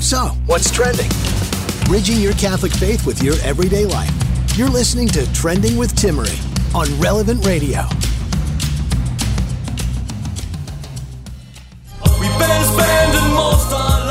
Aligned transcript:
So, 0.00 0.28
what's 0.46 0.70
trending? 0.70 1.10
Bridging 1.84 2.20
your 2.20 2.32
Catholic 2.32 2.72
faith 2.72 3.04
with 3.04 3.22
your 3.22 3.34
everyday 3.42 3.84
life. 3.84 4.10
You're 4.56 4.70
listening 4.70 5.08
to 5.08 5.30
Trending 5.34 5.76
with 5.76 5.94
Timmerie 5.94 6.40
on 6.74 6.88
Relevant 6.98 7.44
Radio. 7.44 7.82
We've 12.18 12.38
been 12.38 12.64
spending 12.64 13.34
most 13.34 13.72
our 13.72 14.00
lives 14.00 14.09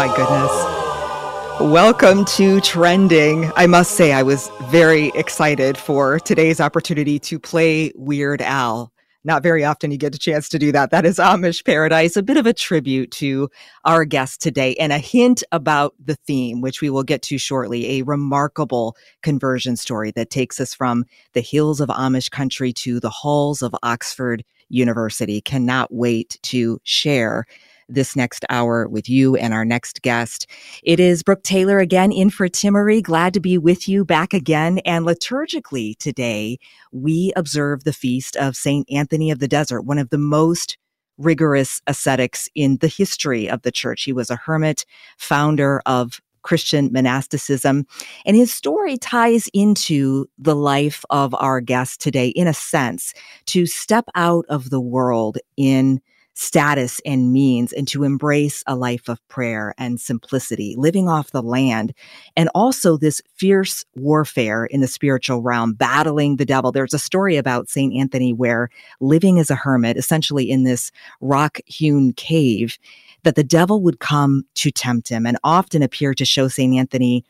my 0.00 0.16
goodness. 0.16 1.70
Welcome 1.70 2.24
to 2.36 2.62
Trending. 2.62 3.52
I 3.54 3.66
must 3.66 3.90
say, 3.90 4.12
I 4.12 4.22
was 4.22 4.50
very 4.70 5.08
excited 5.14 5.76
for 5.76 6.18
today's 6.18 6.58
opportunity 6.58 7.18
to 7.18 7.38
play 7.38 7.92
Weird 7.94 8.40
Al. 8.40 8.90
Not 9.24 9.42
very 9.42 9.62
often 9.62 9.90
you 9.90 9.98
get 9.98 10.14
a 10.14 10.18
chance 10.18 10.48
to 10.48 10.58
do 10.58 10.72
that. 10.72 10.90
That 10.90 11.04
is 11.04 11.18
Amish 11.18 11.66
Paradise, 11.66 12.16
a 12.16 12.22
bit 12.22 12.38
of 12.38 12.46
a 12.46 12.54
tribute 12.54 13.10
to 13.10 13.50
our 13.84 14.06
guest 14.06 14.40
today 14.40 14.74
and 14.76 14.90
a 14.90 14.96
hint 14.96 15.44
about 15.52 15.92
the 16.02 16.16
theme, 16.26 16.62
which 16.62 16.80
we 16.80 16.88
will 16.88 17.02
get 17.02 17.20
to 17.24 17.36
shortly. 17.36 17.98
A 17.98 18.02
remarkable 18.04 18.96
conversion 19.20 19.76
story 19.76 20.12
that 20.12 20.30
takes 20.30 20.58
us 20.60 20.72
from 20.72 21.04
the 21.34 21.42
hills 21.42 21.78
of 21.78 21.90
Amish 21.90 22.30
country 22.30 22.72
to 22.72 23.00
the 23.00 23.10
halls 23.10 23.60
of 23.60 23.74
Oxford 23.82 24.46
University. 24.70 25.42
Cannot 25.42 25.92
wait 25.92 26.38
to 26.44 26.80
share 26.84 27.44
this 27.92 28.16
next 28.16 28.44
hour 28.48 28.88
with 28.88 29.08
you 29.08 29.36
and 29.36 29.52
our 29.52 29.64
next 29.64 30.02
guest. 30.02 30.46
It 30.82 31.00
is 31.00 31.22
Brooke 31.22 31.42
Taylor 31.42 31.78
again 31.78 32.12
in 32.12 32.30
for 32.30 32.48
Timmerie. 32.48 33.02
Glad 33.02 33.34
to 33.34 33.40
be 33.40 33.58
with 33.58 33.88
you 33.88 34.04
back 34.04 34.32
again. 34.32 34.78
And 34.80 35.04
liturgically 35.04 35.96
today, 35.98 36.58
we 36.92 37.32
observe 37.36 37.84
the 37.84 37.92
feast 37.92 38.36
of 38.36 38.56
St. 38.56 38.90
Anthony 38.90 39.30
of 39.30 39.38
the 39.38 39.48
Desert, 39.48 39.82
one 39.82 39.98
of 39.98 40.10
the 40.10 40.18
most 40.18 40.78
rigorous 41.18 41.82
ascetics 41.86 42.48
in 42.54 42.78
the 42.78 42.88
history 42.88 43.48
of 43.48 43.62
the 43.62 43.72
church. 43.72 44.04
He 44.04 44.12
was 44.12 44.30
a 44.30 44.36
hermit, 44.36 44.84
founder 45.18 45.82
of 45.84 46.20
Christian 46.42 46.90
monasticism. 46.92 47.86
And 48.24 48.36
his 48.36 48.52
story 48.52 48.96
ties 48.96 49.48
into 49.52 50.26
the 50.38 50.56
life 50.56 51.04
of 51.10 51.34
our 51.34 51.60
guest 51.60 52.00
today, 52.00 52.28
in 52.28 52.46
a 52.46 52.54
sense, 52.54 53.12
to 53.46 53.66
step 53.66 54.06
out 54.14 54.46
of 54.48 54.70
the 54.70 54.80
world 54.80 55.38
in 55.56 56.00
status 56.40 57.02
and 57.04 57.34
means 57.34 57.70
and 57.70 57.86
to 57.86 58.02
embrace 58.02 58.64
a 58.66 58.74
life 58.74 59.10
of 59.10 59.20
prayer 59.28 59.74
and 59.76 60.00
simplicity, 60.00 60.74
living 60.78 61.06
off 61.06 61.32
the 61.32 61.42
land, 61.42 61.92
and 62.34 62.48
also 62.54 62.96
this 62.96 63.20
fierce 63.36 63.84
warfare 63.94 64.64
in 64.64 64.80
the 64.80 64.88
spiritual 64.88 65.42
realm, 65.42 65.74
battling 65.74 66.36
the 66.36 66.46
devil. 66.46 66.72
There's 66.72 66.94
a 66.94 66.98
story 66.98 67.36
about 67.36 67.68
St. 67.68 67.94
Anthony 67.94 68.32
where 68.32 68.70
living 69.00 69.38
as 69.38 69.50
a 69.50 69.54
hermit, 69.54 69.98
essentially 69.98 70.50
in 70.50 70.64
this 70.64 70.90
rock 71.20 71.60
hewn 71.66 72.14
cave, 72.14 72.78
that 73.22 73.34
the 73.34 73.44
devil 73.44 73.82
would 73.82 74.00
come 74.00 74.44
to 74.54 74.70
tempt 74.70 75.10
him 75.10 75.26
and 75.26 75.36
often 75.44 75.82
appear 75.82 76.14
to 76.14 76.24
show 76.24 76.48
St. 76.48 76.74
Anthony 76.74 77.22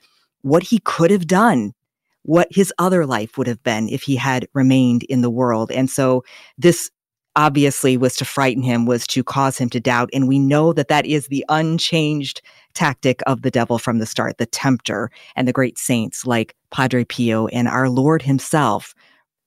what 0.42 0.62
he 0.62 0.78
could 0.78 1.10
have 1.10 1.26
done 1.26 1.74
what 2.22 2.48
his 2.50 2.72
other 2.78 3.06
life 3.06 3.38
would 3.38 3.46
have 3.46 3.62
been 3.62 3.88
if 3.88 4.02
he 4.02 4.14
had 4.14 4.46
remained 4.52 5.02
in 5.04 5.22
the 5.22 5.30
world. 5.30 5.72
And 5.72 5.88
so 5.88 6.22
this 6.58 6.90
obviously 7.36 7.96
was 7.96 8.16
to 8.16 8.24
frighten 8.24 8.62
him, 8.62 8.86
was 8.86 9.06
to 9.08 9.22
cause 9.22 9.56
him 9.58 9.70
to 9.70 9.80
doubt. 9.80 10.10
And 10.12 10.28
we 10.28 10.38
know 10.38 10.72
that 10.72 10.88
that 10.88 11.06
is 11.06 11.26
the 11.26 11.44
unchanged 11.48 12.42
tactic 12.74 13.20
of 13.26 13.42
the 13.42 13.50
devil 13.50 13.78
from 13.78 13.98
the 13.98 14.06
start, 14.06 14.38
the 14.38 14.46
tempter 14.46 15.10
and 15.36 15.46
the 15.46 15.52
great 15.52 15.78
saints 15.78 16.26
like 16.26 16.54
Padre 16.70 17.04
Pio 17.04 17.46
and 17.48 17.68
our 17.68 17.88
Lord 17.88 18.22
himself, 18.22 18.94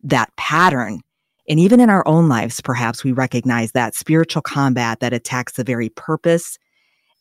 that 0.04 0.36
pattern. 0.38 1.02
And 1.50 1.60
even 1.60 1.80
in 1.80 1.90
our 1.90 2.08
own 2.08 2.30
lives, 2.30 2.62
perhaps 2.62 3.04
we 3.04 3.12
recognize 3.12 3.74
that 3.74 3.96
spiritual 3.96 4.42
combat 4.42 5.02
that 5.02 5.14
attacks 5.14 5.54
the 5.54 5.64
very 5.64 5.90
purpose 5.90 6.58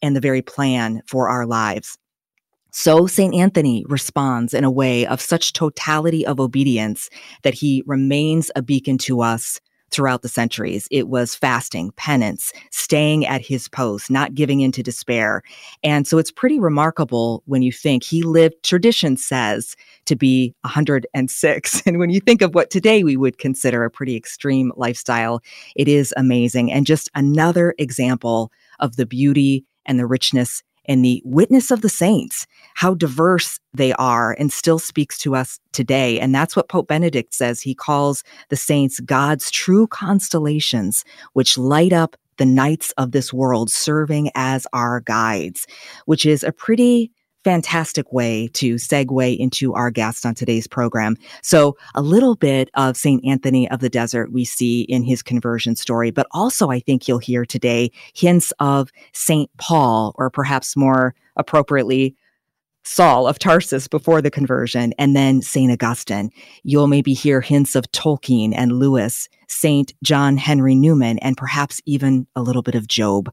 and 0.00 0.14
the 0.14 0.20
very 0.20 0.42
plan 0.42 1.02
for 1.06 1.28
our 1.28 1.46
lives. 1.46 1.98
So 2.70 3.06
St. 3.06 3.34
Anthony 3.34 3.84
responds 3.88 4.54
in 4.54 4.64
a 4.64 4.70
way 4.70 5.06
of 5.06 5.20
such 5.20 5.52
totality 5.52 6.24
of 6.24 6.40
obedience 6.40 7.10
that 7.42 7.52
he 7.52 7.82
remains 7.86 8.50
a 8.56 8.62
beacon 8.62 8.96
to 8.98 9.20
us 9.20 9.60
throughout 9.92 10.22
the 10.22 10.28
centuries. 10.28 10.88
It 10.90 11.08
was 11.08 11.34
fasting, 11.34 11.92
penance, 11.92 12.52
staying 12.70 13.26
at 13.26 13.40
his 13.40 13.68
post, 13.68 14.10
not 14.10 14.34
giving 14.34 14.60
in 14.60 14.72
to 14.72 14.82
despair. 14.82 15.42
And 15.84 16.06
so 16.06 16.18
it's 16.18 16.30
pretty 16.30 16.58
remarkable 16.58 17.42
when 17.46 17.62
you 17.62 17.70
think 17.70 18.02
he 18.02 18.22
lived, 18.22 18.62
tradition 18.62 19.16
says, 19.16 19.76
to 20.06 20.16
be 20.16 20.54
106. 20.62 21.82
And 21.92 21.98
when 21.98 22.10
you 22.10 22.20
think 22.20 22.42
of 22.42 22.54
what 22.54 22.70
today 22.70 23.04
we 23.04 23.16
would 23.16 23.38
consider 23.38 23.84
a 23.84 23.90
pretty 23.90 24.16
extreme 24.16 24.72
lifestyle, 24.76 25.42
it 25.76 25.88
is 25.88 26.14
amazing. 26.16 26.72
And 26.72 26.86
just 26.86 27.10
another 27.14 27.74
example 27.78 28.50
of 28.80 28.96
the 28.96 29.04
beauty 29.04 29.64
and 29.84 29.98
the 29.98 30.06
richness 30.06 30.62
and 30.86 31.04
the 31.04 31.22
witness 31.24 31.70
of 31.70 31.80
the 31.80 31.88
saints, 31.88 32.46
how 32.74 32.94
diverse 32.94 33.60
they 33.74 33.92
are 33.94 34.36
and 34.38 34.52
still 34.52 34.78
speaks 34.78 35.18
to 35.18 35.34
us 35.34 35.58
today. 35.72 36.18
And 36.18 36.34
that's 36.34 36.56
what 36.56 36.68
Pope 36.68 36.88
Benedict 36.88 37.34
says. 37.34 37.60
He 37.60 37.74
calls 37.74 38.24
the 38.48 38.56
saints 38.56 39.00
God's 39.00 39.50
true 39.50 39.86
constellations, 39.86 41.04
which 41.32 41.56
light 41.56 41.92
up 41.92 42.16
the 42.38 42.46
nights 42.46 42.92
of 42.96 43.12
this 43.12 43.32
world, 43.32 43.70
serving 43.70 44.30
as 44.34 44.66
our 44.72 45.00
guides, 45.00 45.66
which 46.06 46.26
is 46.26 46.42
a 46.42 46.52
pretty 46.52 47.10
fantastic 47.44 48.12
way 48.12 48.48
to 48.54 48.76
segue 48.76 49.36
into 49.38 49.74
our 49.74 49.90
guest 49.90 50.24
on 50.24 50.34
today's 50.34 50.66
program. 50.66 51.16
So, 51.42 51.76
a 51.94 52.02
little 52.02 52.36
bit 52.36 52.70
of 52.74 52.96
St. 52.96 53.24
Anthony 53.24 53.70
of 53.70 53.80
the 53.80 53.88
Desert 53.88 54.32
we 54.32 54.44
see 54.44 54.82
in 54.82 55.02
his 55.02 55.22
conversion 55.22 55.76
story, 55.76 56.10
but 56.10 56.26
also 56.30 56.70
I 56.70 56.80
think 56.80 57.08
you'll 57.08 57.18
hear 57.18 57.44
today 57.44 57.90
hints 58.14 58.52
of 58.60 58.90
St. 59.12 59.50
Paul, 59.58 60.14
or 60.16 60.30
perhaps 60.30 60.76
more 60.76 61.14
appropriately, 61.36 62.14
Saul 62.84 63.28
of 63.28 63.38
Tarsus 63.38 63.86
before 63.86 64.20
the 64.20 64.30
conversion, 64.30 64.92
and 64.98 65.14
then 65.14 65.40
St. 65.40 65.70
Augustine. 65.70 66.30
You'll 66.64 66.88
maybe 66.88 67.14
hear 67.14 67.40
hints 67.40 67.76
of 67.76 67.90
Tolkien 67.92 68.52
and 68.54 68.72
Lewis, 68.72 69.28
St. 69.48 69.92
John 70.02 70.36
Henry 70.36 70.74
Newman, 70.74 71.18
and 71.20 71.36
perhaps 71.36 71.80
even 71.86 72.26
a 72.34 72.42
little 72.42 72.62
bit 72.62 72.74
of 72.74 72.88
Job 72.88 73.32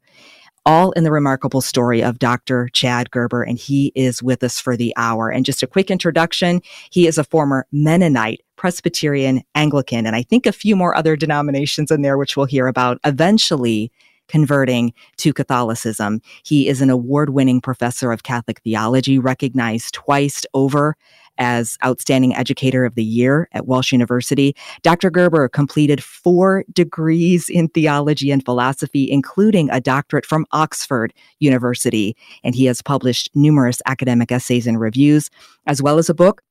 all 0.70 0.92
in 0.92 1.04
the 1.04 1.12
remarkable 1.12 1.62
story 1.62 2.04
of 2.04 2.20
Dr. 2.20 2.70
Chad 2.74 3.10
Gerber, 3.10 3.42
and 3.42 3.58
he 3.58 3.92
is 3.96 4.22
with 4.22 4.44
us 4.44 4.60
for 4.60 4.78
the 4.78 4.94
hour. 4.98 5.32
And 5.32 5.44
just 5.44 5.64
a 5.64 5.68
quick 5.68 5.90
introduction 5.90 6.62
he 6.92 7.08
is 7.08 7.18
a 7.18 7.24
former 7.24 7.66
Mennonite, 7.72 8.42
Presbyterian, 8.56 9.42
Anglican, 9.56 10.06
and 10.06 10.16
I 10.16 10.22
think 10.22 10.46
a 10.46 10.52
few 10.52 10.76
more 10.76 10.96
other 10.96 11.16
denominations 11.16 11.90
in 11.90 12.04
there, 12.04 12.20
which 12.20 12.38
we'll 12.38 12.46
hear 12.46 12.68
about 12.68 13.00
eventually 13.04 13.92
converting 14.28 14.94
to 15.18 15.34
Catholicism. 15.34 16.22
He 16.44 16.68
is 16.68 16.82
an 16.82 16.92
award 16.92 17.32
winning 17.32 17.62
professor 17.62 18.12
of 18.12 18.22
Catholic 18.22 18.62
theology, 18.62 19.18
recognized 19.18 19.96
twice 19.96 20.46
over 20.54 20.96
as 21.40 21.78
Outstanding 21.84 22.36
Educator 22.36 22.86
of 22.86 22.96
the 22.96 23.04
Year 23.04 23.50
at 23.54 23.66
Walsh 23.66 23.92
University. 23.92 24.56
Dr. 24.84 25.10
Gerber 25.10 25.50
completed 25.50 26.04
four 26.04 26.64
degrees 26.74 27.50
in 27.50 27.70
theology 27.70 28.30
and 28.30 28.46
philosophy, 28.46 29.10
including 29.10 29.70
a 29.72 29.82
doctorate 29.82 30.26
from 30.26 30.46
Oxford 30.52 31.14
University. 31.40 32.16
And 32.44 32.54
he 32.54 32.66
has 32.66 32.82
published 32.82 33.30
numerous 33.34 33.82
academic 33.86 34.32
essays 34.32 34.68
and 34.68 34.80
reviews, 34.80 35.30
as 35.66 35.82
well 35.82 35.98
as 35.98 36.10
a 36.10 36.14
book 36.14 36.42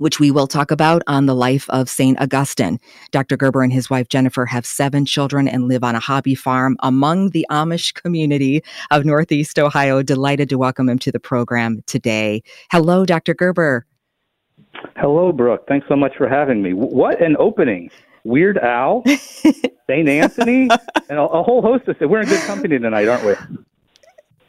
which 0.00 0.18
we 0.18 0.30
will 0.30 0.46
talk 0.46 0.70
about 0.70 1.02
on 1.06 1.26
the 1.26 1.34
life 1.34 1.68
of 1.68 1.90
St. 1.90 2.18
Augustine. 2.18 2.78
Dr. 3.10 3.36
Gerber 3.36 3.62
and 3.62 3.70
his 3.70 3.90
wife 3.90 4.08
Jennifer 4.08 4.46
have 4.46 4.64
seven 4.64 5.04
children 5.04 5.46
and 5.46 5.68
live 5.68 5.84
on 5.84 5.94
a 5.94 6.00
hobby 6.00 6.34
farm 6.34 6.78
among 6.80 7.30
the 7.30 7.46
Amish 7.50 7.92
community 7.92 8.62
of 8.90 9.04
Northeast 9.04 9.58
Ohio. 9.58 10.02
Delighted 10.02 10.48
to 10.48 10.56
welcome 10.56 10.88
him 10.88 10.98
to 11.00 11.12
the 11.12 11.20
program 11.20 11.82
today. 11.86 12.42
Hello, 12.72 13.04
Dr. 13.04 13.34
Gerber. 13.34 13.84
Hello, 14.96 15.32
Brooke. 15.32 15.66
Thanks 15.66 15.86
so 15.88 15.96
much 15.96 16.16
for 16.16 16.28
having 16.28 16.62
me. 16.62 16.72
What 16.72 17.20
an 17.22 17.36
opening! 17.38 17.90
Weird 18.24 18.58
Al, 18.58 19.02
St. 19.06 20.08
Anthony, 20.08 20.68
and 21.08 21.18
a, 21.18 21.22
a 21.22 21.42
whole 21.42 21.62
host 21.62 21.88
of 21.88 21.96
stuff. 21.96 22.10
We're 22.10 22.20
in 22.20 22.28
good 22.28 22.42
company 22.42 22.78
tonight, 22.78 23.08
aren't 23.08 23.24
we? 23.24 23.34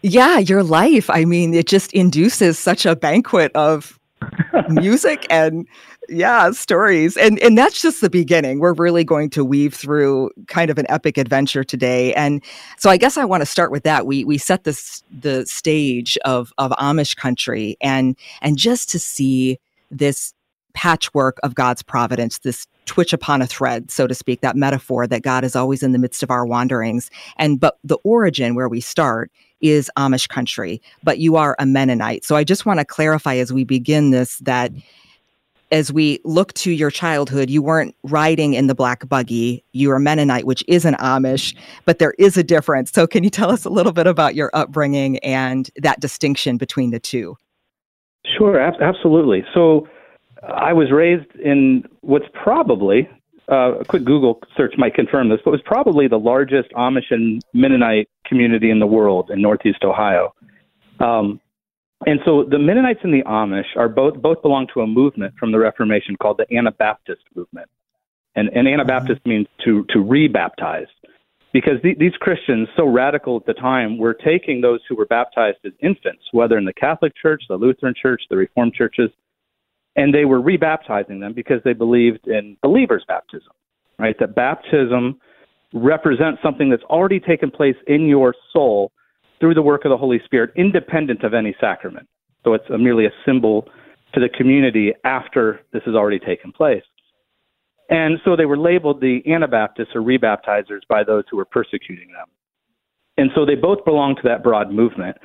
Yeah, 0.04 0.40
your 0.40 0.64
life. 0.64 1.10
I 1.10 1.26
mean, 1.26 1.54
it 1.54 1.68
just 1.68 1.94
induces 1.94 2.58
such 2.58 2.86
a 2.86 2.96
banquet 2.96 3.52
of 3.56 4.00
music 4.70 5.26
and 5.30 5.68
yeah, 6.10 6.52
stories. 6.52 7.16
And 7.18 7.40
and 7.40 7.58
that's 7.58 7.82
just 7.82 8.02
the 8.02 8.10
beginning. 8.10 8.60
We're 8.60 8.74
really 8.74 9.04
going 9.04 9.30
to 9.32 9.46
weave 9.46 9.74
through 9.74 10.32
kind 10.48 10.70
of 10.70 10.78
an 10.78 10.86
epic 10.90 11.18
adventure 11.18 11.64
today. 11.64 12.14
And 12.16 12.44
so 12.78 12.90
I 12.90 12.98
guess 12.98 13.18
I 13.18 13.26
want 13.26 13.42
to 13.42 13.46
start 13.46 13.72
with 13.72 13.84
that. 13.84 14.06
We 14.06 14.24
we 14.26 14.38
set 14.38 14.64
this 14.64 15.04
the 15.12 15.46
stage 15.46 16.18
of 16.26 16.52
of 16.58 16.72
Amish 16.72 17.16
country 17.16 17.78
and 17.82 18.18
and 18.42 18.58
just 18.58 18.90
to 18.92 19.00
see 19.00 19.60
this 19.92 20.34
patchwork 20.74 21.38
of 21.44 21.56
God's 21.56 21.84
providence, 21.84 22.40
this 22.40 22.68
twitch 22.86 23.14
upon 23.14 23.42
a 23.42 23.48
thread, 23.48 23.92
so 23.92 24.08
to 24.08 24.16
speak, 24.16 24.42
that 24.42 24.56
metaphor 24.56 25.06
that 25.08 25.22
God 25.22 25.44
is 25.44 25.56
always 25.56 25.84
in 25.84 25.92
the 25.92 26.00
midst 26.00 26.24
of 26.24 26.32
our 26.32 26.46
wanderings. 26.46 27.10
And 27.38 27.60
but 27.60 27.78
the 27.84 27.98
origin 28.04 28.56
where 28.56 28.70
we 28.70 28.82
start 28.82 29.32
is 29.60 29.92
Amish 29.98 30.28
country, 30.28 30.82
but 31.04 31.20
you 31.20 31.36
are 31.36 31.56
a 31.60 31.66
Mennonite. 31.66 32.26
So 32.26 32.36
I 32.36 32.44
just 32.44 32.66
want 32.66 32.80
to 32.80 32.86
clarify 32.86 33.36
as 33.36 33.54
we 33.54 33.64
begin 33.64 34.12
this 34.12 34.38
that 34.40 34.72
as 35.72 35.92
we 35.94 36.20
look 36.26 36.54
to 36.54 36.72
your 36.72 36.92
childhood, 36.92 37.50
you 37.50 37.62
weren't 37.62 37.96
riding 38.04 38.54
in 38.54 38.68
the 38.68 38.76
black 38.76 39.08
buggy. 39.08 39.64
You 39.72 39.90
are 39.92 40.00
Mennonite, 40.00 40.46
which 40.46 40.66
is 40.68 40.84
an 40.84 40.96
Amish, 40.96 41.56
but 41.86 41.98
there 41.98 42.14
is 42.20 42.36
a 42.36 42.44
difference. 42.44 42.92
So, 42.92 43.08
can 43.08 43.24
you 43.24 43.30
tell 43.30 43.50
us 43.50 43.64
a 43.64 43.70
little 43.70 43.94
bit 43.94 44.08
about 44.08 44.36
your 44.36 44.50
upbringing 44.54 45.18
and 45.20 45.70
that 45.78 46.02
distinction 46.02 46.58
between 46.58 46.92
the 46.92 47.00
two? 47.00 47.38
Sure, 48.26 48.60
ab- 48.60 48.82
absolutely. 48.82 49.44
So, 49.54 49.88
I 50.44 50.74
was 50.74 50.92
raised 50.92 51.36
in 51.36 51.84
what's 52.02 52.26
probably 52.34 53.08
uh, 53.52 53.80
a 53.80 53.86
quick 53.86 54.06
Google 54.06 54.40
search 54.56 54.74
might 54.78 54.94
confirm 54.94 55.30
this, 55.30 55.40
but 55.44 55.52
was 55.52 55.62
probably 55.64 56.08
the 56.08 56.18
largest 56.18 56.72
Amish 56.72 57.12
and 57.12 57.44
Mennonite 57.54 58.10
community 58.26 58.70
in 58.72 58.80
the 58.80 58.88
world 58.88 59.30
in 59.30 59.42
Northeast 59.42 59.84
Ohio. 59.84 60.34
Um, 61.00 61.42
and 62.06 62.20
so 62.26 62.44
the 62.44 62.58
Mennonites 62.58 63.02
and 63.04 63.14
the 63.14 63.24
Amish 63.24 63.76
are 63.76 63.90
both 63.90 64.16
both 64.22 64.42
belong 64.42 64.68
to 64.74 64.82
a 64.82 64.88
movement 64.88 65.36
from 65.38 65.52
the 65.52 65.60
Reformation 65.60 66.16
called 66.16 66.38
the 66.38 66.52
Anabaptist 66.56 67.22
movement. 67.36 67.70
And, 68.36 68.50
and 68.50 68.68
Anabaptist 68.68 69.26
means 69.26 69.48
to 69.66 69.84
to 69.90 70.00
rebaptize, 70.00 70.88
because 71.54 71.82
the, 71.84 71.96
these 72.00 72.14
Christians, 72.20 72.68
so 72.76 72.86
radical 72.86 73.38
at 73.38 73.46
the 73.46 73.54
time, 73.54 73.98
were 73.98 74.14
taking 74.14 74.62
those 74.62 74.80
who 74.88 74.96
were 74.96 75.06
baptized 75.06 75.58
as 75.66 75.74
infants, 75.82 76.24
whether 76.32 76.58
in 76.58 76.66
the 76.66 76.74
Catholic 76.74 77.14
Church, 77.22 77.44
the 77.50 77.56
Lutheran 77.56 77.94
Church, 78.00 78.22
the 78.30 78.38
Reformed 78.38 78.74
churches, 78.74 79.10
and 79.96 80.14
they 80.14 80.26
were 80.26 80.42
rebaptizing 80.42 81.20
them 81.20 81.34
because 81.34 81.62
they 81.66 81.74
believed 81.74 82.28
in 82.28 82.58
believers' 82.62 83.04
baptism, 83.08 83.52
right? 84.00 84.16
That 84.20 84.36
baptism 84.36 85.20
represents 85.74 86.42
something 86.42 86.70
that's 86.70 86.84
already 86.84 87.20
taken 87.20 87.52
place 87.52 87.76
in 87.88 88.08
your 88.08 88.34
soul 88.54 88.92
through 89.40 89.54
the 89.54 89.62
work 89.62 89.86
of 89.86 89.90
the 89.90 89.98
Holy 89.98 90.22
Spirit, 90.24 90.52
independent 90.56 91.24
of 91.24 91.34
any 91.34 91.56
sacrament. 91.60 92.08
So 92.44 92.54
it's 92.54 92.70
a, 92.70 92.78
merely 92.78 93.06
a 93.06 93.12
symbol 93.26 93.68
to 94.14 94.20
the 94.20 94.30
community 94.30 94.94
after 95.04 95.62
this 95.74 95.82
has 95.86 95.96
already 95.96 96.20
taken 96.20 96.52
place. 96.52 96.84
And 97.92 98.20
so 98.24 98.36
they 98.38 98.46
were 98.46 98.58
labeled 98.58 99.02
the 99.02 99.22
Anabaptists 99.28 99.94
or 99.94 100.02
rebaptizers 100.02 100.82
by 100.90 101.04
those 101.04 101.26
who 101.30 101.38
were 101.38 101.46
persecuting 101.46 102.08
them. 102.08 102.28
And 103.18 103.30
so 103.36 103.46
they 103.46 103.56
both 103.56 103.84
belong 103.84 104.16
to 104.16 104.22
that 104.24 104.42
broad 104.42 104.72
movement. 104.72 105.18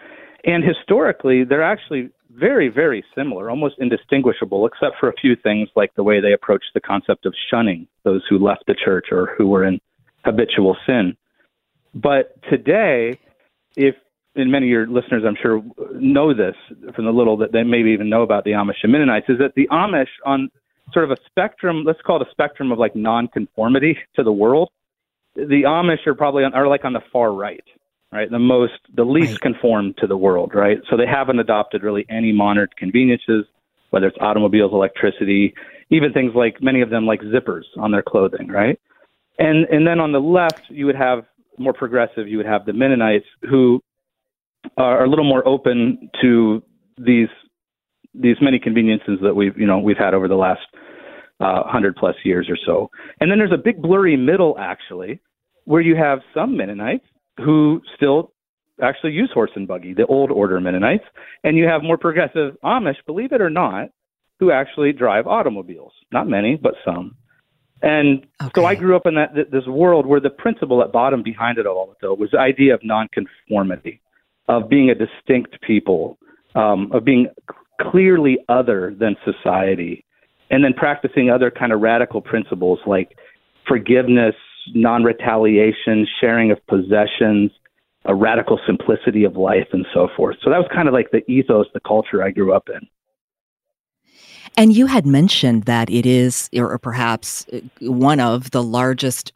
And 0.45 0.65
historically, 0.65 1.45
they're 1.45 1.63
actually 1.63 2.11
very, 2.31 2.69
very 2.69 3.05
similar, 3.15 3.49
almost 3.49 3.77
indistinguishable, 3.79 4.67
except 4.67 4.97
for 4.99 5.09
a 5.09 5.15
few 5.15 5.37
things 5.37 5.69
like 5.77 5.95
the 5.95 6.03
way 6.03 6.21
they 6.21 6.33
approach 6.33 6.65
the 6.75 6.81
concept 6.81 7.25
of 7.25 7.35
shunning 7.51 7.87
those 8.03 8.23
who 8.29 8.37
left 8.37 8.65
the 8.67 8.75
church 8.75 9.07
or 9.13 9.35
who 9.39 9.47
were 9.47 9.65
in 9.65 9.81
habitual 10.25 10.77
sin. 10.87 11.17
But 11.95 12.37
today, 12.51 13.19
if 13.77 13.95
and 14.35 14.53
many 14.53 14.67
of 14.67 14.71
your 14.71 14.87
listeners, 14.87 15.23
I'm 15.27 15.37
sure, 15.41 15.63
know 15.95 16.35
this 16.35 16.57
from 16.95 17.07
the 17.07 17.13
little 17.13 17.39
that 17.39 17.53
they 17.53 17.63
maybe 17.63 17.91
even 17.93 18.11
know 18.11 18.23
about 18.23 18.45
the 18.45 18.51
Amish 18.51 18.83
and 18.83 18.93
Mennonites, 18.93 19.31
is 19.31 19.39
that 19.39 19.55
the 19.55 19.67
Amish, 19.69 20.09
on 20.27 20.51
sort 20.93 21.05
of 21.05 21.11
a 21.11 21.17
spectrum, 21.27 21.85
let's 21.85 22.01
call 22.03 22.21
it 22.21 22.27
a 22.27 22.31
spectrum 22.31 22.73
of 22.73 22.79
like 22.79 22.95
nonconformity 22.95 23.99
to 24.15 24.23
the 24.23 24.33
world, 24.33 24.71
the 25.35 25.63
Amish 25.67 26.07
are 26.07 26.15
probably 26.15 26.45
on, 26.45 26.55
are 26.55 26.67
like 26.67 26.85
on 26.85 26.93
the 26.93 27.03
far 27.13 27.33
right, 27.33 27.65
right? 28.13 28.31
The 28.31 28.39
most, 28.39 28.75
the 28.95 29.05
least 29.05 29.33
Right. 29.33 29.41
conformed 29.41 29.97
to 29.99 30.07
the 30.07 30.17
world, 30.17 30.53
right? 30.55 30.79
So 30.89 30.97
they 30.97 31.07
haven't 31.07 31.39
adopted 31.39 31.83
really 31.83 32.07
any 32.09 32.33
modern 32.33 32.69
conveniences, 32.79 33.45
whether 33.91 34.07
it's 34.07 34.17
automobiles, 34.21 34.73
electricity, 34.73 35.55
even 35.91 36.13
things 36.13 36.33
like 36.35 36.63
many 36.63 36.81
of 36.81 36.91
them 36.91 37.07
like 37.07 37.21
zippers 37.23 37.65
on 37.79 37.91
their 37.91 38.03
clothing, 38.03 38.49
right? 38.49 38.79
And 39.39 39.67
and 39.67 39.87
then 39.87 40.01
on 40.01 40.13
the 40.13 40.21
left, 40.21 40.63
you 40.69 40.87
would 40.87 40.97
have 40.97 41.25
more 41.59 41.73
progressive. 41.73 42.27
You 42.29 42.39
would 42.39 42.47
have 42.47 42.65
the 42.65 42.73
Mennonites 42.73 43.27
who 43.49 43.83
are 44.77 45.05
a 45.05 45.09
little 45.09 45.25
more 45.25 45.47
open 45.47 46.11
to 46.23 46.63
these 46.99 47.29
these 48.21 48.37
many 48.41 48.59
conveniences 48.59 49.19
that 49.23 49.35
we've 49.35 49.57
you 49.59 49.67
know 49.67 49.79
we've 49.79 49.99
had 49.99 50.15
over 50.15 50.29
the 50.29 50.37
last 50.37 50.61
uh, 51.41 51.63
hundred 51.65 51.97
plus 51.97 52.17
years 52.25 52.49
or 52.49 52.57
so. 52.65 52.91
And 53.21 53.31
then 53.31 53.39
there's 53.39 53.53
a 53.53 53.63
big 53.63 53.81
blurry 53.81 54.17
middle 54.17 54.57
actually, 54.59 55.21
where 55.65 55.81
you 55.81 55.97
have 55.97 56.21
some 56.35 56.57
Mennonites 56.57 57.05
who 57.39 57.83
still 57.97 58.33
actually 58.83 59.13
use 59.13 59.31
horse 59.33 59.51
and 59.55 59.67
buggy, 59.69 59.95
the 59.95 60.07
old 60.07 60.31
order 60.31 60.61
Mennonites, 60.61 61.05
and 61.45 61.57
you 61.57 61.67
have 61.67 61.83
more 61.83 61.99
progressive 61.99 62.57
Amish, 62.65 62.97
believe 63.07 63.33
it 63.33 63.41
or 63.41 63.51
not, 63.51 63.89
who 64.39 64.51
actually 64.51 64.93
drive 64.93 65.27
automobiles. 65.27 65.93
Not 66.13 66.29
many, 66.29 66.57
but 66.57 66.75
some. 66.85 67.17
And 67.83 68.27
so 68.55 68.65
I 68.65 68.75
grew 68.75 68.97
up 68.97 69.07
in 69.07 69.15
that 69.17 69.35
th- 69.35 69.49
this 69.51 69.67
world 69.67 70.07
where 70.07 70.21
the 70.21 70.31
principle 70.31 70.83
at 70.83 70.93
bottom 70.93 71.23
behind 71.23 71.59
it 71.59 71.67
all 71.67 71.95
though 72.01 72.15
was 72.15 72.31
the 72.31 72.39
idea 72.39 72.75
of 72.75 72.81
nonconformity, 72.83 74.01
of 74.49 74.69
being 74.69 74.89
a 74.91 74.95
distinct 74.95 75.61
people, 75.61 76.19
um, 76.55 76.91
of 76.93 77.05
being 77.05 77.29
clearly 77.81 78.39
other 78.49 78.95
than 78.99 79.17
society, 79.25 80.05
and 80.51 80.65
then 80.65 80.73
practicing 80.73 81.31
other 81.31 81.51
kind 81.51 81.73
of 81.73 81.81
radical 81.81 82.21
principles 82.21 82.79
like 82.87 83.17
forgiveness, 83.67 84.35
non-retaliation, 84.75 86.07
sharing 86.21 86.51
of 86.51 86.65
possessions, 86.67 87.51
a 88.05 88.15
radical 88.15 88.61
simplicity 88.67 89.25
of 89.25 89.37
life, 89.37 89.69
and 89.73 89.87
so 89.93 90.09
forth. 90.17 90.37
So 90.43 90.51
that 90.51 90.59
was 90.59 90.69
kind 90.73 90.89
of 90.89 90.95
like 90.95 91.11
the 91.11 91.29
ethos, 91.31 91.67
the 91.75 91.81
culture 91.81 92.23
I 92.23 92.31
grew 92.31 92.53
up 92.53 92.69
in. 92.69 92.87
And 94.57 94.75
you 94.75 94.87
had 94.87 95.05
mentioned 95.05 95.65
that 95.65 95.91
it 95.91 96.07
is, 96.07 96.49
or 96.55 96.73
or 96.73 96.79
perhaps 96.79 97.47
uh, 97.53 97.61
one 97.81 98.21
of 98.21 98.53
the 98.53 98.63
largest 98.63 99.33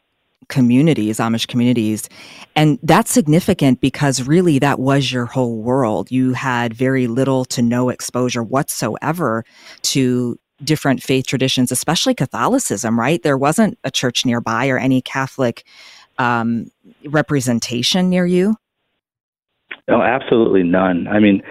communities, 0.51 1.17
Amish 1.17 1.47
communities. 1.47 2.07
And 2.55 2.77
that's 2.83 3.09
significant 3.09 3.81
because 3.81 4.27
really 4.27 4.59
that 4.59 4.77
was 4.77 5.11
your 5.11 5.25
whole 5.25 5.57
world. 5.57 6.11
You 6.11 6.33
had 6.33 6.75
very 6.75 7.07
little 7.07 7.45
to 7.45 7.63
no 7.63 7.89
exposure 7.89 8.43
whatsoever 8.43 9.43
to 9.83 10.37
different 10.63 11.01
faith 11.01 11.25
traditions, 11.25 11.71
especially 11.71 12.13
Catholicism, 12.13 12.99
right? 12.99 13.23
There 13.23 13.37
wasn't 13.37 13.79
a 13.83 13.89
church 13.89 14.25
nearby 14.25 14.67
or 14.67 14.77
any 14.77 15.01
Catholic 15.01 15.65
um, 16.19 16.69
representation 17.05 18.09
near 18.09 18.27
you. 18.27 18.55
No, 19.87 20.03
absolutely 20.03 20.61
none. 20.61 21.07
I 21.07 21.19
mean, 21.19 21.41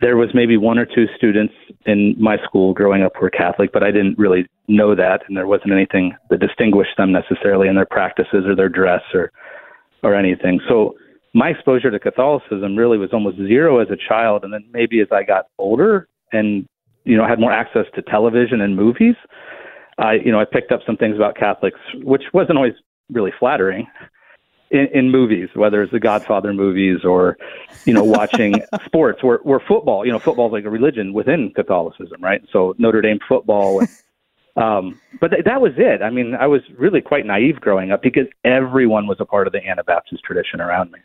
there 0.00 0.16
was 0.16 0.30
maybe 0.32 0.56
one 0.56 0.78
or 0.78 0.86
two 0.86 1.06
students 1.16 1.52
in 1.84 2.14
my 2.18 2.36
school 2.44 2.72
growing 2.72 3.02
up 3.02 3.12
who 3.14 3.22
were 3.22 3.30
Catholic, 3.30 3.70
but 3.72 3.82
I 3.82 3.90
didn't 3.90 4.18
really 4.18 4.46
know 4.66 4.94
that, 4.94 5.20
and 5.28 5.36
there 5.36 5.46
wasn't 5.46 5.72
anything 5.72 6.16
that 6.30 6.40
distinguished 6.40 6.96
them 6.96 7.12
necessarily 7.12 7.68
in 7.68 7.74
their 7.74 7.86
practices 7.86 8.44
or 8.46 8.56
their 8.56 8.68
dress 8.68 9.02
or 9.12 9.30
or 10.02 10.14
anything. 10.14 10.60
So 10.66 10.94
my 11.34 11.48
exposure 11.50 11.90
to 11.90 11.98
Catholicism 11.98 12.74
really 12.76 12.96
was 12.96 13.10
almost 13.12 13.36
zero 13.36 13.80
as 13.80 13.88
a 13.90 13.96
child, 14.08 14.44
and 14.44 14.52
then 14.52 14.64
maybe 14.72 15.00
as 15.00 15.08
I 15.12 15.22
got 15.22 15.46
older 15.58 16.08
and 16.32 16.66
you 17.04 17.16
know 17.16 17.26
had 17.26 17.38
more 17.38 17.52
access 17.52 17.84
to 17.94 18.02
television 18.02 18.62
and 18.62 18.74
movies, 18.74 19.16
I 19.98 20.14
you 20.14 20.32
know 20.32 20.40
I 20.40 20.46
picked 20.50 20.72
up 20.72 20.80
some 20.86 20.96
things 20.96 21.16
about 21.16 21.36
Catholics, 21.36 21.80
which 22.02 22.22
wasn't 22.32 22.56
always 22.56 22.74
really 23.10 23.32
flattering 23.38 23.86
in, 24.70 24.86
in 24.92 25.10
movies, 25.10 25.48
whether 25.54 25.82
it's 25.82 25.92
the 25.92 26.00
Godfather 26.00 26.52
movies 26.52 27.04
or, 27.04 27.36
you 27.84 27.92
know, 27.92 28.04
watching 28.04 28.54
sports 28.84 29.22
where, 29.22 29.38
where 29.38 29.60
football, 29.60 30.06
you 30.06 30.12
know, 30.12 30.18
football 30.18 30.46
is 30.48 30.52
like 30.52 30.64
a 30.64 30.70
religion 30.70 31.12
within 31.12 31.52
Catholicism, 31.54 32.20
right? 32.22 32.42
So 32.52 32.74
Notre 32.78 33.00
Dame 33.00 33.18
football. 33.28 33.80
And, 33.80 33.88
um, 34.56 35.00
but 35.20 35.28
th- 35.28 35.44
that 35.44 35.60
was 35.60 35.72
it. 35.76 36.02
I 36.02 36.10
mean, 36.10 36.34
I 36.34 36.46
was 36.46 36.62
really 36.78 37.00
quite 37.00 37.26
naive 37.26 37.60
growing 37.60 37.90
up 37.90 38.02
because 38.02 38.26
everyone 38.44 39.06
was 39.06 39.18
a 39.20 39.24
part 39.24 39.46
of 39.46 39.52
the 39.52 39.66
Anabaptist 39.66 40.22
tradition 40.22 40.60
around 40.60 40.92
me. 40.92 41.00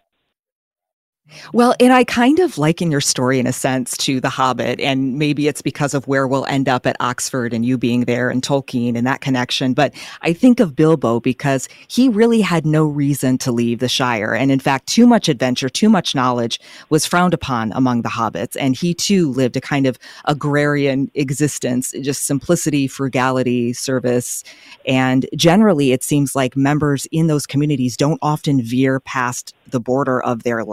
Well, 1.54 1.74
and 1.80 1.92
I 1.92 2.04
kind 2.04 2.40
of 2.40 2.60
liken 2.60 2.92
your 2.92 3.02
story 3.02 3.40
in 3.40 3.48
a 3.48 3.54
sense 3.54 3.98
to 3.98 4.22
The 4.22 4.30
Hobbit, 4.30 4.80
and 4.80 5.18
maybe 5.18 5.48
it's 5.48 5.62
because 5.62 5.96
of 5.96 6.08
where 6.08 6.28
we'll 6.28 6.46
end 6.46 6.70
up 6.70 6.86
at 6.86 6.96
Oxford 7.00 7.52
and 7.52 7.66
you 7.66 7.80
being 7.80 8.06
there 8.06 8.30
and 8.30 8.44
Tolkien 8.44 8.96
and 8.96 9.08
that 9.08 9.22
connection. 9.22 9.74
But 9.74 9.94
I 10.22 10.34
think 10.34 10.60
of 10.60 10.76
Bilbo 10.76 11.20
because 11.20 11.68
he 11.88 12.10
really 12.10 12.42
had 12.42 12.66
no 12.66 12.86
reason 12.86 13.40
to 13.40 13.52
leave 13.52 13.80
the 13.80 13.90
Shire. 13.90 14.34
And 14.36 14.52
in 14.52 14.60
fact, 14.60 14.88
too 14.88 15.08
much 15.08 15.28
adventure, 15.28 15.68
too 15.68 15.90
much 15.90 16.14
knowledge 16.14 16.60
was 16.90 17.08
frowned 17.08 17.34
upon 17.34 17.72
among 17.72 18.04
the 18.04 18.10
hobbits. 18.10 18.56
And 18.60 18.76
he 18.76 18.94
too 18.94 19.32
lived 19.32 19.58
a 19.58 19.62
kind 19.62 19.88
of 19.88 19.98
agrarian 20.26 21.10
existence, 21.16 21.92
just 22.02 22.28
simplicity, 22.28 22.88
frugality, 22.88 23.74
service. 23.74 24.44
And 24.88 25.26
generally, 25.36 25.92
it 25.92 26.04
seems 26.04 26.36
like 26.36 26.56
members 26.56 27.08
in 27.12 27.28
those 27.28 27.48
communities 27.48 27.98
don't 27.98 28.20
often 28.22 28.62
veer 28.62 29.00
past 29.00 29.56
the 29.68 29.80
border 29.80 30.22
of 30.22 30.44
their 30.44 30.64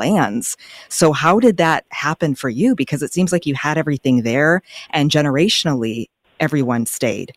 So, 0.89 1.13
how 1.13 1.41
did 1.41 1.57
that 1.57 1.85
happen 1.91 2.35
for 2.35 2.49
you? 2.49 2.75
Because 2.75 3.03
it 3.03 3.13
seems 3.13 3.33
like 3.33 3.47
you 3.47 3.55
had 3.55 3.79
everything 3.79 4.23
there, 4.23 4.63
and 4.91 5.11
generationally, 5.11 6.07
everyone 6.41 6.87
stayed. 6.87 7.33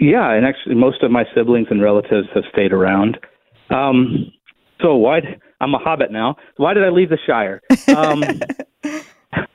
Yeah, 0.00 0.32
and 0.32 0.44
actually, 0.44 0.74
most 0.74 1.02
of 1.02 1.10
my 1.10 1.24
siblings 1.34 1.68
and 1.70 1.82
relatives 1.82 2.28
have 2.34 2.44
stayed 2.52 2.72
around. 2.72 3.18
Um, 3.70 4.30
so 4.80 4.96
why? 4.96 5.20
I'm 5.60 5.74
a 5.74 5.78
hobbit 5.78 6.10
now. 6.10 6.36
Why 6.56 6.74
did 6.74 6.84
I 6.84 6.88
leave 6.88 7.08
the 7.08 7.18
Shire? 7.26 7.62
Um, 7.96 8.20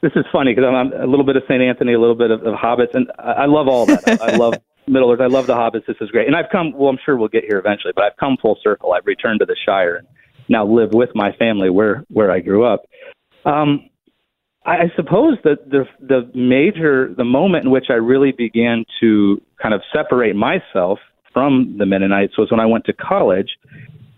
this 0.01 0.11
is 0.15 0.25
funny 0.31 0.53
because 0.55 0.67
I'm, 0.67 0.75
I'm 0.75 1.01
a 1.01 1.05
little 1.05 1.25
bit 1.25 1.35
of 1.35 1.43
Saint 1.47 1.61
Anthony, 1.61 1.93
a 1.93 1.99
little 1.99 2.15
bit 2.15 2.31
of, 2.31 2.41
of 2.43 2.55
hobbits, 2.55 2.93
and 2.93 3.11
I, 3.19 3.31
I 3.31 3.45
love 3.45 3.67
all 3.67 3.85
that. 3.85 4.21
I, 4.21 4.31
I 4.31 4.35
love 4.37 4.55
Middle 4.87 5.11
Earth. 5.11 5.19
I 5.21 5.27
love 5.27 5.47
the 5.47 5.53
hobbits. 5.53 5.85
This 5.85 5.97
is 5.99 6.09
great, 6.09 6.27
and 6.27 6.35
I've 6.35 6.49
come. 6.51 6.71
Well, 6.73 6.89
I'm 6.89 6.97
sure 7.05 7.17
we'll 7.17 7.27
get 7.27 7.43
here 7.43 7.59
eventually, 7.59 7.93
but 7.93 8.05
I've 8.05 8.17
come 8.17 8.37
full 8.41 8.57
circle. 8.63 8.93
I've 8.93 9.05
returned 9.05 9.41
to 9.41 9.45
the 9.45 9.57
Shire 9.65 9.97
and 9.97 10.07
now 10.49 10.65
live 10.65 10.89
with 10.93 11.09
my 11.15 11.31
family 11.33 11.69
where 11.69 12.03
where 12.09 12.31
I 12.31 12.39
grew 12.39 12.65
up. 12.65 12.83
Um, 13.45 13.89
I, 14.65 14.91
suppose 14.97 15.37
that 15.45 15.69
the 15.69 15.85
the 16.01 16.29
major 16.35 17.13
the 17.15 17.23
moment 17.23 17.65
in 17.65 17.71
which 17.71 17.85
I 17.89 17.93
really 17.93 18.33
began 18.33 18.83
to 18.99 19.41
kind 19.61 19.73
of 19.73 19.81
separate 19.95 20.35
myself 20.35 20.99
from 21.33 21.75
the 21.77 21.85
Mennonites 21.85 22.37
was 22.37 22.51
when 22.51 22.59
I 22.59 22.65
went 22.65 22.85
to 22.85 22.93
college, 22.93 23.49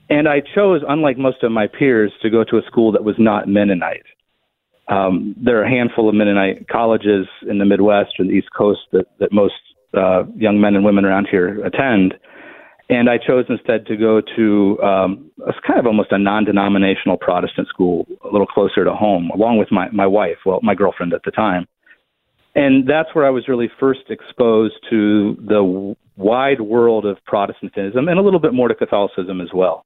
and 0.10 0.28
I 0.28 0.42
chose, 0.56 0.82
unlike 0.88 1.18
most 1.18 1.44
of 1.44 1.52
my 1.52 1.68
peers, 1.68 2.12
to 2.24 2.30
go 2.30 2.44
to 2.46 2.58
a 2.58 2.62
school 2.66 2.92
that 2.94 3.04
was 3.04 3.16
not 3.20 3.48
Mennonite. 3.48 4.06
Um, 4.88 5.36
there 5.38 5.60
are 5.60 5.66
a 5.66 5.70
handful 5.70 6.10
of 6.10 6.16
Mennonite 6.16 6.68
colleges 6.68 7.28
in 7.48 7.60
the 7.60 7.66
Midwest 7.66 8.14
or 8.20 8.26
the 8.26 8.32
East 8.32 8.48
Coast 8.58 8.80
that, 8.92 9.06
that 9.20 9.32
most 9.32 9.54
uh, 9.94 10.24
young 10.36 10.60
men 10.60 10.76
and 10.76 10.84
women 10.84 11.06
around 11.06 11.28
here 11.30 11.64
attend. 11.64 12.16
And 12.90 13.08
I 13.08 13.18
chose 13.20 13.46
instead 13.50 13.86
to 13.86 13.96
go 13.96 14.20
to 14.36 14.82
um, 14.82 15.32
a 15.48 15.54
kind 15.66 15.80
of 15.80 15.86
almost 15.86 16.12
a 16.12 16.18
non-denominational 16.18 17.18
Protestant 17.18 17.68
school, 17.68 18.08
a 18.24 18.30
little 18.30 18.48
closer 18.48 18.84
to 18.84 18.94
home, 18.94 19.30
along 19.34 19.60
with 19.60 19.72
my 19.72 19.90
my 19.92 20.08
wife, 20.08 20.38
well, 20.46 20.60
my 20.64 20.74
girlfriend 20.74 21.14
at 21.14 21.22
the 21.24 21.32
time. 21.32 21.68
And 22.56 22.88
that's 22.88 23.14
where 23.14 23.26
I 23.26 23.30
was 23.30 23.48
really 23.48 23.70
first 23.80 24.10
exposed 24.10 24.74
to 24.90 25.38
the 25.40 25.96
wide 26.18 26.62
world 26.62 27.06
of 27.06 27.18
Protestantism 27.26 28.08
and 28.08 28.20
a 28.20 28.22
little 28.22 28.40
bit 28.40 28.54
more 28.54 28.68
to 28.68 28.76
Catholicism 28.76 29.40
as 29.40 29.50
well. 29.54 29.86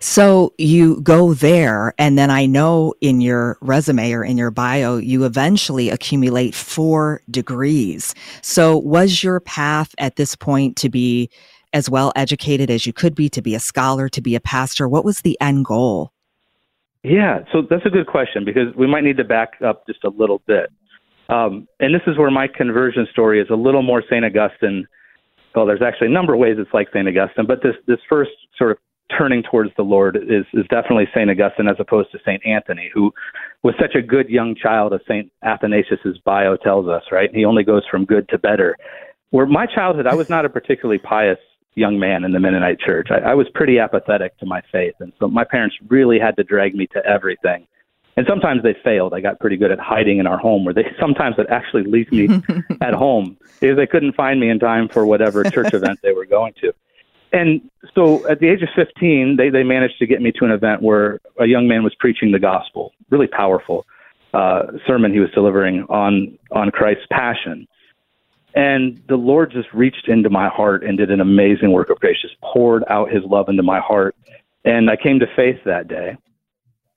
So 0.00 0.52
you 0.58 1.00
go 1.00 1.34
there, 1.34 1.94
and 1.98 2.18
then 2.18 2.30
I 2.30 2.46
know 2.46 2.94
in 3.00 3.20
your 3.20 3.58
resume 3.60 4.12
or 4.12 4.24
in 4.24 4.36
your 4.36 4.50
bio, 4.50 4.96
you 4.96 5.24
eventually 5.24 5.90
accumulate 5.90 6.54
four 6.54 7.22
degrees. 7.30 8.14
So 8.42 8.78
was 8.78 9.22
your 9.22 9.40
path 9.40 9.94
at 9.98 10.16
this 10.16 10.34
point 10.34 10.76
to 10.76 10.88
be 10.88 11.30
as 11.72 11.90
well 11.90 12.12
educated 12.16 12.70
as 12.70 12.86
you 12.86 12.92
could 12.92 13.14
be, 13.14 13.28
to 13.30 13.42
be 13.42 13.54
a 13.54 13.60
scholar, 13.60 14.08
to 14.08 14.20
be 14.20 14.34
a 14.34 14.40
pastor? 14.40 14.88
What 14.88 15.04
was 15.04 15.22
the 15.22 15.38
end 15.40 15.64
goal? 15.64 16.12
Yeah, 17.02 17.44
so 17.52 17.62
that's 17.68 17.86
a 17.86 17.90
good 17.90 18.06
question 18.06 18.44
because 18.44 18.74
we 18.74 18.86
might 18.86 19.04
need 19.04 19.16
to 19.18 19.24
back 19.24 19.52
up 19.64 19.86
just 19.86 20.02
a 20.04 20.10
little 20.10 20.42
bit. 20.46 20.70
Um, 21.28 21.68
and 21.80 21.94
this 21.94 22.02
is 22.06 22.18
where 22.18 22.30
my 22.30 22.48
conversion 22.48 23.06
story 23.10 23.40
is 23.40 23.48
a 23.50 23.54
little 23.54 23.82
more 23.82 24.02
St. 24.02 24.24
Augustine. 24.24 24.86
Well, 25.54 25.66
there's 25.66 25.82
actually 25.82 26.08
a 26.08 26.10
number 26.10 26.34
of 26.34 26.40
ways 26.40 26.56
it's 26.58 26.72
like 26.74 26.88
St. 26.88 27.06
Augustine, 27.06 27.46
but 27.46 27.62
this, 27.62 27.74
this 27.86 27.98
first 28.08 28.32
sort 28.58 28.72
of 28.72 28.78
turning 29.16 29.42
towards 29.42 29.70
the 29.76 29.82
Lord 29.82 30.16
is, 30.16 30.44
is 30.52 30.66
definitely 30.68 31.06
St. 31.14 31.30
Augustine 31.30 31.68
as 31.68 31.76
opposed 31.78 32.10
to 32.12 32.18
St. 32.18 32.44
Anthony, 32.44 32.90
who 32.92 33.12
was 33.62 33.74
such 33.80 33.94
a 33.94 34.02
good 34.02 34.28
young 34.28 34.54
child, 34.54 34.92
as 34.92 35.00
St. 35.08 35.30
Athanasius's 35.44 36.18
bio 36.18 36.56
tells 36.56 36.88
us, 36.88 37.02
right? 37.12 37.30
He 37.34 37.44
only 37.44 37.64
goes 37.64 37.82
from 37.90 38.04
good 38.04 38.28
to 38.30 38.38
better. 38.38 38.76
Where 39.30 39.46
my 39.46 39.66
childhood, 39.66 40.06
I 40.06 40.14
was 40.14 40.28
not 40.28 40.44
a 40.44 40.48
particularly 40.48 40.98
pious 40.98 41.38
young 41.74 41.98
man 41.98 42.24
in 42.24 42.32
the 42.32 42.40
Mennonite 42.40 42.80
church. 42.80 43.08
I, 43.10 43.30
I 43.30 43.34
was 43.34 43.46
pretty 43.54 43.78
apathetic 43.78 44.36
to 44.38 44.46
my 44.46 44.62
faith. 44.72 44.94
And 45.00 45.12
so 45.18 45.28
my 45.28 45.44
parents 45.44 45.76
really 45.88 46.18
had 46.18 46.36
to 46.36 46.44
drag 46.44 46.74
me 46.74 46.86
to 46.88 47.04
everything. 47.06 47.66
And 48.16 48.26
sometimes 48.26 48.62
they 48.62 48.74
failed. 48.82 49.12
I 49.12 49.20
got 49.20 49.38
pretty 49.40 49.58
good 49.58 49.70
at 49.70 49.78
hiding 49.78 50.18
in 50.18 50.26
our 50.26 50.38
home, 50.38 50.64
where 50.64 50.72
they 50.72 50.86
sometimes 51.00 51.36
would 51.36 51.50
actually 51.50 51.84
leave 51.84 52.10
me 52.10 52.28
at 52.80 52.94
home 52.94 53.36
because 53.60 53.76
they 53.76 53.86
couldn't 53.86 54.14
find 54.14 54.40
me 54.40 54.48
in 54.48 54.58
time 54.58 54.88
for 54.88 55.06
whatever 55.06 55.44
church 55.44 55.74
event 55.74 56.00
they 56.02 56.12
were 56.12 56.26
going 56.26 56.54
to 56.62 56.72
and 57.32 57.60
so 57.94 58.26
at 58.28 58.40
the 58.40 58.48
age 58.48 58.62
of 58.62 58.68
15, 58.74 59.36
they, 59.36 59.50
they 59.50 59.62
managed 59.62 59.98
to 59.98 60.06
get 60.06 60.22
me 60.22 60.32
to 60.32 60.44
an 60.44 60.50
event 60.50 60.82
where 60.82 61.20
a 61.38 61.46
young 61.46 61.68
man 61.68 61.82
was 61.82 61.94
preaching 61.98 62.32
the 62.32 62.38
gospel, 62.38 62.92
really 63.10 63.26
powerful 63.26 63.86
uh, 64.32 64.64
sermon 64.86 65.12
he 65.12 65.20
was 65.20 65.30
delivering 65.32 65.82
on, 65.88 66.38
on 66.52 66.70
Christ's 66.70 67.06
passion. 67.10 67.66
And 68.54 69.02
the 69.08 69.16
Lord 69.16 69.52
just 69.52 69.68
reached 69.72 70.08
into 70.08 70.30
my 70.30 70.48
heart 70.48 70.82
and 70.84 70.96
did 70.96 71.10
an 71.10 71.20
amazing 71.20 71.72
work 71.72 71.90
of 71.90 71.98
grace, 72.00 72.16
just 72.20 72.40
poured 72.40 72.84
out 72.88 73.10
his 73.10 73.22
love 73.24 73.48
into 73.48 73.62
my 73.62 73.80
heart. 73.80 74.16
And 74.64 74.90
I 74.90 74.96
came 74.96 75.18
to 75.20 75.26
faith 75.36 75.58
that 75.64 75.88
day. 75.88 76.16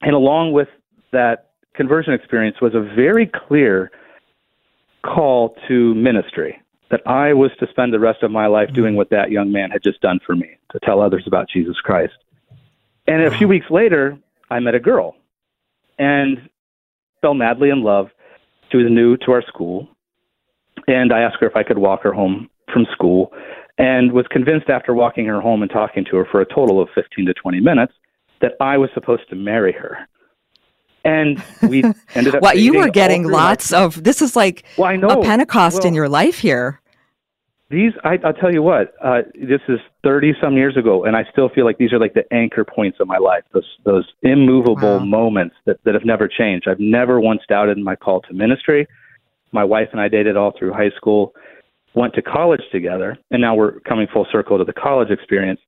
And 0.01 0.13
along 0.13 0.53
with 0.53 0.69
that 1.11 1.51
conversion 1.75 2.13
experience 2.13 2.61
was 2.61 2.75
a 2.75 2.81
very 2.81 3.25
clear 3.25 3.91
call 5.03 5.55
to 5.67 5.93
ministry 5.95 6.61
that 6.91 7.01
I 7.05 7.33
was 7.33 7.51
to 7.59 7.67
spend 7.69 7.93
the 7.93 7.99
rest 7.99 8.23
of 8.23 8.31
my 8.31 8.47
life 8.47 8.73
doing 8.73 8.95
what 8.95 9.09
that 9.11 9.31
young 9.31 9.51
man 9.51 9.69
had 9.71 9.83
just 9.83 10.01
done 10.01 10.19
for 10.25 10.35
me, 10.35 10.57
to 10.71 10.79
tell 10.79 11.01
others 11.01 11.23
about 11.27 11.49
Jesus 11.49 11.77
Christ. 11.77 12.13
And 13.07 13.23
a 13.23 13.31
few 13.31 13.47
weeks 13.47 13.67
later, 13.69 14.17
I 14.49 14.59
met 14.59 14.75
a 14.75 14.79
girl 14.79 15.15
and 15.97 16.49
fell 17.21 17.33
madly 17.33 17.69
in 17.69 17.83
love. 17.83 18.09
She 18.71 18.77
was 18.77 18.87
new 18.89 19.17
to 19.17 19.31
our 19.31 19.43
school, 19.43 19.87
and 20.87 21.11
I 21.13 21.21
asked 21.21 21.37
her 21.41 21.47
if 21.47 21.55
I 21.55 21.63
could 21.63 21.77
walk 21.77 22.03
her 22.03 22.13
home 22.13 22.49
from 22.71 22.85
school 22.91 23.33
and 23.77 24.11
was 24.11 24.27
convinced 24.29 24.69
after 24.69 24.93
walking 24.93 25.25
her 25.25 25.41
home 25.41 25.61
and 25.61 25.71
talking 25.71 26.05
to 26.05 26.17
her 26.17 26.25
for 26.29 26.41
a 26.41 26.45
total 26.45 26.81
of 26.81 26.89
15 26.93 27.25
to 27.25 27.33
20 27.33 27.59
minutes 27.59 27.93
that 28.41 28.53
I 28.59 28.77
was 28.77 28.89
supposed 28.93 29.29
to 29.29 29.35
marry 29.35 29.73
her. 29.73 29.97
And 31.05 31.41
we 31.63 31.83
ended 32.15 32.35
up. 32.35 32.41
well, 32.41 32.57
you 32.57 32.73
were 32.77 32.89
getting 32.89 33.23
lots 33.23 33.71
of, 33.71 34.03
this 34.03 34.21
is 34.21 34.35
like 34.35 34.63
Well, 34.77 34.89
I 34.89 34.95
know. 34.95 35.07
a 35.07 35.23
Pentecost 35.23 35.85
in 35.85 35.93
your 35.93 36.09
life 36.09 36.39
here. 36.39 36.81
These, 37.69 37.93
I, 38.03 38.17
I'll 38.25 38.33
tell 38.33 38.51
you 38.51 38.63
what. 38.63 38.95
Uh, 39.03 39.21
this 39.35 39.61
is 39.67 39.79
thirty 40.03 40.33
some 40.41 40.57
years 40.57 40.75
ago, 40.75 41.05
and 41.05 41.15
I 41.15 41.23
still 41.31 41.49
feel 41.49 41.65
like 41.65 41.77
these 41.77 41.93
are 41.93 41.99
like 41.99 42.15
the 42.15 42.25
anchor 42.33 42.65
points 42.65 42.97
of 42.99 43.07
my 43.07 43.19
life. 43.19 43.43
Those 43.53 43.67
those 43.85 44.11
immovable 44.23 44.97
Wow. 44.97 45.05
moments 45.05 45.55
that 45.65 45.77
that 45.83 45.93
have 45.93 46.03
never 46.03 46.27
changed. 46.27 46.67
I've 46.67 46.79
never 46.79 47.19
once 47.19 47.41
doubted 47.47 47.77
my 47.77 47.95
call 47.95 48.21
to 48.21 48.33
ministry. 48.33 48.87
My 49.51 49.63
wife 49.63 49.89
and 49.91 50.01
I 50.01 50.07
dated 50.07 50.35
all 50.35 50.51
through 50.57 50.73
high 50.73 50.89
school, 50.97 51.35
went 51.93 52.15
to 52.15 52.23
college 52.23 52.61
together, 52.71 53.15
and 53.29 53.39
now 53.39 53.53
we're 53.53 53.79
coming 53.81 54.07
full 54.11 54.25
circle 54.31 54.57
to 54.57 54.63
the 54.63 54.73
college 54.73 55.11
experience. 55.11 55.59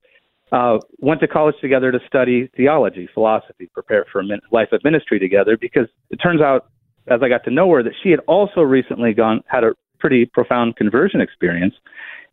Uh, 0.51 0.77
went 0.99 1.21
to 1.21 1.27
college 1.27 1.55
together 1.61 1.91
to 1.91 1.99
study 2.05 2.49
theology, 2.57 3.07
philosophy, 3.13 3.69
prepare 3.73 4.05
for 4.11 4.19
a 4.19 4.23
min- 4.23 4.41
life 4.51 4.67
of 4.73 4.83
ministry 4.83 5.17
together. 5.17 5.55
Because 5.55 5.87
it 6.09 6.17
turns 6.17 6.41
out, 6.41 6.67
as 7.07 7.21
I 7.23 7.29
got 7.29 7.43
to 7.45 7.51
know 7.51 7.71
her, 7.71 7.81
that 7.83 7.93
she 8.03 8.09
had 8.09 8.19
also 8.27 8.61
recently 8.61 9.13
gone 9.13 9.41
had 9.47 9.63
a 9.63 9.71
pretty 9.99 10.25
profound 10.25 10.75
conversion 10.75 11.21
experience, 11.21 11.73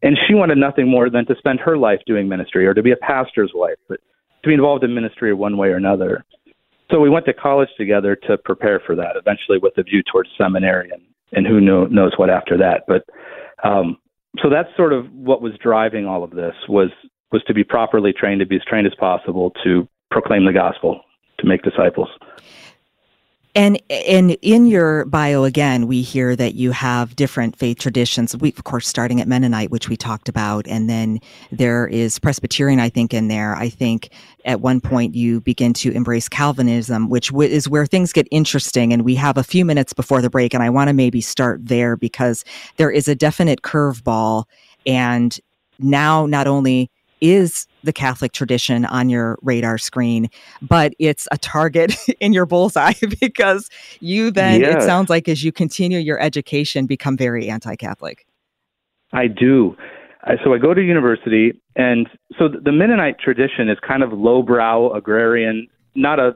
and 0.03 0.17
she 0.27 0.35
wanted 0.35 0.59
nothing 0.59 0.89
more 0.89 1.11
than 1.11 1.27
to 1.27 1.35
spend 1.39 1.61
her 1.61 1.77
life 1.77 2.01
doing 2.07 2.29
ministry 2.29 2.67
or 2.67 2.75
to 2.75 2.83
be 2.83 2.91
a 2.91 2.97
pastor's 2.97 3.53
wife, 3.55 3.77
but 3.89 4.01
to 4.43 4.49
be 4.49 4.55
involved 4.55 4.83
in 4.83 4.95
ministry 4.95 5.33
one 5.33 5.57
way 5.57 5.69
or 5.69 5.77
another. 5.77 6.25
So 6.91 6.99
we 7.01 7.11
went 7.11 7.27
to 7.27 7.35
college 7.35 7.69
together 7.77 8.17
to 8.27 8.39
prepare 8.39 8.81
for 8.85 8.97
that, 8.97 9.17
eventually 9.17 9.59
with 9.59 9.77
a 9.77 9.83
view 9.83 10.03
towards 10.11 10.31
seminary 10.39 10.91
and, 10.91 11.03
and 11.33 11.47
who 11.47 11.61
know, 11.61 11.85
knows 11.85 12.13
what 12.17 12.31
after 12.31 12.57
that. 12.57 12.85
But 12.89 13.05
um, 13.63 13.99
so 14.43 14.49
that's 14.49 14.69
sort 14.77 14.93
of 14.93 15.13
what 15.13 15.43
was 15.43 15.53
driving 15.63 16.07
all 16.07 16.25
of 16.25 16.31
this 16.31 16.55
was 16.69 16.91
was 17.33 17.43
to 17.45 17.55
be 17.55 17.65
properly 17.65 18.13
trained, 18.13 18.41
to 18.41 18.47
be 18.47 18.57
as 18.57 18.65
trained 18.65 18.87
as 18.87 18.95
possible 18.95 19.53
to 19.65 19.89
proclaim 20.11 20.47
the 20.47 20.53
gospel, 20.53 21.01
to 21.39 21.47
make 21.47 21.63
disciples. 21.63 22.09
And 23.55 23.83
and 23.91 24.37
in 24.43 24.67
your 24.67 25.05
bio 25.07 25.43
again, 25.43 25.89
we 25.89 26.03
hear 26.03 26.37
that 26.37 26.55
you 26.55 26.71
have 26.71 27.17
different 27.17 27.57
faith 27.57 27.79
traditions. 27.79 28.37
We 28.37 28.51
of 28.51 28.63
course 28.63 28.87
starting 28.87 29.21
at 29.21 29.27
Mennonite, 29.27 29.71
which 29.71 29.89
we 29.89 29.97
talked 29.97 30.29
about, 30.29 30.69
and 30.69 30.89
then 30.89 31.19
there 31.51 31.89
is 31.89 32.21
Presbyterian, 32.21 32.79
I 32.79 32.89
think, 32.89 33.13
in 33.13 33.27
there. 33.27 33.57
I 33.57 33.69
think 33.69 34.11
at 34.45 34.61
one 34.61 34.81
point 34.81 35.17
you 35.17 35.41
begin 35.41 35.73
to 35.75 35.91
embrace 35.91 36.29
Calvinism, 36.29 37.09
which 37.09 37.31
w- 37.31 37.51
is 37.51 37.69
where 37.69 37.85
things 37.85 38.13
get 38.13 38.29
interesting. 38.31 38.93
And 38.93 39.03
we 39.03 39.17
have 39.17 39.37
a 39.37 39.43
few 39.43 39.65
minutes 39.65 39.93
before 39.93 40.23
the 40.23 40.31
break, 40.31 40.55
and 40.55 40.63
I 40.63 40.71
want 40.71 40.89
to 40.89 40.95
maybe 40.95 41.21
start 41.21 41.67
there 41.67 41.97
because 41.97 42.45
there 42.77 42.93
is 42.93 43.09
a 43.09 43.15
definite 43.17 43.63
curveball. 43.63 44.45
And 44.87 45.37
now, 45.81 46.27
not 46.27 46.47
only 46.47 46.91
is 47.21 47.67
the 47.85 47.93
Catholic 47.93 48.33
tradition 48.33 48.85
on 48.87 49.09
your 49.09 49.39
radar 49.43 49.79
screen, 49.79 50.29
but 50.63 50.95
it's 50.99 51.29
a 51.31 51.39
target 51.39 51.97
in 52.21 52.33
your 52.33 52.47
bullseye 52.47 52.95
because 53.21 53.69
you 54.01 54.31
then, 54.31 54.63
it 54.63 54.83
sounds 54.83 55.11
like, 55.11 55.29
as 55.29 55.43
you 55.43 55.53
continue 55.53 55.99
your 55.99 56.21
education, 56.21 56.87
become 56.87 57.17
very 57.17 57.49
anti 57.49 57.77
Catholic. 57.77 58.27
I 59.13 59.27
do. 59.27 59.77
So 60.45 60.53
I 60.53 60.59
go 60.59 60.75
to 60.75 60.83
university, 60.83 61.59
and 61.77 62.09
so 62.39 62.49
the 62.49 62.73
Mennonite 62.73 63.19
tradition 63.19 63.71
is 63.71 63.79
kind 63.87 64.03
of 64.03 64.13
lowbrow, 64.13 64.93
agrarian, 64.93 65.69
not 65.95 66.19
a 66.19 66.35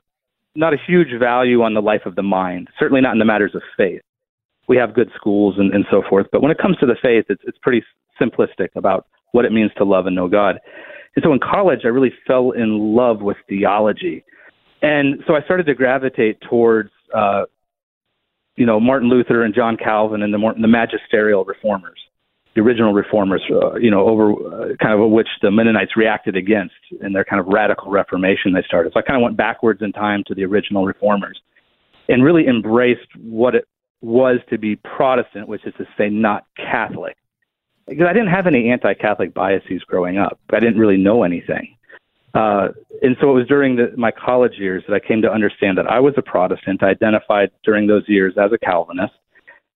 not 0.54 0.72
a 0.72 0.76
huge 0.86 1.08
value 1.18 1.62
on 1.62 1.74
the 1.74 1.82
life 1.82 2.02
of 2.06 2.14
the 2.14 2.22
mind. 2.22 2.68
Certainly 2.78 3.00
not 3.00 3.12
in 3.12 3.18
the 3.18 3.24
matters 3.24 3.54
of 3.54 3.62
faith. 3.76 4.02
We 4.68 4.76
have 4.76 4.94
good 4.94 5.10
schools 5.16 5.56
and, 5.58 5.74
and 5.74 5.84
so 5.90 6.02
forth, 6.08 6.26
but 6.30 6.42
when 6.42 6.50
it 6.50 6.58
comes 6.58 6.76
to 6.78 6.86
the 6.86 6.96
faith, 7.02 7.26
it's 7.28 7.42
it's 7.44 7.58
pretty 7.58 7.84
simplistic 8.20 8.68
about 8.76 9.06
what 9.32 9.44
it 9.44 9.52
means 9.52 9.70
to 9.78 9.84
love 9.84 10.06
and 10.06 10.16
know 10.16 10.28
God. 10.28 10.60
And 11.16 11.22
so 11.24 11.32
in 11.32 11.40
college, 11.40 11.80
I 11.84 11.88
really 11.88 12.12
fell 12.26 12.52
in 12.52 12.94
love 12.94 13.20
with 13.20 13.36
theology, 13.48 14.24
and 14.80 15.22
so 15.26 15.34
I 15.34 15.42
started 15.42 15.66
to 15.66 15.74
gravitate 15.74 16.40
towards. 16.48 16.90
Uh, 17.14 17.44
you 18.54 18.66
know 18.66 18.78
Martin 18.78 19.08
Luther 19.08 19.44
and 19.44 19.54
John 19.54 19.78
Calvin 19.78 20.22
and 20.22 20.32
the 20.32 20.36
more, 20.36 20.52
the 20.52 20.68
magisterial 20.68 21.42
reformers 21.42 21.98
the 22.54 22.60
original 22.60 22.92
reformers, 22.92 23.42
uh, 23.50 23.74
you 23.76 23.90
know, 23.90 24.06
over 24.06 24.32
uh, 24.32 24.76
kind 24.76 25.00
of 25.00 25.10
which 25.10 25.28
the 25.40 25.50
Mennonites 25.50 25.96
reacted 25.96 26.36
against 26.36 26.74
in 27.00 27.12
their 27.12 27.24
kind 27.24 27.40
of 27.40 27.46
radical 27.46 27.90
reformation 27.90 28.52
they 28.52 28.62
started. 28.66 28.92
So 28.92 29.00
I 29.00 29.02
kind 29.02 29.16
of 29.16 29.22
went 29.22 29.36
backwards 29.36 29.80
in 29.82 29.92
time 29.92 30.22
to 30.26 30.34
the 30.34 30.44
original 30.44 30.84
reformers 30.84 31.40
and 32.08 32.22
really 32.22 32.46
embraced 32.46 33.08
what 33.18 33.54
it 33.54 33.66
was 34.02 34.38
to 34.50 34.58
be 34.58 34.76
Protestant, 34.76 35.48
which 35.48 35.64
is 35.64 35.72
to 35.78 35.84
say 35.96 36.10
not 36.10 36.44
Catholic. 36.56 37.16
Because 37.96 38.08
I 38.08 38.12
didn't 38.12 38.30
have 38.30 38.46
any 38.46 38.70
anti-Catholic 38.70 39.34
biases 39.34 39.82
growing 39.86 40.18
up. 40.18 40.38
I 40.52 40.60
didn't 40.60 40.78
really 40.78 40.96
know 40.96 41.22
anything. 41.22 41.76
Uh, 42.34 42.68
and 43.02 43.16
so 43.20 43.30
it 43.30 43.34
was 43.34 43.46
during 43.46 43.76
the, 43.76 43.92
my 43.96 44.10
college 44.10 44.54
years 44.58 44.82
that 44.88 44.94
I 44.94 45.06
came 45.06 45.20
to 45.22 45.30
understand 45.30 45.76
that 45.78 45.86
I 45.86 46.00
was 46.00 46.14
a 46.16 46.22
Protestant. 46.22 46.82
I 46.82 46.88
identified 46.88 47.50
during 47.62 47.86
those 47.86 48.04
years 48.08 48.34
as 48.38 48.52
a 48.52 48.58
Calvinist 48.58 49.12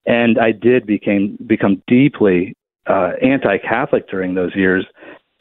and 0.06 0.38
I 0.38 0.52
did 0.52 0.86
became 0.86 1.36
become 1.46 1.82
deeply 1.86 2.56
uh, 2.86 3.12
anti-Catholic 3.20 4.08
during 4.08 4.34
those 4.34 4.54
years, 4.54 4.86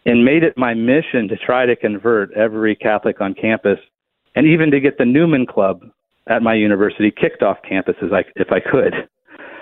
and 0.06 0.26
made 0.26 0.44
it 0.44 0.58
my 0.58 0.74
mission 0.74 1.28
to 1.28 1.38
try 1.38 1.66
to 1.66 1.76
convert 1.76 2.34
every 2.34 2.76
Catholic 2.76 3.22
on 3.22 3.36
campus, 3.36 3.80
and 4.36 4.48
even 4.48 4.72
to 4.72 4.80
get 4.80 4.98
the 4.98 5.06
Newman 5.06 5.46
Club 5.46 5.82
at 6.28 6.42
my 6.42 6.56
university 6.56 7.12
kicked 7.12 7.44
off 7.44 7.58
campus 7.68 7.96
as 8.02 8.12
I, 8.12 8.26
if 8.36 8.52
I 8.52 8.60
could. 8.60 9.08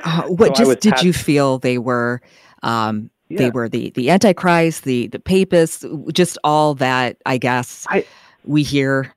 Uh, 0.06 0.24
what 0.24 0.56
So 0.56 0.64
just 0.64 0.80
did 0.80 1.02
you 1.02 1.12
feel 1.12 1.60
they 1.60 1.78
were? 1.78 2.22
Um, 2.64 3.10
They 3.30 3.50
were 3.50 3.68
the 3.68 3.90
the 3.92 4.10
Antichrist, 4.10 4.84
the 4.84 5.08
the 5.08 5.20
Papists, 5.20 5.86
just 6.14 6.38
all 6.44 6.76
that. 6.76 7.18
I 7.26 7.38
guess 7.38 7.86
I- 7.90 8.06
we 8.46 8.64
hear. 8.64 9.14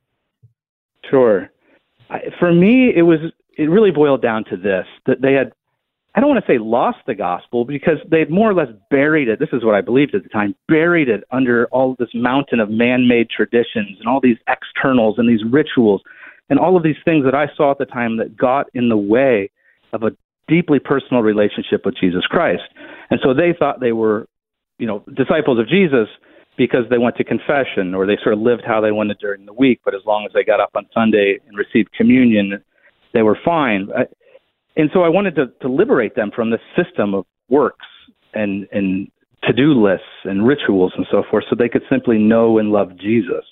Sure. 1.11 1.51
I, 2.11 2.21
for 2.39 2.53
me, 2.53 2.93
it 2.95 3.03
was 3.03 3.19
it 3.59 3.69
really 3.71 3.91
boiled 3.91 4.23
down 4.23 4.45
to 4.45 4.57
this 4.57 4.87
that 5.07 5.21
they 5.21 5.33
had. 5.35 5.53
I 6.15 6.21
don't 6.21 6.31
want 6.31 6.43
to 6.43 6.51
say 6.51 6.57
lost 6.57 6.99
the 7.07 7.15
gospel 7.15 7.67
because 7.67 7.99
they 8.11 8.21
had 8.21 8.31
more 8.31 8.51
or 8.51 8.55
less 8.55 8.71
buried 8.91 9.29
it. 9.29 9.39
This 9.39 9.51
is 9.53 9.63
what 9.63 9.75
I 9.75 9.83
believed 9.83 10.15
at 10.15 10.23
the 10.23 10.31
time 10.31 10.55
buried 10.67 11.11
it 11.11 11.25
under 11.31 11.67
all 11.67 11.95
this 11.99 12.09
mountain 12.15 12.59
of 12.59 12.71
man 12.71 13.07
made 13.07 13.29
traditions 13.29 13.99
and 13.99 14.09
all 14.09 14.21
these 14.21 14.39
externals 14.49 15.19
and 15.19 15.29
these 15.29 15.45
rituals 15.45 16.01
and 16.49 16.59
all 16.59 16.75
of 16.75 16.83
these 16.83 16.97
things 17.05 17.27
that 17.27 17.35
I 17.35 17.49
saw 17.55 17.73
at 17.73 17.79
the 17.79 17.85
time 17.85 18.17
that 18.17 18.35
got 18.35 18.67
in 18.73 18.89
the 18.89 18.97
way 18.97 19.51
of 19.93 20.05
a 20.05 20.13
deeply 20.49 20.79
personal 20.79 21.23
relationship 21.23 21.85
with 21.85 21.97
Jesus 21.97 22.25
Christ. 22.27 22.63
And 23.11 23.21
so 23.23 23.35
they 23.35 23.55
thought 23.59 23.81
they 23.81 23.93
were, 23.93 24.29
you 24.79 24.87
know, 24.87 25.05
disciples 25.15 25.59
of 25.59 25.69
Jesus 25.69 26.09
because 26.57 26.85
they 26.91 26.99
went 26.99 27.17
to 27.17 27.25
confession 27.25 27.95
or 27.95 28.07
they 28.07 28.17
sort 28.23 28.33
of 28.33 28.41
lived 28.41 28.63
how 28.67 28.81
they 28.81 28.93
wanted 28.93 29.19
during 29.19 29.45
the 29.45 29.53
week, 29.53 29.81
but 29.85 29.95
as 29.95 30.01
long 30.07 30.25
as 30.25 30.33
they 30.33 30.45
got 30.45 30.61
up 30.61 30.71
on 30.75 30.87
Sunday 30.95 31.39
and 31.47 31.57
received 31.57 31.93
communion, 31.93 32.63
they 33.13 33.23
were 33.23 33.39
fine. 33.45 33.89
I, 33.97 34.07
and 34.77 34.91
so 34.93 35.03
I 35.03 35.09
wanted 35.09 35.35
to, 35.37 35.47
to 35.63 35.69
liberate 35.69 36.15
them 36.15 36.31
from 36.35 36.51
this 36.51 36.61
system 36.77 37.15
of 37.15 37.25
works 37.49 37.87
and, 38.35 38.67
and 38.73 39.11
to 39.45 39.53
do 39.53 39.73
lists 39.73 40.05
and 40.25 40.47
rituals 40.47 40.93
and 40.97 41.07
so 41.11 41.23
forth 41.31 41.45
so 41.49 41.57
they 41.57 41.69
could 41.69 41.85
simply 41.91 42.19
know 42.19 42.59
and 42.59 42.71
love 42.71 42.97
Jesus. 42.99 43.45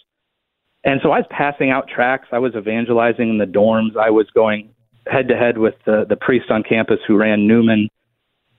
And 0.84 1.00
so 1.02 1.12
I 1.12 1.18
was 1.18 1.26
passing 1.30 1.70
out 1.70 1.88
tracts. 1.88 2.28
I 2.32 2.38
was 2.38 2.54
evangelizing 2.54 3.30
in 3.30 3.38
the 3.38 3.46
dorms. 3.46 3.96
I 3.96 4.10
was 4.10 4.26
going 4.34 4.73
head 5.06 5.28
to 5.28 5.36
head 5.36 5.58
with 5.58 5.74
the, 5.86 6.04
the 6.08 6.16
priest 6.16 6.50
on 6.50 6.62
campus 6.62 6.98
who 7.06 7.16
ran 7.16 7.46
Newman, 7.46 7.88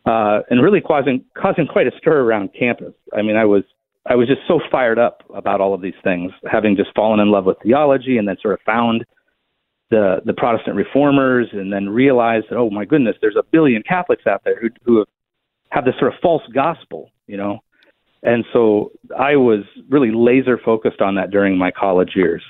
uh, 0.06 0.42
and 0.50 0.62
really 0.62 0.82
causing 0.82 1.24
causing 1.36 1.68
quite 1.68 1.88
a 1.88 1.92
stir 1.98 2.22
around 2.22 2.50
campus. 2.58 2.94
I 3.14 3.22
mean, 3.22 3.36
I 3.36 3.46
was 3.46 3.64
I 4.06 4.16
was 4.16 4.28
just 4.28 4.42
so 4.48 4.60
fired 4.72 5.00
up 5.00 5.24
about 5.34 5.62
all 5.62 5.74
of 5.74 5.82
these 5.82 5.96
things, 6.04 6.32
having 6.50 6.76
just 6.76 6.94
fallen 6.96 7.20
in 7.20 7.32
love 7.32 7.46
with 7.46 7.58
theology, 7.64 8.18
and 8.18 8.28
then 8.28 8.38
sort 8.42 8.54
of 8.54 8.60
found 8.66 9.06
the 9.90 10.22
the 10.26 10.34
Protestant 10.34 10.76
reformers, 10.76 11.48
and 11.52 11.74
then 11.74 11.90
realized 11.90 12.48
that 12.50 12.58
oh 12.58 12.70
my 12.70 12.86
goodness, 12.86 13.16
there's 13.22 13.38
a 13.38 13.44
billion 13.52 13.82
Catholics 13.84 14.28
out 14.28 14.44
there 14.44 14.60
who 14.60 14.70
who 14.84 14.98
have, 15.00 15.08
have 15.72 15.86
this 15.86 15.96
sort 16.00 16.14
of 16.14 16.20
false 16.22 16.44
gospel, 16.54 17.12
you 17.28 17.38
know. 17.38 17.60
And 18.22 18.44
so 18.54 18.92
I 19.18 19.36
was 19.36 19.64
really 19.90 20.12
laser 20.12 20.58
focused 20.58 21.00
on 21.00 21.16
that 21.16 21.30
during 21.30 21.58
my 21.58 21.70
college 21.70 22.14
years. 22.16 22.42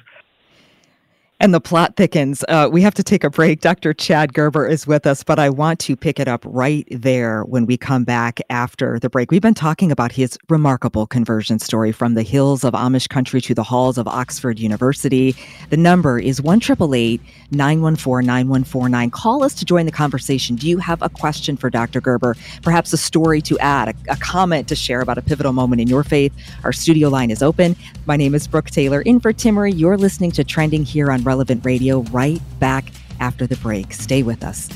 And 1.41 1.53
the 1.53 1.59
plot 1.59 1.97
thickens. 1.97 2.45
Uh, 2.47 2.69
we 2.71 2.81
have 2.81 2.93
to 2.93 3.03
take 3.03 3.25
a 3.25 3.29
break. 3.29 3.59
Dr. 3.59 3.93
Chad 3.93 4.33
Gerber 4.33 4.65
is 4.65 4.87
with 4.87 5.05
us, 5.05 5.21
but 5.21 5.37
I 5.37 5.49
want 5.49 5.79
to 5.81 5.97
pick 5.97 6.17
it 6.17 6.29
up 6.29 6.45
right 6.47 6.87
there 6.89 7.43
when 7.43 7.65
we 7.65 7.75
come 7.75 8.05
back 8.05 8.39
after 8.49 8.99
the 8.99 9.09
break. 9.09 9.31
We've 9.31 9.41
been 9.41 9.53
talking 9.53 9.91
about 9.91 10.13
his 10.13 10.39
remarkable 10.47 11.05
conversion 11.05 11.59
story 11.59 11.91
from 11.91 12.13
the 12.13 12.23
hills 12.23 12.63
of 12.63 12.73
Amish 12.73 13.09
country 13.09 13.41
to 13.41 13.53
the 13.53 13.63
halls 13.63 13.97
of 13.97 14.07
Oxford 14.07 14.59
University. 14.59 15.35
The 15.71 15.77
number 15.77 16.17
is 16.17 16.41
1 16.41 16.59
914 16.59 17.19
9149. 17.51 19.11
Call 19.11 19.43
us 19.43 19.53
to 19.55 19.65
join 19.65 19.85
the 19.85 19.91
conversation. 19.91 20.55
Do 20.55 20.69
you 20.69 20.77
have 20.77 21.01
a 21.01 21.09
question 21.09 21.57
for 21.57 21.69
Dr. 21.69 21.99
Gerber? 21.99 22.37
Perhaps 22.61 22.93
a 22.93 22.97
story 22.97 23.41
to 23.41 23.59
add, 23.59 23.89
a, 23.89 24.13
a 24.13 24.15
comment 24.15 24.69
to 24.69 24.75
share 24.75 25.01
about 25.01 25.17
a 25.17 25.21
pivotal 25.21 25.51
moment 25.51 25.81
in 25.81 25.89
your 25.89 26.05
faith? 26.05 26.33
Our 26.63 26.71
studio 26.71 27.09
line 27.09 27.29
is 27.29 27.43
open. 27.43 27.75
My 28.05 28.15
name 28.15 28.33
is 28.33 28.47
Brooke 28.47 28.69
Taylor. 28.69 29.01
In 29.01 29.19
for 29.19 29.33
Timmerie, 29.33 29.77
you're 29.77 29.97
listening 29.97 30.31
to 30.31 30.45
Trending 30.45 30.85
here 30.85 31.11
on 31.11 31.24
Relevant 31.25 31.65
Radio 31.65 32.01
right 32.03 32.41
back 32.59 32.91
after 33.19 33.47
the 33.47 33.57
break. 33.57 33.93
Stay 33.93 34.23
with 34.23 34.43
us. 34.43 34.69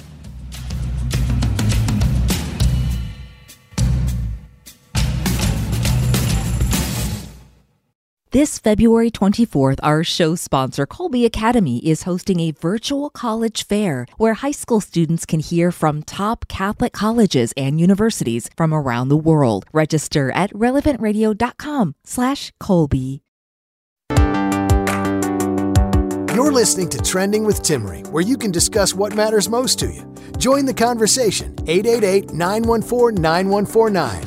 This 8.32 8.60
February 8.60 9.10
24th, 9.10 9.80
our 9.82 10.04
show 10.04 10.36
sponsor, 10.36 10.86
Kolbe 10.86 11.26
Academy, 11.26 11.80
is 11.80 12.04
hosting 12.04 12.40
a 12.40 12.52
virtual 12.52 13.10
college 13.10 13.66
fair 13.66 14.06
where 14.18 14.36
high 14.36 14.52
school 14.52 14.82
students 14.82 15.26
can 15.26 15.40
hear 15.40 15.72
from 15.72 16.04
top 16.04 16.48
Catholic 16.48 16.94
colleges 16.94 17.56
and 17.58 17.82
universities 17.82 18.48
from 18.56 18.72
around 18.72 19.10
the 19.10 19.18
world. 19.18 19.66
Register 19.74 20.30
at 20.30 20.54
relevantradio.com 20.54 21.96
slash 22.04 22.54
Kolbe. 22.62 23.22
You're 26.40 26.54
listening 26.54 26.88
to 26.92 27.00
Trending 27.00 27.44
with 27.44 27.64
Timmerie, 27.64 28.08
where 28.12 28.24
you 28.24 28.38
can 28.38 28.50
discuss 28.50 28.94
what 28.94 29.14
matters 29.14 29.50
most 29.50 29.78
to 29.80 29.88
you. 29.88 30.16
Join 30.38 30.66
the 30.66 30.74
conversation 30.74 31.54
888 31.68 32.32
914 32.32 33.22
9149. 33.22 34.24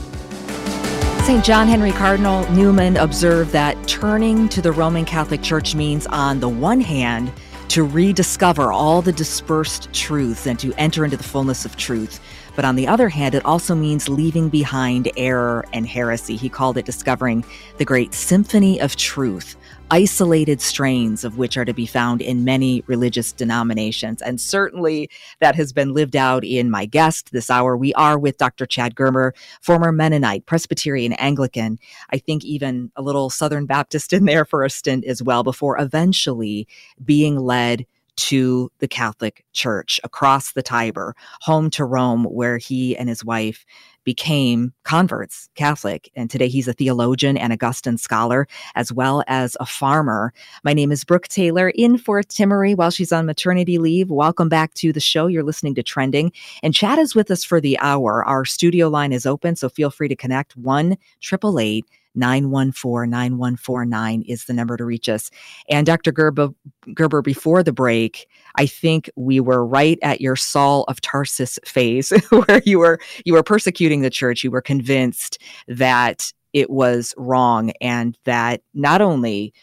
St. 1.24 1.42
John 1.42 1.66
Henry 1.66 1.92
Cardinal 1.92 2.46
Newman 2.52 2.98
observed 2.98 3.52
that 3.52 3.78
turning 3.88 4.46
to 4.50 4.60
the 4.60 4.72
Roman 4.72 5.06
Catholic 5.06 5.40
Church 5.40 5.74
means, 5.74 6.06
on 6.08 6.38
the 6.38 6.50
one 6.50 6.82
hand, 6.82 7.32
to 7.68 7.82
rediscover 7.82 8.70
all 8.70 9.00
the 9.00 9.12
dispersed 9.12 9.90
truths 9.94 10.46
and 10.46 10.58
to 10.58 10.74
enter 10.74 11.06
into 11.06 11.16
the 11.16 11.22
fullness 11.22 11.64
of 11.64 11.78
truth. 11.78 12.20
But 12.54 12.66
on 12.66 12.76
the 12.76 12.86
other 12.86 13.08
hand, 13.08 13.34
it 13.34 13.46
also 13.46 13.74
means 13.74 14.10
leaving 14.10 14.50
behind 14.50 15.10
error 15.16 15.64
and 15.72 15.86
heresy. 15.86 16.36
He 16.36 16.50
called 16.50 16.76
it 16.76 16.84
discovering 16.84 17.42
the 17.78 17.86
great 17.86 18.12
symphony 18.12 18.82
of 18.82 18.96
truth, 18.96 19.56
isolated 19.92 20.62
strains 20.62 21.22
of 21.22 21.36
which 21.36 21.58
are 21.58 21.66
to 21.66 21.74
be 21.74 21.84
found 21.84 22.22
in 22.22 22.44
many 22.44 22.82
religious 22.86 23.30
denominations. 23.30 24.22
And 24.22 24.40
certainly 24.40 25.10
that 25.40 25.54
has 25.54 25.70
been 25.70 25.92
lived 25.92 26.16
out 26.16 26.44
in 26.44 26.70
my 26.70 26.86
guest 26.86 27.30
this 27.30 27.50
hour. 27.50 27.76
We 27.76 27.92
are 27.92 28.18
with 28.18 28.38
Dr. 28.38 28.64
Chad 28.64 28.94
Gerber, 28.94 29.34
former 29.60 29.92
Mennonite, 29.92 30.46
Presbyterian, 30.46 31.12
Anglican, 31.12 31.78
I 32.08 32.16
think 32.16 32.42
even 32.42 32.90
a 32.96 33.02
little 33.02 33.28
Southern 33.28 33.66
Baptist 33.66 34.14
in 34.14 34.24
there 34.24 34.46
for 34.46 34.64
a 34.64 34.70
stint 34.70 35.04
as 35.04 35.22
well, 35.22 35.42
before 35.42 35.78
eventually 35.78 36.66
being 37.04 37.36
led 37.36 37.84
to 38.16 38.70
the 38.78 38.88
Catholic 38.88 39.44
Church 39.52 40.00
across 40.04 40.52
the 40.52 40.62
Tiber, 40.62 41.14
home 41.42 41.68
to 41.70 41.84
Rome, 41.84 42.24
where 42.24 42.56
he 42.56 42.96
and 42.96 43.10
his 43.10 43.24
wife 43.24 43.66
became 44.04 44.72
converts, 44.84 45.48
Catholic. 45.54 46.10
And 46.14 46.30
today 46.30 46.48
he's 46.48 46.68
a 46.68 46.72
theologian 46.72 47.36
and 47.36 47.52
Augustine 47.52 47.98
scholar, 47.98 48.46
as 48.74 48.92
well 48.92 49.22
as 49.26 49.56
a 49.60 49.66
farmer. 49.66 50.32
My 50.64 50.72
name 50.72 50.92
is 50.92 51.04
Brooke 51.04 51.28
Taylor, 51.28 51.70
in 51.70 51.98
for 51.98 52.22
Timmerie 52.22 52.76
while 52.76 52.90
she's 52.90 53.12
on 53.12 53.26
maternity 53.26 53.78
leave. 53.78 54.10
Welcome 54.10 54.48
back 54.48 54.74
to 54.74 54.92
the 54.92 55.00
show. 55.00 55.26
You're 55.26 55.42
listening 55.42 55.74
to 55.76 55.82
Trending. 55.82 56.32
And 56.62 56.74
Chad 56.74 56.98
is 56.98 57.14
with 57.14 57.30
us 57.30 57.44
for 57.44 57.60
the 57.60 57.78
hour. 57.78 58.24
Our 58.24 58.44
studio 58.44 58.88
line 58.88 59.12
is 59.12 59.26
open, 59.26 59.56
so 59.56 59.68
feel 59.68 59.90
free 59.90 60.08
to 60.08 60.16
connect 60.16 60.56
1 60.56 60.96
888 61.22 61.86
914 62.14 63.10
9149 63.10 64.22
is 64.22 64.44
the 64.44 64.52
number 64.52 64.76
to 64.76 64.84
reach 64.84 65.08
us. 65.08 65.30
And 65.68 65.86
Dr. 65.86 66.12
Gerber, 66.12 66.50
Gerber, 66.94 67.22
before 67.22 67.62
the 67.62 67.72
break, 67.72 68.28
I 68.56 68.66
think 68.66 69.10
we 69.16 69.40
were 69.40 69.66
right 69.66 69.98
at 70.02 70.20
your 70.20 70.36
Saul 70.36 70.84
of 70.88 71.00
Tarsus 71.00 71.58
phase 71.64 72.10
where 72.30 72.62
you 72.64 72.78
were 72.78 72.98
you 73.24 73.34
were 73.34 73.42
persecuting 73.42 74.02
the 74.02 74.10
church. 74.10 74.44
You 74.44 74.50
were 74.50 74.62
convinced 74.62 75.38
that 75.68 76.32
it 76.52 76.70
was 76.70 77.14
wrong 77.16 77.72
and 77.80 78.16
that 78.24 78.62
not 78.74 79.00
only 79.00 79.54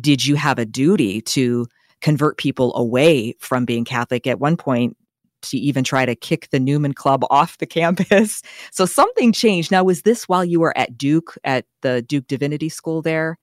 did 0.00 0.24
you 0.24 0.36
have 0.36 0.58
a 0.58 0.64
duty 0.64 1.20
to 1.20 1.66
convert 2.00 2.38
people 2.38 2.74
away 2.76 3.34
from 3.40 3.64
being 3.64 3.84
Catholic 3.84 4.26
at 4.26 4.40
one 4.40 4.56
point 4.56 4.96
to 5.42 5.56
even 5.58 5.84
try 5.84 6.04
to 6.06 6.14
kick 6.14 6.48
the 6.50 6.60
Newman 6.60 6.92
Club 6.92 7.24
off 7.30 7.58
the 7.58 7.66
campus. 7.66 8.42
So 8.72 8.86
something 8.86 9.32
changed. 9.32 9.70
Now, 9.70 9.84
was 9.84 10.02
this 10.02 10.28
while 10.28 10.44
you 10.44 10.60
were 10.60 10.76
at 10.76 10.96
Duke, 10.96 11.36
at 11.44 11.64
the 11.82 12.02
Duke 12.02 12.26
Divinity 12.28 12.68
School 12.68 13.02
there? 13.02 13.38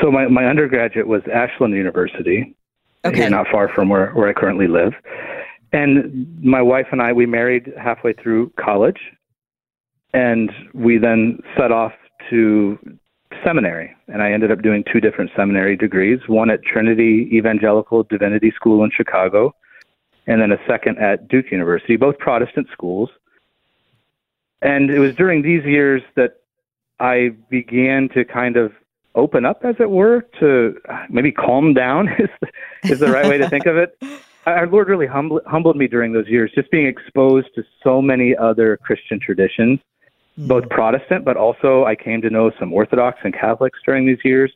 So 0.00 0.10
my, 0.10 0.26
my 0.28 0.46
undergraduate 0.46 1.06
was 1.06 1.22
Ashland 1.32 1.74
University, 1.74 2.54
Okay. 3.04 3.16
here 3.16 3.30
not 3.30 3.46
far 3.50 3.68
from 3.68 3.88
where, 3.88 4.10
where 4.12 4.28
I 4.28 4.32
currently 4.32 4.66
live. 4.68 4.92
And 5.72 6.26
my 6.42 6.62
wife 6.62 6.86
and 6.92 7.02
I, 7.02 7.12
we 7.12 7.26
married 7.26 7.72
halfway 7.80 8.12
through 8.14 8.52
college. 8.58 8.98
And 10.14 10.50
we 10.72 10.98
then 10.98 11.38
set 11.56 11.70
off 11.70 11.92
to 12.30 12.78
seminary. 13.44 13.94
And 14.08 14.22
I 14.22 14.32
ended 14.32 14.50
up 14.50 14.62
doing 14.62 14.84
two 14.90 15.00
different 15.00 15.30
seminary 15.36 15.76
degrees 15.76 16.20
one 16.26 16.50
at 16.50 16.62
Trinity 16.62 17.28
Evangelical 17.32 18.04
Divinity 18.04 18.52
School 18.56 18.82
in 18.84 18.90
Chicago, 18.90 19.54
and 20.28 20.42
then 20.42 20.52
a 20.52 20.58
second 20.68 20.98
at 20.98 21.26
Duke 21.26 21.50
University, 21.50 21.96
both 21.96 22.18
Protestant 22.18 22.68
schools. 22.70 23.08
And 24.60 24.90
it 24.90 24.98
was 24.98 25.14
during 25.16 25.42
these 25.42 25.64
years 25.64 26.02
that 26.16 26.42
I 27.00 27.30
began 27.48 28.10
to 28.10 28.24
kind 28.24 28.56
of 28.56 28.72
open 29.14 29.46
up, 29.46 29.64
as 29.64 29.76
it 29.80 29.90
were, 29.90 30.26
to 30.38 30.78
uh, 30.88 31.06
maybe 31.08 31.32
calm 31.32 31.72
down 31.72 32.08
is 32.18 32.28
is 32.84 33.00
the 33.00 33.10
right 33.10 33.26
way 33.26 33.38
to 33.38 33.48
think 33.48 33.66
of 33.66 33.76
it. 33.76 33.96
Our 34.46 34.66
Lord 34.66 34.88
really 34.88 35.06
humbled, 35.06 35.42
humbled 35.46 35.76
me 35.76 35.88
during 35.88 36.12
those 36.12 36.28
years, 36.28 36.50
just 36.54 36.70
being 36.70 36.86
exposed 36.86 37.48
to 37.54 37.62
so 37.82 38.00
many 38.00 38.36
other 38.36 38.78
Christian 38.78 39.18
traditions, 39.20 39.78
both 40.38 40.68
Protestant, 40.70 41.24
but 41.24 41.36
also 41.36 41.84
I 41.84 41.94
came 41.94 42.22
to 42.22 42.30
know 42.30 42.50
some 42.58 42.72
Orthodox 42.72 43.18
and 43.24 43.34
Catholics 43.34 43.78
during 43.84 44.06
these 44.06 44.24
years. 44.24 44.52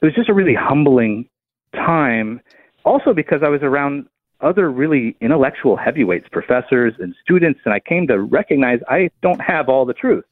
It 0.00 0.06
was 0.06 0.14
just 0.14 0.28
a 0.28 0.34
really 0.34 0.54
humbling 0.54 1.28
time, 1.74 2.40
also 2.84 3.12
because 3.12 3.42
I 3.44 3.48
was 3.48 3.62
around 3.62 4.06
other 4.40 4.70
really 4.70 5.16
intellectual 5.20 5.76
heavyweights, 5.76 6.28
professors 6.30 6.94
and 6.98 7.14
students, 7.22 7.60
and 7.64 7.72
I 7.72 7.80
came 7.80 8.06
to 8.08 8.20
recognize 8.20 8.80
I 8.88 9.10
don't 9.22 9.40
have 9.40 9.68
all 9.68 9.84
the 9.84 9.94
truth. 9.94 10.24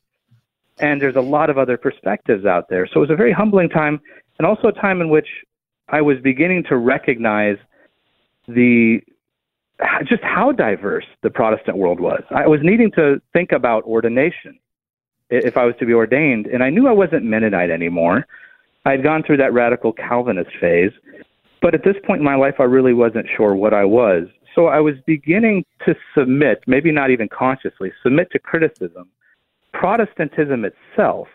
And 0.78 1.00
there's 1.00 1.16
a 1.16 1.20
lot 1.20 1.50
of 1.50 1.58
other 1.58 1.76
perspectives 1.76 2.44
out 2.44 2.68
there. 2.68 2.86
So 2.86 2.96
it 2.96 3.00
was 3.00 3.10
a 3.10 3.16
very 3.16 3.32
humbling 3.32 3.68
time, 3.68 4.00
and 4.38 4.46
also 4.46 4.68
a 4.68 4.72
time 4.72 5.00
in 5.00 5.08
which 5.08 5.28
I 5.88 6.02
was 6.02 6.18
beginning 6.20 6.64
to 6.64 6.76
recognize 6.76 7.56
the 8.48 9.00
just 10.06 10.22
how 10.22 10.52
diverse 10.52 11.06
the 11.22 11.30
Protestant 11.30 11.76
world 11.76 12.00
was. 12.00 12.22
I 12.30 12.46
was 12.46 12.60
needing 12.62 12.90
to 12.92 13.20
think 13.32 13.52
about 13.52 13.84
ordination 13.84 14.58
if 15.30 15.56
I 15.56 15.64
was 15.64 15.74
to 15.80 15.86
be 15.86 15.92
ordained, 15.92 16.46
and 16.46 16.62
I 16.62 16.70
knew 16.70 16.86
I 16.86 16.92
wasn't 16.92 17.24
Mennonite 17.24 17.70
anymore. 17.70 18.26
I'd 18.84 19.02
gone 19.02 19.22
through 19.22 19.38
that 19.38 19.52
radical 19.52 19.92
Calvinist 19.92 20.50
phase, 20.60 20.92
but 21.64 21.74
at 21.74 21.82
this 21.82 21.96
point 22.06 22.18
in 22.18 22.24
my 22.26 22.34
life, 22.34 22.56
I 22.58 22.64
really 22.64 22.92
wasn't 22.92 23.26
sure 23.38 23.54
what 23.54 23.72
I 23.72 23.86
was. 23.86 24.24
So 24.54 24.66
I 24.66 24.80
was 24.80 24.96
beginning 25.06 25.64
to 25.86 25.96
submit, 26.14 26.62
maybe 26.66 26.92
not 26.92 27.10
even 27.10 27.26
consciously, 27.26 27.90
submit 28.02 28.30
to 28.32 28.38
criticism. 28.38 29.08
Protestantism 29.72 30.66
itself, 30.66 31.26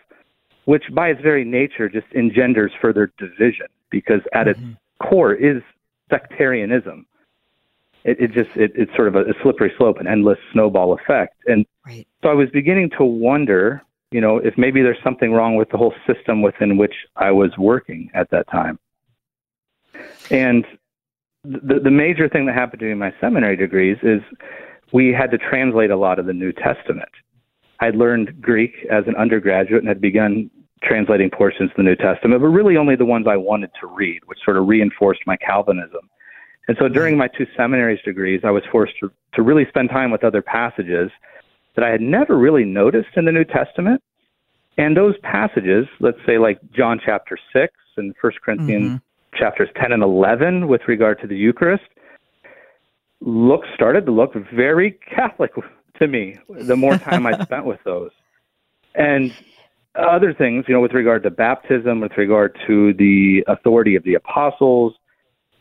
which 0.66 0.84
by 0.94 1.08
its 1.08 1.20
very 1.20 1.44
nature 1.44 1.88
just 1.88 2.06
engenders 2.14 2.70
further 2.80 3.12
division, 3.18 3.66
because 3.90 4.20
at 4.32 4.46
its 4.46 4.60
mm-hmm. 4.60 5.08
core 5.08 5.34
is 5.34 5.62
sectarianism. 6.08 7.06
It, 8.04 8.20
it 8.20 8.32
just 8.32 8.56
it, 8.56 8.70
it's 8.76 8.94
sort 8.94 9.08
of 9.08 9.16
a, 9.16 9.22
a 9.22 9.34
slippery 9.42 9.72
slope, 9.78 9.98
an 9.98 10.06
endless 10.06 10.38
snowball 10.52 10.92
effect. 10.92 11.34
And 11.48 11.66
Right. 11.84 12.06
so 12.22 12.28
I 12.28 12.34
was 12.34 12.48
beginning 12.50 12.90
to 12.98 13.04
wonder, 13.04 13.82
you 14.12 14.20
know, 14.20 14.38
if 14.38 14.56
maybe 14.56 14.80
there's 14.80 15.02
something 15.02 15.32
wrong 15.32 15.56
with 15.56 15.70
the 15.70 15.76
whole 15.76 15.94
system 16.06 16.40
within 16.40 16.76
which 16.76 16.94
I 17.16 17.32
was 17.32 17.50
working 17.58 18.12
at 18.14 18.30
that 18.30 18.48
time. 18.48 18.78
And 20.30 20.64
the, 21.44 21.80
the 21.82 21.90
major 21.90 22.28
thing 22.28 22.46
that 22.46 22.54
happened 22.54 22.80
to 22.80 22.86
me 22.86 22.92
in 22.92 22.98
my 22.98 23.12
seminary 23.20 23.56
degrees 23.56 23.96
is 24.02 24.20
we 24.92 25.12
had 25.12 25.30
to 25.30 25.38
translate 25.38 25.90
a 25.90 25.96
lot 25.96 26.18
of 26.18 26.26
the 26.26 26.32
New 26.32 26.52
Testament. 26.52 27.08
I'd 27.80 27.96
learned 27.96 28.40
Greek 28.40 28.86
as 28.90 29.04
an 29.06 29.16
undergraduate 29.16 29.80
and 29.80 29.88
had 29.88 30.00
begun 30.00 30.50
translating 30.82 31.30
portions 31.30 31.70
of 31.70 31.76
the 31.76 31.82
New 31.82 31.96
Testament, 31.96 32.40
but 32.40 32.48
really 32.48 32.76
only 32.76 32.96
the 32.96 33.04
ones 33.04 33.26
I 33.26 33.36
wanted 33.36 33.70
to 33.80 33.86
read, 33.86 34.20
which 34.26 34.38
sort 34.44 34.56
of 34.56 34.66
reinforced 34.66 35.20
my 35.26 35.36
Calvinism. 35.36 36.08
And 36.68 36.76
so 36.78 36.88
during 36.88 37.16
my 37.16 37.28
two 37.28 37.46
seminaries 37.56 38.00
degrees, 38.02 38.42
I 38.44 38.50
was 38.50 38.62
forced 38.70 38.94
to, 39.00 39.10
to 39.34 39.42
really 39.42 39.66
spend 39.68 39.90
time 39.90 40.10
with 40.10 40.24
other 40.24 40.42
passages 40.42 41.10
that 41.74 41.84
I 41.84 41.90
had 41.90 42.00
never 42.00 42.36
really 42.36 42.64
noticed 42.64 43.10
in 43.16 43.24
the 43.24 43.32
New 43.32 43.44
Testament. 43.44 44.02
And 44.76 44.96
those 44.96 45.16
passages, 45.22 45.86
let's 46.00 46.18
say 46.26 46.38
like 46.38 46.58
John 46.70 47.00
chapter 47.04 47.38
6 47.52 47.72
and 47.96 48.14
1 48.20 48.32
Corinthians 48.44 48.86
mm-hmm. 48.86 48.96
Chapters 49.34 49.68
10 49.80 49.92
and 49.92 50.02
11 50.02 50.68
with 50.68 50.82
regard 50.88 51.20
to 51.20 51.26
the 51.26 51.36
Eucharist, 51.36 51.84
look 53.20 53.62
started 53.74 54.06
to 54.06 54.12
look 54.12 54.32
very 54.54 54.98
Catholic 55.14 55.52
to 55.98 56.08
me 56.08 56.38
the 56.48 56.76
more 56.76 56.96
time 56.96 57.26
I 57.26 57.38
spent 57.42 57.66
with 57.66 57.80
those. 57.84 58.10
And 58.94 59.32
other 59.94 60.32
things, 60.32 60.64
you 60.68 60.74
know, 60.74 60.80
with 60.80 60.92
regard 60.92 61.22
to 61.24 61.30
baptism, 61.30 62.00
with 62.00 62.16
regard 62.16 62.56
to 62.66 62.94
the 62.94 63.44
authority 63.48 63.96
of 63.96 64.04
the 64.04 64.14
apostles, 64.14 64.94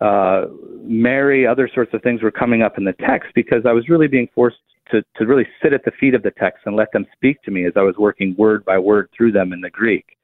uh, 0.02 0.46
Mary, 0.82 1.46
other 1.46 1.70
sorts 1.74 1.94
of 1.94 2.02
things 2.02 2.22
were 2.22 2.32
coming 2.32 2.62
up 2.62 2.78
in 2.78 2.86
the 2.86 2.94
text 2.94 3.32
because 3.36 3.66
I 3.66 3.74
was 3.74 3.90
really 3.90 4.08
being 4.08 4.30
forced 4.34 4.58
to, 4.92 5.04
to 5.18 5.26
really 5.26 5.48
sit 5.62 5.74
at 5.74 5.84
the 5.84 5.92
feet 6.00 6.14
of 6.14 6.24
the 6.24 6.32
text 6.32 6.62
and 6.66 6.76
let 6.76 6.92
them 6.94 7.06
speak 7.14 7.42
to 7.44 7.52
me 7.52 7.66
as 7.66 7.74
I 7.76 7.82
was 7.82 7.96
working 7.98 8.36
word 8.38 8.64
by 8.66 8.78
word 8.78 9.10
through 9.16 9.34
them 9.34 9.52
in 9.54 9.62
the 9.62 9.70
Greek. 9.70 10.18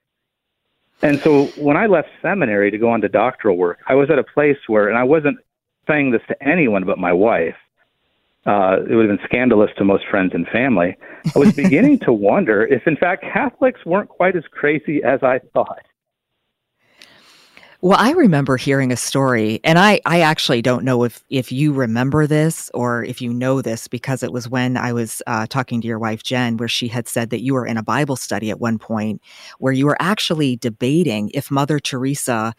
And 1.01 1.19
so 1.19 1.45
when 1.57 1.77
I 1.77 1.87
left 1.87 2.09
seminary 2.21 2.71
to 2.71 2.77
go 2.77 2.89
on 2.89 3.01
to 3.01 3.09
doctoral 3.09 3.57
work, 3.57 3.79
I 3.87 3.95
was 3.95 4.09
at 4.09 4.19
a 4.19 4.23
place 4.23 4.57
where, 4.67 4.87
and 4.87 4.97
I 4.97 5.03
wasn't 5.03 5.37
saying 5.87 6.11
this 6.11 6.21
to 6.27 6.43
anyone 6.47 6.85
but 6.85 6.97
my 6.97 7.13
wife, 7.13 7.55
uh, 8.45 8.77
it 8.87 8.95
would 8.95 9.09
have 9.09 9.17
been 9.17 9.25
scandalous 9.27 9.71
to 9.77 9.83
most 9.83 10.05
friends 10.09 10.31
and 10.33 10.47
family. 10.47 10.95
I 11.35 11.39
was 11.39 11.53
beginning 11.55 11.99
to 11.99 12.13
wonder 12.13 12.63
if, 12.65 12.87
in 12.87 12.95
fact, 12.95 13.23
Catholics 13.23 13.85
weren't 13.85 14.09
quite 14.09 14.35
as 14.35 14.43
crazy 14.51 15.03
as 15.03 15.23
I 15.23 15.39
thought. 15.53 15.85
Well, 17.85 17.99
I 17.99 18.13
remember 18.13 18.57
hearing 18.57 18.91
a 18.91 18.97
story, 18.97 19.59
and 19.63 19.77
I, 19.77 20.01
I 20.07 20.21
actually 20.21 20.63
don't 20.63 20.85
know 20.85 21.03
if, 21.03 21.23
if 21.29 21.51
you 21.51 21.71
remember 21.71 22.25
this 22.25 22.71
or 22.73 23.03
if 23.03 23.21
you 23.21 23.31
know 23.31 23.61
this 23.61 23.87
because 23.87 24.23
it 24.23 24.31
was 24.33 24.49
when 24.49 24.75
I 24.75 24.91
was 24.91 25.21
uh, 25.27 25.45
talking 25.45 25.81
to 25.81 25.87
your 25.87 25.99
wife, 25.99 26.23
Jen, 26.23 26.57
where 26.57 26.67
she 26.67 26.87
had 26.87 27.07
said 27.07 27.29
that 27.29 27.43
you 27.43 27.53
were 27.53 27.67
in 27.67 27.77
a 27.77 27.83
Bible 27.83 28.15
study 28.15 28.49
at 28.49 28.59
one 28.59 28.79
point 28.79 29.21
where 29.59 29.71
you 29.71 29.85
were 29.85 29.97
actually 29.99 30.55
debating 30.55 31.29
if 31.35 31.51
Mother 31.51 31.77
Teresa 31.77 32.55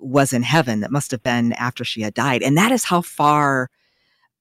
was 0.00 0.32
in 0.32 0.42
heaven. 0.42 0.80
That 0.80 0.90
must 0.90 1.12
have 1.12 1.22
been 1.22 1.52
after 1.52 1.84
she 1.84 2.00
had 2.00 2.14
died. 2.14 2.42
And 2.42 2.58
that 2.58 2.72
is 2.72 2.82
how 2.82 3.02
far 3.02 3.70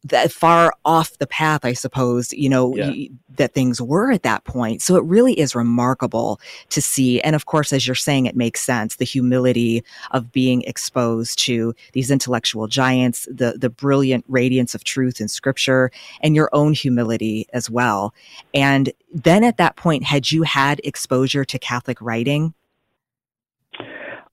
that 0.06 0.32
far 0.32 0.72
off 0.86 1.18
the 1.18 1.28
path, 1.28 1.66
I 1.66 1.74
suppose, 1.74 2.32
you 2.32 2.48
know, 2.48 2.76
Yeah. 2.76 2.90
y- 2.90 3.10
that 3.38 3.54
things 3.54 3.82
were 3.82 4.12
at 4.12 4.24
that 4.24 4.46
point. 4.46 4.82
So 4.82 4.96
it 4.96 5.04
really 5.04 5.38
is 5.38 5.56
remarkable 5.56 6.40
to 6.70 6.82
see. 6.82 7.20
And 7.22 7.36
of 7.36 7.48
course, 7.48 7.74
as 7.74 7.86
you're 7.86 7.94
saying, 7.96 8.28
it 8.28 8.36
makes 8.36 8.62
sense. 8.62 8.96
The 8.96 9.04
humility 9.04 9.84
of 10.12 10.32
being 10.32 10.62
exposed 10.62 11.40
to 11.40 11.74
these 11.92 12.12
intellectual 12.12 12.68
giants, 12.68 13.28
the, 13.30 13.56
the 13.60 13.70
brilliant 13.70 14.24
radiance 14.30 14.74
of 14.74 14.84
truth 14.86 15.20
in 15.20 15.28
scripture, 15.28 15.92
and 16.22 16.34
your 16.36 16.50
own 16.54 16.72
humility 16.74 17.48
as 17.52 17.70
well. 17.70 18.14
And 18.54 18.92
then 19.14 19.44
at 19.44 19.58
that 19.58 19.76
point, 19.76 20.04
had 20.04 20.32
you 20.32 20.44
had 20.44 20.80
exposure 20.86 21.44
to 21.44 21.60
Catholic 21.60 22.00
writing? 22.00 22.54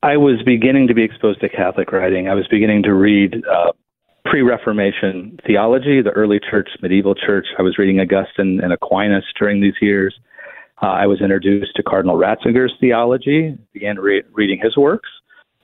I 0.05 0.17
was 0.17 0.43
beginning 0.45 0.89
to 0.89 0.95
be 0.95 1.03
exposed 1.03 1.41
to 1.41 1.49
Catholic 1.49 1.93
writing. 1.93 2.29
I 2.29 2.35
was 2.35 2.47
beginning 2.49 2.83
to 2.85 2.93
read 2.95 3.43
uh, 3.47 3.73
pre 4.25 4.43
Reformation 4.43 5.39
theology, 5.47 6.01
the 6.03 6.11
early 6.11 6.39
church, 6.39 6.69
medieval 6.81 7.15
church. 7.15 7.47
I 7.59 7.63
was 7.63 7.79
reading 7.79 8.01
Augustine 8.01 8.61
and 8.63 8.73
Aquinas 8.73 9.25
during 9.39 9.61
these 9.61 9.75
years. 9.81 10.15
Uh, 10.83 10.87
I 10.87 11.07
was 11.07 11.21
introduced 11.21 11.77
to 11.77 11.83
Cardinal 11.83 12.17
Ratzinger's 12.17 12.73
theology, 12.81 13.57
began 13.73 13.99
re- 13.99 14.25
reading 14.33 14.59
his 14.63 14.77
works, 14.77 15.09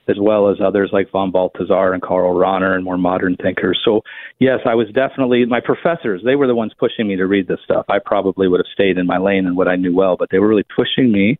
as 0.07 0.15
well 0.19 0.49
as 0.49 0.57
others 0.63 0.89
like 0.93 1.11
von 1.11 1.31
Balthasar 1.31 1.93
and 1.93 2.01
Karl 2.01 2.33
Rahner 2.35 2.73
and 2.73 2.83
more 2.83 2.97
modern 2.97 3.35
thinkers. 3.35 3.79
So, 3.83 4.01
yes, 4.39 4.59
I 4.65 4.75
was 4.75 4.87
definitely, 4.93 5.45
my 5.45 5.59
professors, 5.59 6.21
they 6.23 6.35
were 6.35 6.47
the 6.47 6.55
ones 6.55 6.71
pushing 6.79 7.07
me 7.07 7.15
to 7.17 7.27
read 7.27 7.47
this 7.47 7.59
stuff. 7.63 7.85
I 7.89 7.99
probably 8.03 8.47
would 8.47 8.59
have 8.59 8.73
stayed 8.73 8.97
in 8.97 9.05
my 9.05 9.17
lane 9.17 9.45
and 9.45 9.57
what 9.57 9.67
I 9.67 9.75
knew 9.75 9.93
well, 9.93 10.15
but 10.17 10.29
they 10.31 10.39
were 10.39 10.47
really 10.47 10.65
pushing 10.75 11.11
me 11.11 11.37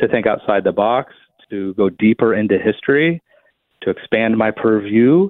to 0.00 0.08
think 0.08 0.26
outside 0.26 0.64
the 0.64 0.72
box, 0.72 1.14
to 1.50 1.74
go 1.74 1.88
deeper 1.88 2.34
into 2.34 2.58
history, 2.58 3.22
to 3.82 3.90
expand 3.90 4.36
my 4.36 4.50
purview. 4.50 5.28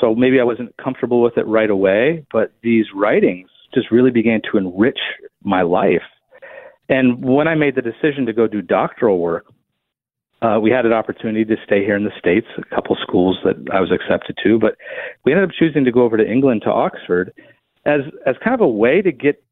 So 0.00 0.14
maybe 0.14 0.40
I 0.40 0.44
wasn't 0.44 0.76
comfortable 0.76 1.22
with 1.22 1.36
it 1.36 1.46
right 1.46 1.70
away, 1.70 2.24
but 2.32 2.52
these 2.62 2.86
writings 2.94 3.48
just 3.74 3.90
really 3.90 4.10
began 4.10 4.40
to 4.50 4.58
enrich 4.58 4.98
my 5.42 5.62
life. 5.62 6.02
And 6.88 7.24
when 7.24 7.46
I 7.46 7.54
made 7.54 7.76
the 7.76 7.82
decision 7.82 8.26
to 8.26 8.32
go 8.32 8.46
do 8.46 8.62
doctoral 8.62 9.18
work, 9.18 9.46
uh, 10.42 10.58
we 10.60 10.70
had 10.70 10.86
an 10.86 10.92
opportunity 10.92 11.44
to 11.44 11.56
stay 11.64 11.84
here 11.84 11.96
in 11.96 12.04
the 12.04 12.12
States, 12.18 12.46
a 12.56 12.74
couple 12.74 12.96
schools 13.02 13.38
that 13.44 13.56
I 13.72 13.80
was 13.80 13.92
accepted 13.92 14.38
to, 14.42 14.58
but 14.58 14.76
we 15.24 15.32
ended 15.32 15.48
up 15.48 15.54
choosing 15.56 15.84
to 15.84 15.92
go 15.92 16.02
over 16.02 16.16
to 16.16 16.26
England 16.26 16.62
to 16.64 16.70
Oxford 16.70 17.32
as 17.84 18.00
as 18.26 18.36
kind 18.42 18.54
of 18.54 18.60
a 18.60 18.68
way 18.68 19.02
to 19.02 19.12
get 19.12 19.42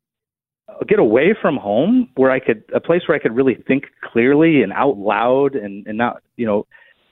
get 0.86 0.98
away 0.98 1.34
from 1.40 1.56
home 1.56 2.08
where 2.16 2.30
I 2.30 2.40
could 2.40 2.62
a 2.74 2.80
place 2.80 3.02
where 3.06 3.16
I 3.16 3.20
could 3.20 3.34
really 3.34 3.54
think 3.54 3.84
clearly 4.02 4.62
and 4.62 4.72
out 4.72 4.96
loud 4.96 5.54
and, 5.54 5.86
and 5.86 5.98
not 5.98 6.22
you 6.36 6.46
know 6.46 6.66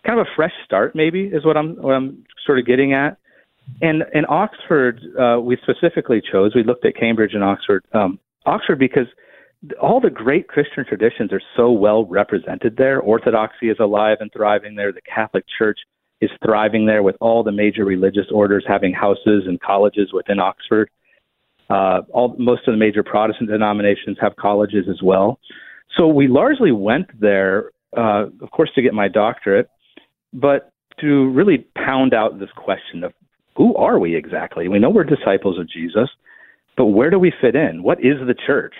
kind 0.06 0.18
of 0.18 0.26
a 0.26 0.30
fresh 0.34 0.52
start 0.64 0.94
maybe 0.94 1.24
is 1.24 1.44
what 1.44 1.56
I'm 1.56 1.76
what 1.76 1.92
I'm 1.92 2.24
sort 2.46 2.58
of 2.58 2.66
getting 2.66 2.92
at. 2.92 3.18
And 3.82 4.04
in 4.14 4.24
Oxford, 4.28 5.00
uh, 5.18 5.40
we 5.40 5.58
specifically 5.62 6.22
chose. 6.32 6.52
We 6.54 6.62
looked 6.62 6.86
at 6.86 6.96
Cambridge 6.96 7.34
and 7.34 7.44
Oxford. 7.44 7.84
Um, 7.92 8.18
Oxford 8.46 8.78
because 8.78 9.06
all 9.80 10.00
the 10.00 10.10
great 10.10 10.48
Christian 10.48 10.84
traditions 10.86 11.32
are 11.32 11.42
so 11.56 11.70
well 11.70 12.04
represented 12.04 12.76
there. 12.76 13.00
Orthodoxy 13.00 13.68
is 13.68 13.76
alive 13.80 14.18
and 14.20 14.30
thriving 14.32 14.76
there. 14.76 14.92
The 14.92 15.00
Catholic 15.02 15.44
Church 15.58 15.78
is 16.20 16.30
thriving 16.44 16.86
there 16.86 17.02
with 17.02 17.16
all 17.20 17.42
the 17.42 17.52
major 17.52 17.84
religious 17.84 18.26
orders 18.32 18.64
having 18.66 18.92
houses 18.92 19.44
and 19.46 19.60
colleges 19.60 20.10
within 20.12 20.38
Oxford. 20.38 20.90
Uh, 21.68 22.02
all 22.12 22.36
most 22.38 22.66
of 22.68 22.72
the 22.72 22.78
major 22.78 23.02
Protestant 23.02 23.50
denominations 23.50 24.16
have 24.20 24.36
colleges 24.36 24.86
as 24.88 25.02
well. 25.02 25.40
So 25.96 26.06
we 26.06 26.28
largely 26.28 26.72
went 26.72 27.08
there, 27.20 27.70
uh, 27.96 28.26
of 28.40 28.50
course, 28.52 28.70
to 28.76 28.82
get 28.82 28.94
my 28.94 29.08
doctorate, 29.08 29.68
but 30.32 30.72
to 31.00 31.28
really 31.30 31.66
pound 31.76 32.14
out 32.14 32.38
this 32.38 32.48
question 32.56 33.04
of 33.04 33.12
who 33.56 33.74
are 33.76 33.98
we 33.98 34.14
exactly? 34.14 34.68
We 34.68 34.78
know 34.78 34.90
we're 34.90 35.04
disciples 35.04 35.58
of 35.58 35.68
Jesus, 35.68 36.08
but 36.76 36.86
where 36.86 37.10
do 37.10 37.18
we 37.18 37.32
fit 37.40 37.56
in? 37.56 37.82
What 37.82 38.04
is 38.04 38.16
the 38.26 38.34
church? 38.34 38.74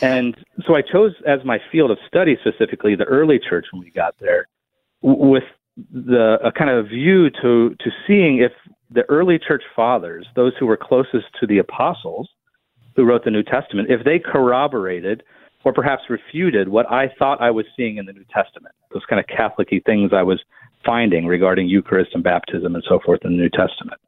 And 0.00 0.36
so 0.66 0.76
I 0.76 0.82
chose 0.82 1.12
as 1.26 1.40
my 1.44 1.58
field 1.72 1.90
of 1.90 1.98
study 2.06 2.38
specifically 2.40 2.94
the 2.94 3.04
early 3.04 3.38
church 3.38 3.66
when 3.72 3.82
we 3.82 3.90
got 3.90 4.14
there, 4.20 4.46
with 5.02 5.44
the 5.92 6.38
a 6.44 6.52
kind 6.52 6.70
of 6.70 6.88
view 6.88 7.30
to 7.42 7.74
to 7.80 7.90
seeing 8.06 8.38
if 8.38 8.52
the 8.90 9.02
early 9.08 9.38
church 9.38 9.62
fathers, 9.74 10.26
those 10.34 10.52
who 10.58 10.66
were 10.66 10.76
closest 10.76 11.26
to 11.40 11.46
the 11.46 11.58
apostles 11.58 12.28
who 12.96 13.04
wrote 13.04 13.24
the 13.24 13.30
New 13.30 13.42
Testament, 13.42 13.90
if 13.90 14.04
they 14.04 14.18
corroborated 14.18 15.22
or 15.64 15.72
perhaps 15.72 16.02
refuted 16.08 16.68
what 16.68 16.90
I 16.90 17.12
thought 17.18 17.40
I 17.40 17.50
was 17.50 17.66
seeing 17.76 17.98
in 17.98 18.06
the 18.06 18.12
New 18.12 18.24
Testament, 18.32 18.74
those 18.92 19.04
kind 19.08 19.20
of 19.20 19.26
Catholic 19.26 19.68
things 19.84 20.12
I 20.12 20.22
was 20.22 20.40
finding 20.84 21.26
regarding 21.26 21.68
Eucharist 21.68 22.10
and 22.14 22.22
baptism 22.24 22.74
and 22.74 22.84
so 22.88 23.00
forth 23.04 23.20
in 23.24 23.32
the 23.32 23.42
New 23.42 23.50
Testament. 23.50 24.00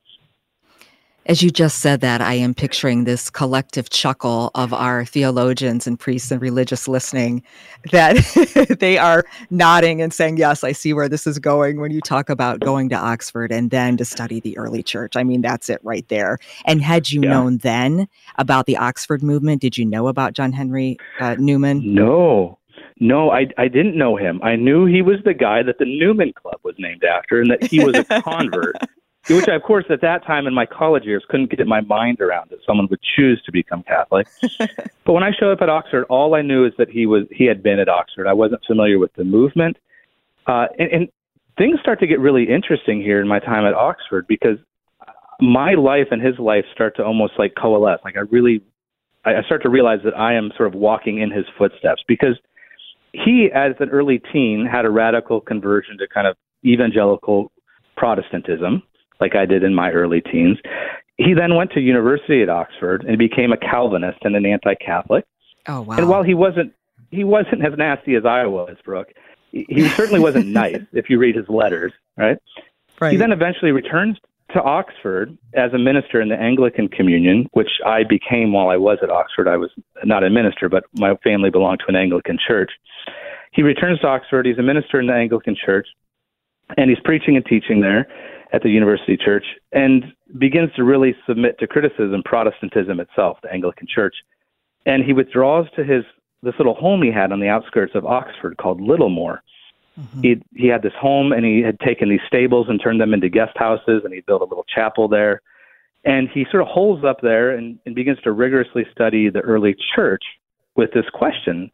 As 1.26 1.42
you 1.42 1.50
just 1.50 1.80
said 1.80 2.00
that, 2.00 2.22
I 2.22 2.35
am 2.35 2.54
picturing 2.54 3.04
this 3.04 3.28
collective 3.28 3.90
chuckle 3.90 4.50
of 4.54 4.72
our 4.72 5.04
theologians 5.04 5.87
and 5.87 6.00
priests 6.00 6.30
and 6.30 6.40
religious 6.40 6.88
listening 6.88 7.42
that 7.92 8.16
they 8.80 8.96
are 8.96 9.24
nodding 9.50 10.00
and 10.00 10.14
saying, 10.14 10.38
Yes, 10.38 10.64
I 10.64 10.72
see 10.72 10.94
where 10.94 11.11
this 11.11 11.26
is 11.26 11.38
going 11.38 11.78
when 11.78 11.90
you 11.90 12.00
talk 12.00 12.30
about 12.30 12.61
going 12.61 12.88
to 12.88 12.96
Oxford 12.96 13.52
and 13.52 13.70
then 13.70 13.98
to 13.98 14.04
study 14.04 14.40
the 14.40 14.56
early 14.56 14.83
church. 14.83 15.14
I 15.14 15.22
mean, 15.22 15.42
that's 15.42 15.68
it 15.68 15.80
right 15.85 16.09
there. 16.09 16.38
And 16.64 16.80
had 16.83 17.11
you 17.11 17.20
Yeah. 17.20 17.30
known 17.30 17.59
then 17.59 18.09
about 18.38 18.64
the 18.64 18.78
Oxford 18.78 19.22
movement, 19.22 19.61
did 19.61 19.76
you 19.76 19.85
know 19.85 20.09
about 20.09 20.33
John 20.33 20.52
Henry 20.52 20.98
uh, 21.20 21.37
Newman? 21.38 21.83
No, 21.94 22.59
no, 23.00 23.30
I, 23.30 23.46
I 23.56 23.68
didn't 23.68 23.96
know 23.96 24.16
him. 24.16 24.40
I 24.42 24.56
knew 24.56 24.84
he 24.84 25.00
was 25.00 25.16
the 25.24 25.32
guy 25.32 25.62
that 25.62 25.78
the 25.78 25.86
Newman 25.86 26.34
Club 26.34 26.60
was 26.62 26.74
named 26.78 27.02
after 27.02 27.40
and 27.40 27.50
that 27.50 27.64
he 27.64 27.82
was 27.82 27.96
a 27.96 28.04
convert, 28.22 28.76
which 29.28 29.48
I, 29.48 29.54
of 29.54 29.62
course, 29.62 29.86
at 29.88 30.02
that 30.02 30.24
time 30.26 30.46
in 30.46 30.52
my 30.52 30.66
college 30.66 31.04
years 31.04 31.24
couldn't 31.30 31.50
get 31.50 31.66
my 31.66 31.80
mind 31.80 32.20
around 32.20 32.50
that 32.50 32.58
someone 32.66 32.88
would 32.90 33.00
choose 33.16 33.42
to 33.46 33.52
become 33.52 33.82
Catholic. 33.84 34.28
but 35.04 35.12
when 35.14 35.22
I 35.22 35.30
showed 35.32 35.50
up 35.50 35.62
at 35.62 35.70
Oxford, 35.70 36.04
all 36.10 36.34
I 36.34 36.42
knew 36.42 36.66
is 36.66 36.74
that 36.76 36.90
he 36.90 37.06
was 37.06 37.24
he 37.30 37.46
had 37.46 37.62
been 37.62 37.78
at 37.78 37.88
Oxford. 37.88 38.26
I 38.26 38.34
wasn't 38.34 38.60
familiar 38.66 38.98
with 38.98 39.14
the 39.14 39.24
movement, 39.24 39.78
uh, 40.46 40.66
and, 40.78 40.92
and 40.92 41.08
things 41.56 41.80
start 41.80 42.00
to 42.00 42.06
get 42.06 42.20
really 42.20 42.50
interesting 42.50 43.00
here 43.00 43.20
in 43.20 43.26
my 43.26 43.38
time 43.38 43.64
at 43.64 43.72
Oxford 43.72 44.26
because 44.28 44.58
my 45.40 45.72
life 45.72 46.08
and 46.10 46.20
his 46.20 46.38
life 46.38 46.66
start 46.74 46.96
to 46.96 47.02
almost 47.02 47.32
like 47.38 47.54
coalesce. 47.54 48.00
Like 48.04 48.18
I 48.18 48.20
really, 48.30 48.62
I 49.24 49.36
I 49.36 49.42
start 49.44 49.62
to 49.62 49.70
realize 49.70 50.00
that 50.04 50.18
I 50.18 50.34
am 50.34 50.50
sort 50.54 50.66
of 50.66 50.74
walking 50.74 51.18
in 51.18 51.30
his 51.30 51.46
footsteps 51.56 52.04
because 52.06 52.38
he, 53.12 53.51
as 53.53 53.75
an 53.81 53.90
early 53.90 54.20
teen, 54.33 54.66
had 54.66 54.85
a 54.85 54.90
radical 54.90 55.40
conversion 55.40 55.99
to 55.99 56.09
kind 56.09 56.27
of 56.27 56.37
evangelical 56.64 57.51
Protestantism, 57.96 58.83
like 59.20 59.35
I 59.35 59.44
did 59.44 59.62
in 59.62 59.75
my 59.75 59.90
early 59.90 60.20
teens. 60.20 60.59
He 61.16 61.35
then 61.35 61.55
went 61.55 61.73
to 61.73 61.81
university 61.81 62.42
at 62.42 62.49
Oxford 62.49 63.05
and 63.05 63.18
became 63.18 63.53
a 63.53 63.57
Calvinist 63.57 64.18
and 64.23 64.35
an 64.35 64.46
anti-Catholic. 64.46 65.27
Oh, 65.68 65.83
wow. 65.83 65.96
And 65.96 66.09
while 66.09 66.23
he 66.23 66.33
wasn't, 66.33 66.73
he 67.11 67.25
wasn't 67.25 67.64
as 67.64 67.77
nasty 67.77 68.14
as 68.14 68.25
I 68.25 68.46
was, 68.46 68.77
Brooke. 68.85 69.12
He 69.53 69.66
he 69.68 69.88
certainly 69.90 70.20
wasn't 70.20 70.46
nice 70.62 70.81
if 70.92 71.11
you 71.11 71.18
read 71.18 71.37
his 71.37 71.49
letters, 71.49 71.92
right? 72.16 72.38
right. 73.01 73.12
He 73.12 73.18
then 73.18 73.33
eventually 73.33 73.73
returns 73.73 74.16
to 74.54 74.62
Oxford 74.62 75.36
as 75.54 75.72
a 75.72 75.78
minister 75.78 76.20
in 76.20 76.28
the 76.28 76.36
Anglican 76.36 76.88
Communion, 76.88 77.48
which 77.52 77.70
I 77.86 78.02
became 78.04 78.52
while 78.52 78.68
I 78.68 78.76
was 78.76 78.98
at 79.02 79.10
Oxford. 79.10 79.48
I 79.48 79.56
was 79.56 79.70
not 80.04 80.24
a 80.24 80.30
minister, 80.30 80.68
but 80.68 80.84
my 80.94 81.14
family 81.22 81.50
belonged 81.50 81.80
to 81.80 81.86
an 81.88 81.96
Anglican 81.96 82.38
church. 82.46 82.70
He 83.52 83.62
returns 83.62 84.00
to 84.00 84.08
Oxford. 84.08 84.46
He's 84.46 84.58
a 84.58 84.62
minister 84.62 85.00
in 85.00 85.06
the 85.06 85.14
Anglican 85.14 85.56
church, 85.56 85.88
and 86.76 86.88
he's 86.88 87.00
preaching 87.04 87.36
and 87.36 87.44
teaching 87.44 87.80
there 87.80 88.06
at 88.52 88.62
the 88.62 88.70
university 88.70 89.16
church 89.16 89.44
and 89.72 90.04
begins 90.38 90.70
to 90.74 90.84
really 90.84 91.14
submit 91.26 91.58
to 91.58 91.66
criticism 91.66 92.22
Protestantism 92.24 93.00
itself, 93.00 93.38
the 93.42 93.52
Anglican 93.52 93.86
church. 93.92 94.14
And 94.86 95.04
he 95.04 95.12
withdraws 95.12 95.66
to 95.76 95.84
his 95.84 96.04
this 96.42 96.54
little 96.58 96.74
home 96.74 97.02
he 97.02 97.12
had 97.12 97.32
on 97.32 97.40
the 97.40 97.48
outskirts 97.48 97.94
of 97.94 98.06
Oxford 98.06 98.56
called 98.56 98.80
Littlemore 98.80 99.40
he 100.22 100.42
he 100.55 100.66
had 100.66 100.83
this 100.83 100.92
home 100.98 101.33
and 101.33 101.44
he 101.44 101.61
had 101.61 101.79
taken 101.81 102.09
these 102.09 102.20
stables 102.26 102.66
and 102.68 102.81
turned 102.83 103.00
them 103.00 103.12
into 103.12 103.29
guest 103.29 103.53
houses 103.57 104.03
and 104.05 104.12
he 104.12 104.20
built 104.20 104.42
a 104.42 104.44
little 104.44 104.64
chapel 104.74 105.09
there. 105.09 105.42
And 106.05 106.29
he 106.33 106.46
sort 106.50 106.62
of 106.62 106.68
holes 106.68 107.05
up 107.05 107.20
there 107.20 107.50
and, 107.50 107.79
and 107.85 107.94
begins 107.94 108.18
to 108.24 108.33
rigorously 108.33 108.87
study 108.92 109.29
the 109.29 109.40
early 109.40 109.76
church 109.94 110.22
with 110.76 110.90
this 110.92 111.05
question 111.12 111.70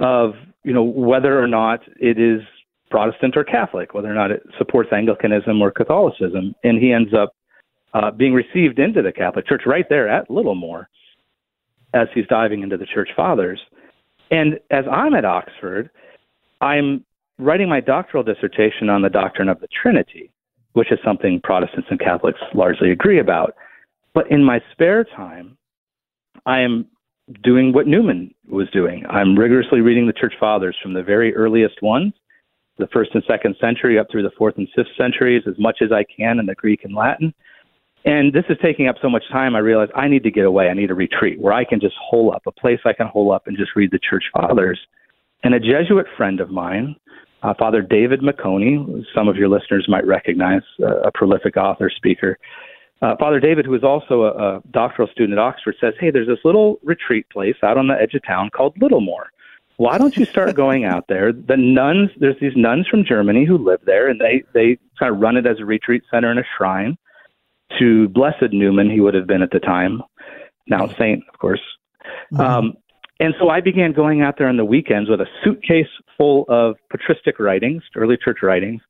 of 0.00 0.34
you 0.64 0.72
know 0.72 0.82
whether 0.82 1.40
or 1.40 1.46
not 1.46 1.80
it 2.00 2.18
is 2.18 2.40
Protestant 2.90 3.36
or 3.36 3.44
Catholic, 3.44 3.94
whether 3.94 4.10
or 4.10 4.14
not 4.14 4.30
it 4.30 4.42
supports 4.58 4.90
Anglicanism 4.92 5.62
or 5.62 5.70
Catholicism, 5.70 6.54
and 6.62 6.78
he 6.78 6.92
ends 6.92 7.14
up 7.14 7.34
uh, 7.94 8.10
being 8.10 8.34
received 8.34 8.78
into 8.78 9.02
the 9.02 9.12
Catholic 9.12 9.46
Church 9.46 9.62
right 9.66 9.86
there 9.88 10.08
at 10.08 10.30
Littlemore 10.30 10.88
as 11.94 12.08
he's 12.14 12.26
diving 12.26 12.62
into 12.62 12.76
the 12.76 12.86
Church 12.86 13.10
Fathers. 13.14 13.60
And 14.30 14.58
as 14.70 14.84
I'm 14.90 15.14
at 15.14 15.24
Oxford, 15.24 15.90
I'm 16.60 17.04
writing 17.38 17.68
my 17.68 17.80
doctoral 17.80 18.22
dissertation 18.22 18.88
on 18.88 19.02
the 19.02 19.08
doctrine 19.08 19.48
of 19.48 19.60
the 19.60 19.68
Trinity, 19.82 20.30
which 20.72 20.92
is 20.92 20.98
something 21.04 21.40
Protestants 21.42 21.88
and 21.90 22.00
Catholics 22.00 22.40
largely 22.54 22.90
agree 22.90 23.18
about. 23.18 23.54
But 24.14 24.30
in 24.30 24.44
my 24.44 24.60
spare 24.72 25.04
time, 25.04 25.56
I 26.46 26.60
am 26.60 26.86
doing 27.42 27.72
what 27.72 27.86
Newman 27.86 28.34
was 28.48 28.68
doing. 28.70 29.04
I'm 29.08 29.38
rigorously 29.38 29.80
reading 29.80 30.06
the 30.06 30.12
Church 30.12 30.34
Fathers 30.38 30.76
from 30.82 30.92
the 30.92 31.02
very 31.02 31.34
earliest 31.34 31.82
ones, 31.82 32.12
the 32.78 32.88
first 32.92 33.10
and 33.14 33.22
second 33.26 33.56
century, 33.60 33.98
up 33.98 34.08
through 34.10 34.22
the 34.22 34.32
fourth 34.36 34.56
and 34.58 34.68
fifth 34.74 34.94
centuries, 34.96 35.42
as 35.46 35.54
much 35.58 35.78
as 35.82 35.92
I 35.92 36.04
can 36.04 36.38
in 36.38 36.46
the 36.46 36.54
Greek 36.54 36.84
and 36.84 36.94
Latin. 36.94 37.32
And 38.04 38.32
this 38.32 38.44
is 38.48 38.56
taking 38.60 38.88
up 38.88 38.96
so 39.00 39.08
much 39.08 39.22
time, 39.30 39.54
I 39.54 39.60
realize 39.60 39.88
I 39.94 40.08
need 40.08 40.24
to 40.24 40.30
get 40.30 40.44
away. 40.44 40.68
I 40.68 40.74
need 40.74 40.90
a 40.90 40.94
retreat 40.94 41.40
where 41.40 41.52
I 41.52 41.64
can 41.64 41.78
just 41.80 41.94
hole 42.02 42.34
up, 42.34 42.42
a 42.46 42.52
place 42.52 42.80
I 42.84 42.92
can 42.92 43.06
hole 43.06 43.30
up 43.30 43.46
and 43.46 43.56
just 43.56 43.76
read 43.76 43.92
the 43.92 44.00
Church 44.00 44.24
Fathers. 44.32 44.80
And 45.44 45.54
a 45.54 45.60
Jesuit 45.60 46.06
friend 46.16 46.40
of 46.40 46.50
mine, 46.50 46.96
uh, 47.42 47.54
Father 47.58 47.82
David 47.82 48.20
Meconi, 48.20 49.04
some 49.14 49.28
of 49.28 49.36
your 49.36 49.48
listeners 49.48 49.86
might 49.88 50.06
recognize, 50.06 50.62
uh, 50.82 51.00
a 51.00 51.12
prolific 51.12 51.56
author, 51.56 51.90
speaker. 51.90 52.38
Uh, 53.00 53.16
Father 53.18 53.40
David, 53.40 53.66
who 53.66 53.74
is 53.74 53.82
also 53.82 54.22
a, 54.22 54.28
a 54.56 54.62
doctoral 54.70 55.08
student 55.08 55.32
at 55.32 55.38
Oxford, 55.38 55.74
says, 55.80 55.94
Hey, 55.98 56.10
there's 56.10 56.28
this 56.28 56.38
little 56.44 56.78
retreat 56.84 57.28
place 57.30 57.56
out 57.62 57.76
on 57.76 57.88
the 57.88 57.94
edge 58.00 58.14
of 58.14 58.22
town 58.24 58.50
called 58.50 58.76
Littlemore. 58.80 59.26
Why 59.76 59.98
don't 59.98 60.16
you 60.16 60.24
start 60.24 60.54
going 60.54 60.84
out 60.84 61.06
there? 61.08 61.32
The 61.32 61.56
nuns, 61.56 62.10
there's 62.16 62.38
these 62.40 62.52
nuns 62.54 62.86
from 62.86 63.04
Germany 63.04 63.44
who 63.44 63.58
live 63.58 63.80
there, 63.84 64.08
and 64.08 64.20
they, 64.20 64.44
they 64.54 64.78
kind 64.98 65.12
of 65.12 65.20
run 65.20 65.36
it 65.36 65.46
as 65.46 65.58
a 65.58 65.64
retreat 65.64 66.04
center 66.10 66.30
and 66.30 66.38
a 66.38 66.44
shrine 66.56 66.96
to 67.78 68.08
Blessed 68.08 68.52
Newman, 68.52 68.90
he 68.90 69.00
would 69.00 69.14
have 69.14 69.26
been 69.26 69.42
at 69.42 69.50
the 69.50 69.58
time, 69.58 70.02
now 70.66 70.88
Saint, 70.98 71.22
of 71.32 71.38
course. 71.38 71.60
Um, 72.38 72.74
and 73.20 73.34
so 73.38 73.48
I 73.48 73.60
began 73.60 73.92
going 73.92 74.22
out 74.22 74.36
there 74.38 74.48
on 74.48 74.56
the 74.56 74.64
weekends 74.64 75.08
with 75.08 75.20
a 75.20 75.26
suitcase 75.44 75.86
full 76.16 76.44
of 76.48 76.76
patristic 76.90 77.38
writings, 77.38 77.82
early 77.94 78.16
church 78.16 78.38
writings, 78.42 78.82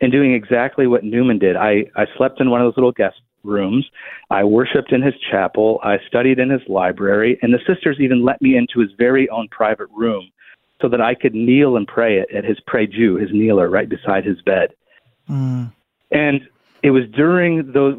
and 0.00 0.10
doing 0.12 0.34
exactly 0.34 0.86
what 0.86 1.04
Newman 1.04 1.38
did. 1.38 1.56
I, 1.56 1.84
I 1.94 2.06
slept 2.16 2.40
in 2.40 2.50
one 2.50 2.60
of 2.60 2.66
those 2.66 2.76
little 2.76 2.92
guest 2.92 3.20
rooms. 3.42 3.88
I 4.30 4.44
worshiped 4.44 4.92
in 4.92 5.02
his 5.02 5.14
chapel. 5.30 5.80
I 5.82 5.98
studied 6.06 6.38
in 6.38 6.50
his 6.50 6.62
library. 6.68 7.38
And 7.42 7.54
the 7.54 7.60
sisters 7.66 7.98
even 8.00 8.24
let 8.24 8.42
me 8.42 8.56
into 8.56 8.80
his 8.80 8.90
very 8.98 9.28
own 9.30 9.48
private 9.48 9.88
room 9.94 10.30
so 10.82 10.88
that 10.88 11.00
I 11.00 11.14
could 11.14 11.34
kneel 11.34 11.76
and 11.76 11.86
pray 11.86 12.20
at, 12.20 12.30
at 12.32 12.44
his 12.44 12.58
prie-dieu, 12.66 13.16
his 13.16 13.30
kneeler, 13.30 13.70
right 13.70 13.88
beside 13.88 14.24
his 14.24 14.42
bed. 14.42 14.74
Mm. 15.30 15.72
And 16.10 16.40
it 16.82 16.90
was 16.90 17.04
during 17.14 17.72
those 17.72 17.96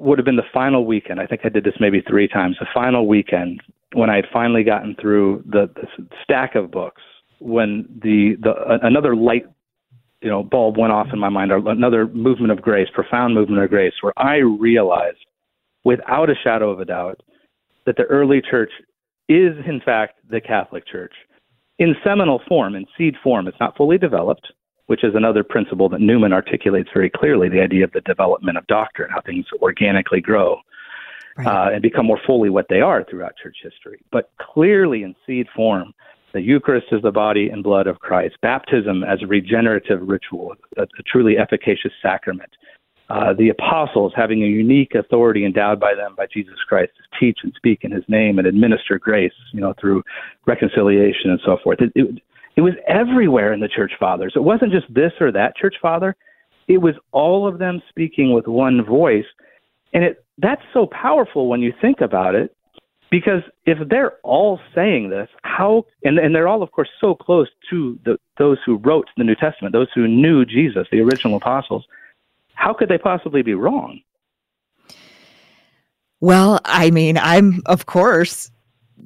would 0.00 0.18
have 0.18 0.24
been 0.24 0.36
the 0.36 0.42
final 0.52 0.84
weekend. 0.86 1.20
I 1.20 1.26
think 1.26 1.42
I 1.44 1.48
did 1.48 1.64
this 1.64 1.74
maybe 1.80 2.02
three 2.08 2.28
times. 2.28 2.56
The 2.58 2.66
final 2.72 3.06
weekend 3.06 3.60
when 3.92 4.10
I 4.10 4.16
had 4.16 4.26
finally 4.32 4.62
gotten 4.62 4.94
through 5.00 5.42
the, 5.46 5.68
the 5.74 6.06
stack 6.22 6.54
of 6.54 6.70
books, 6.70 7.02
when 7.40 7.86
the, 8.02 8.36
the 8.40 8.52
another 8.82 9.16
light 9.16 9.46
you 10.20 10.28
know 10.28 10.42
bulb 10.42 10.76
went 10.76 10.92
off 10.92 11.08
in 11.12 11.18
my 11.18 11.28
mind, 11.28 11.50
another 11.52 12.06
movement 12.06 12.52
of 12.52 12.60
grace, 12.60 12.88
profound 12.92 13.34
movement 13.34 13.62
of 13.62 13.70
grace, 13.70 13.94
where 14.00 14.12
I 14.16 14.36
realized, 14.36 15.18
without 15.84 16.30
a 16.30 16.34
shadow 16.34 16.70
of 16.70 16.80
a 16.80 16.84
doubt, 16.84 17.20
that 17.86 17.96
the 17.96 18.04
early 18.04 18.42
church 18.42 18.70
is 19.28 19.54
in 19.66 19.80
fact 19.84 20.18
the 20.28 20.40
Catholic 20.40 20.86
Church 20.86 21.12
in 21.78 21.94
seminal 22.04 22.42
form, 22.46 22.74
in 22.74 22.84
seed 22.96 23.14
form. 23.22 23.48
It's 23.48 23.60
not 23.60 23.76
fully 23.76 23.96
developed, 23.96 24.46
which 24.90 25.04
is 25.04 25.14
another 25.14 25.44
principle 25.44 25.88
that 25.88 26.00
Newman 26.00 26.32
articulates 26.32 26.88
very 26.92 27.08
clearly: 27.08 27.48
the 27.48 27.60
idea 27.60 27.84
of 27.84 27.92
the 27.92 28.00
development 28.00 28.58
of 28.58 28.66
doctrine, 28.66 29.08
how 29.08 29.20
things 29.20 29.46
organically 29.62 30.20
grow. 30.20 30.58
Right. 31.36 31.46
Uh, 31.46 31.70
and 31.74 31.80
become 31.80 32.06
more 32.06 32.18
fully 32.26 32.50
what 32.50 32.66
they 32.68 32.80
are 32.80 33.04
throughout 33.08 33.34
church 33.40 33.58
history. 33.62 34.00
But 34.10 34.32
clearly 34.40 35.04
in 35.04 35.14
seed 35.24 35.46
form, 35.54 35.94
the 36.34 36.40
Eucharist 36.40 36.88
is 36.90 37.02
the 37.02 37.12
body 37.12 37.48
and 37.50 37.62
blood 37.62 37.86
of 37.86 38.00
Christ. 38.00 38.34
Baptism 38.42 39.04
as 39.04 39.22
a 39.22 39.28
regenerative 39.28 40.00
ritual, 40.02 40.56
a, 40.76 40.82
a 40.82 41.02
truly 41.06 41.38
efficacious 41.38 41.92
sacrament. 42.02 42.50
Uh, 43.10 43.32
the 43.32 43.48
apostles 43.48 44.12
having 44.16 44.42
a 44.42 44.46
unique 44.46 44.96
authority 44.96 45.44
endowed 45.44 45.78
by 45.78 45.94
them 45.94 46.14
by 46.16 46.26
Jesus 46.26 46.58
Christ 46.68 46.90
to 46.96 47.20
teach 47.20 47.38
and 47.44 47.52
speak 47.56 47.84
in 47.84 47.92
His 47.92 48.04
name 48.08 48.38
and 48.38 48.46
administer 48.46 48.98
grace, 48.98 49.32
you 49.52 49.60
know, 49.60 49.72
through 49.80 50.02
reconciliation 50.46 51.30
and 51.30 51.40
so 51.44 51.58
forth. 51.62 51.80
It, 51.80 51.92
it, 51.94 52.22
it 52.60 52.62
was 52.62 52.74
everywhere 52.86 53.54
in 53.54 53.60
the 53.60 53.68
church 53.68 53.92
fathers. 53.98 54.34
It 54.36 54.44
wasn't 54.44 54.70
just 54.70 54.92
this 54.92 55.12
or 55.18 55.32
that 55.32 55.56
church 55.56 55.76
father. 55.80 56.14
It 56.68 56.76
was 56.76 56.94
all 57.10 57.48
of 57.48 57.58
them 57.58 57.80
speaking 57.88 58.34
with 58.34 58.46
one 58.46 58.84
voice, 58.84 59.24
and 59.94 60.04
it 60.04 60.22
that's 60.36 60.60
so 60.74 60.86
powerful 60.86 61.48
when 61.48 61.62
you 61.62 61.72
think 61.80 62.02
about 62.02 62.34
it 62.34 62.54
because 63.10 63.40
if 63.64 63.78
they're 63.88 64.18
all 64.22 64.60
saying 64.74 65.08
this, 65.08 65.30
how 65.40 65.86
and, 66.04 66.18
and 66.18 66.34
they're 66.34 66.48
all, 66.48 66.62
of 66.62 66.70
course, 66.72 66.90
so 67.00 67.14
close 67.14 67.48
to 67.70 67.98
the, 68.04 68.18
those 68.36 68.58
who 68.66 68.76
wrote 68.76 69.08
the 69.16 69.24
New 69.24 69.36
Testament, 69.36 69.72
those 69.72 69.88
who 69.94 70.06
knew 70.06 70.44
Jesus, 70.44 70.86
the 70.92 71.00
original 71.00 71.38
apostles, 71.38 71.86
how 72.52 72.74
could 72.74 72.90
they 72.90 72.98
possibly 72.98 73.40
be 73.40 73.54
wrong? 73.54 74.02
Well, 76.20 76.60
I 76.66 76.90
mean, 76.90 77.16
I'm 77.16 77.62
of 77.64 77.86
course 77.86 78.50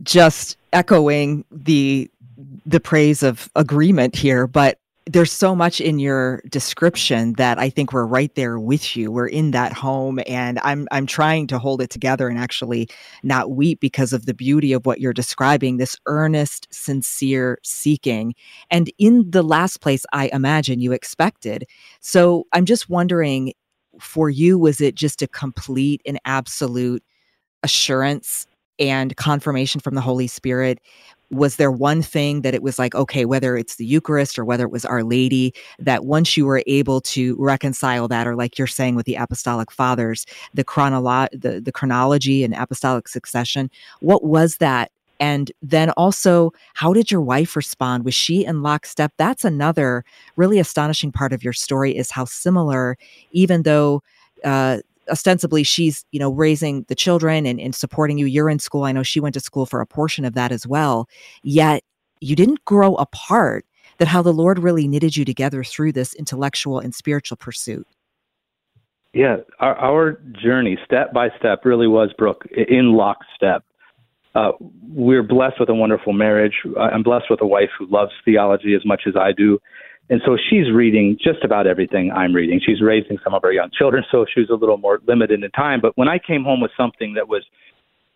just 0.02 0.58
echoing 0.72 1.44
the 1.52 2.10
the 2.66 2.80
praise 2.80 3.22
of 3.22 3.50
agreement 3.56 4.16
here, 4.16 4.46
but 4.46 4.78
there's 5.06 5.32
so 5.32 5.54
much 5.54 5.82
in 5.82 5.98
your 5.98 6.40
description 6.48 7.34
that 7.34 7.58
I 7.58 7.68
think 7.68 7.92
we're 7.92 8.06
right 8.06 8.34
there 8.34 8.58
with 8.58 8.96
you. 8.96 9.12
We're 9.12 9.26
in 9.26 9.50
that 9.50 9.74
home 9.74 10.18
and 10.26 10.58
I'm 10.60 10.88
I'm 10.90 11.04
trying 11.04 11.46
to 11.48 11.58
hold 11.58 11.82
it 11.82 11.90
together 11.90 12.26
and 12.26 12.38
actually 12.38 12.88
not 13.22 13.50
weep 13.50 13.80
because 13.80 14.14
of 14.14 14.24
the 14.24 14.32
beauty 14.32 14.72
of 14.72 14.86
what 14.86 15.00
you're 15.00 15.12
describing, 15.12 15.76
this 15.76 15.98
earnest, 16.06 16.68
sincere 16.70 17.58
seeking. 17.62 18.34
And 18.70 18.90
in 18.98 19.30
the 19.30 19.42
last 19.42 19.82
place 19.82 20.06
I 20.14 20.30
imagine 20.32 20.80
you 20.80 20.92
expected. 20.92 21.66
So 22.00 22.46
I'm 22.54 22.64
just 22.64 22.88
wondering 22.88 23.52
for 24.00 24.30
you 24.30 24.58
was 24.58 24.80
it 24.80 24.94
just 24.94 25.20
a 25.20 25.28
complete 25.28 26.00
and 26.06 26.18
absolute 26.24 27.04
assurance 27.62 28.46
and 28.78 29.16
confirmation 29.16 29.80
from 29.80 29.94
the 29.94 30.00
Holy 30.00 30.26
Spirit 30.26 30.80
was 31.36 31.56
there 31.56 31.70
one 31.70 32.02
thing 32.02 32.42
that 32.42 32.54
it 32.54 32.62
was 32.62 32.78
like 32.78 32.94
okay 32.94 33.24
whether 33.24 33.56
it's 33.56 33.76
the 33.76 33.86
eucharist 33.86 34.38
or 34.38 34.44
whether 34.44 34.64
it 34.64 34.70
was 34.70 34.84
our 34.84 35.02
lady 35.02 35.52
that 35.78 36.04
once 36.04 36.36
you 36.36 36.46
were 36.46 36.62
able 36.66 37.00
to 37.00 37.36
reconcile 37.38 38.08
that 38.08 38.26
or 38.26 38.36
like 38.36 38.58
you're 38.58 38.66
saying 38.66 38.94
with 38.94 39.06
the 39.06 39.14
apostolic 39.14 39.70
fathers 39.70 40.26
the 40.54 40.64
chronolo- 40.64 41.28
the, 41.32 41.60
the 41.60 41.72
chronology 41.72 42.44
and 42.44 42.54
apostolic 42.54 43.08
succession 43.08 43.70
what 44.00 44.24
was 44.24 44.58
that? 44.58 44.90
And 45.20 45.52
then 45.62 45.90
also 45.90 46.52
how 46.74 46.92
did 46.92 47.10
your 47.10 47.20
wife 47.20 47.56
respond? 47.56 48.04
Was 48.04 48.14
she 48.14 48.44
in 48.44 48.62
lockstep? 48.62 49.12
That's 49.16 49.44
another 49.44 50.04
really 50.36 50.58
astonishing 50.58 51.12
part 51.12 51.32
of 51.32 51.44
your 51.44 51.52
story 51.52 51.96
is 51.96 52.10
how 52.10 52.24
similar 52.24 52.98
even 53.30 53.62
though 53.62 54.02
uh, 54.44 54.78
ostensibly 55.10 55.62
she's 55.62 56.04
you 56.12 56.20
know 56.20 56.30
raising 56.30 56.84
the 56.88 56.94
children 56.94 57.46
and, 57.46 57.60
and 57.60 57.74
supporting 57.74 58.18
you. 58.18 58.26
You're 58.26 58.50
in 58.50 58.58
school. 58.58 58.84
I 58.84 58.92
know 58.92 59.02
she 59.02 59.20
went 59.20 59.34
to 59.34 59.40
school 59.40 59.66
for 59.66 59.80
a 59.80 59.86
portion 59.86 60.24
of 60.24 60.34
that 60.34 60.52
as 60.52 60.66
well. 60.66 61.08
Yet 61.42 61.82
you 62.20 62.36
didn't 62.36 62.64
grow 62.64 62.94
apart 62.96 63.66
that 63.98 64.08
how 64.08 64.22
the 64.22 64.32
lord 64.32 64.58
really 64.58 64.88
knitted 64.88 65.16
you 65.16 65.24
together 65.24 65.62
through 65.62 65.92
this 65.92 66.14
intellectual 66.14 66.78
and 66.80 66.94
spiritual 66.94 67.36
pursuit. 67.36 67.86
Yeah 69.12 69.36
our, 69.60 69.76
our 69.76 70.12
journey 70.42 70.78
step 70.84 71.12
by 71.12 71.28
step 71.38 71.64
really 71.64 71.88
was 71.88 72.12
brooke 72.16 72.46
in 72.50 72.92
lockstep. 72.92 73.64
Uh, 74.34 74.50
we're 74.88 75.22
blessed 75.22 75.60
with 75.60 75.68
a 75.68 75.74
wonderful 75.74 76.12
marriage. 76.12 76.54
I'm 76.76 77.04
blessed 77.04 77.26
with 77.30 77.40
a 77.40 77.46
wife 77.46 77.70
who 77.78 77.86
loves 77.86 78.10
theology 78.24 78.74
as 78.74 78.84
much 78.84 79.02
as 79.06 79.14
i 79.16 79.30
do 79.30 79.60
and 80.10 80.20
so 80.26 80.36
she's 80.50 80.70
reading 80.70 81.16
just 81.22 81.44
about 81.44 81.66
everything 81.66 82.12
I'm 82.12 82.34
reading. 82.34 82.60
She's 82.64 82.82
raising 82.82 83.18
some 83.24 83.32
of 83.32 83.42
our 83.44 83.52
young 83.52 83.70
children, 83.76 84.04
so 84.10 84.26
she's 84.32 84.50
a 84.50 84.54
little 84.54 84.76
more 84.76 85.00
limited 85.06 85.42
in 85.42 85.50
time. 85.52 85.80
But 85.80 85.96
when 85.96 86.08
I 86.08 86.18
came 86.18 86.44
home 86.44 86.60
with 86.60 86.72
something 86.76 87.14
that 87.14 87.28
was 87.28 87.42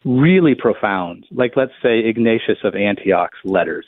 really 0.05 0.55
profound, 0.55 1.25
like 1.31 1.53
let's 1.57 1.73
say 1.83 2.01
Ignatius 2.01 2.59
of 2.63 2.75
Antioch's 2.75 3.39
letters 3.45 3.87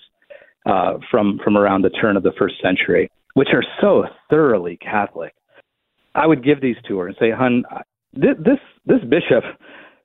uh, 0.65 0.95
from 1.11 1.41
from 1.45 1.57
around 1.57 1.83
the 1.83 1.91
turn 1.91 2.17
of 2.17 2.23
the 2.23 2.33
first 2.39 2.55
century, 2.63 3.11
which 3.35 3.49
are 3.53 3.65
so 3.81 4.05
thoroughly 4.31 4.79
Catholic, 4.79 5.35
I 6.15 6.27
would 6.27 6.43
give 6.43 6.63
these 6.63 6.77
to 6.89 6.99
her 6.99 7.07
and 7.07 7.17
say, 7.21 7.31
"Hun, 7.31 7.65
this 8.15 8.59
this 8.87 9.01
bishop." 9.09 9.45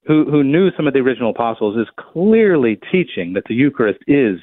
Who, 0.06 0.24
who 0.30 0.44
knew 0.44 0.70
some 0.76 0.86
of 0.86 0.92
the 0.92 1.00
original 1.00 1.30
apostles 1.30 1.76
is 1.76 1.88
clearly 2.12 2.78
teaching 2.92 3.32
that 3.32 3.42
the 3.48 3.56
Eucharist 3.56 3.98
is 4.06 4.38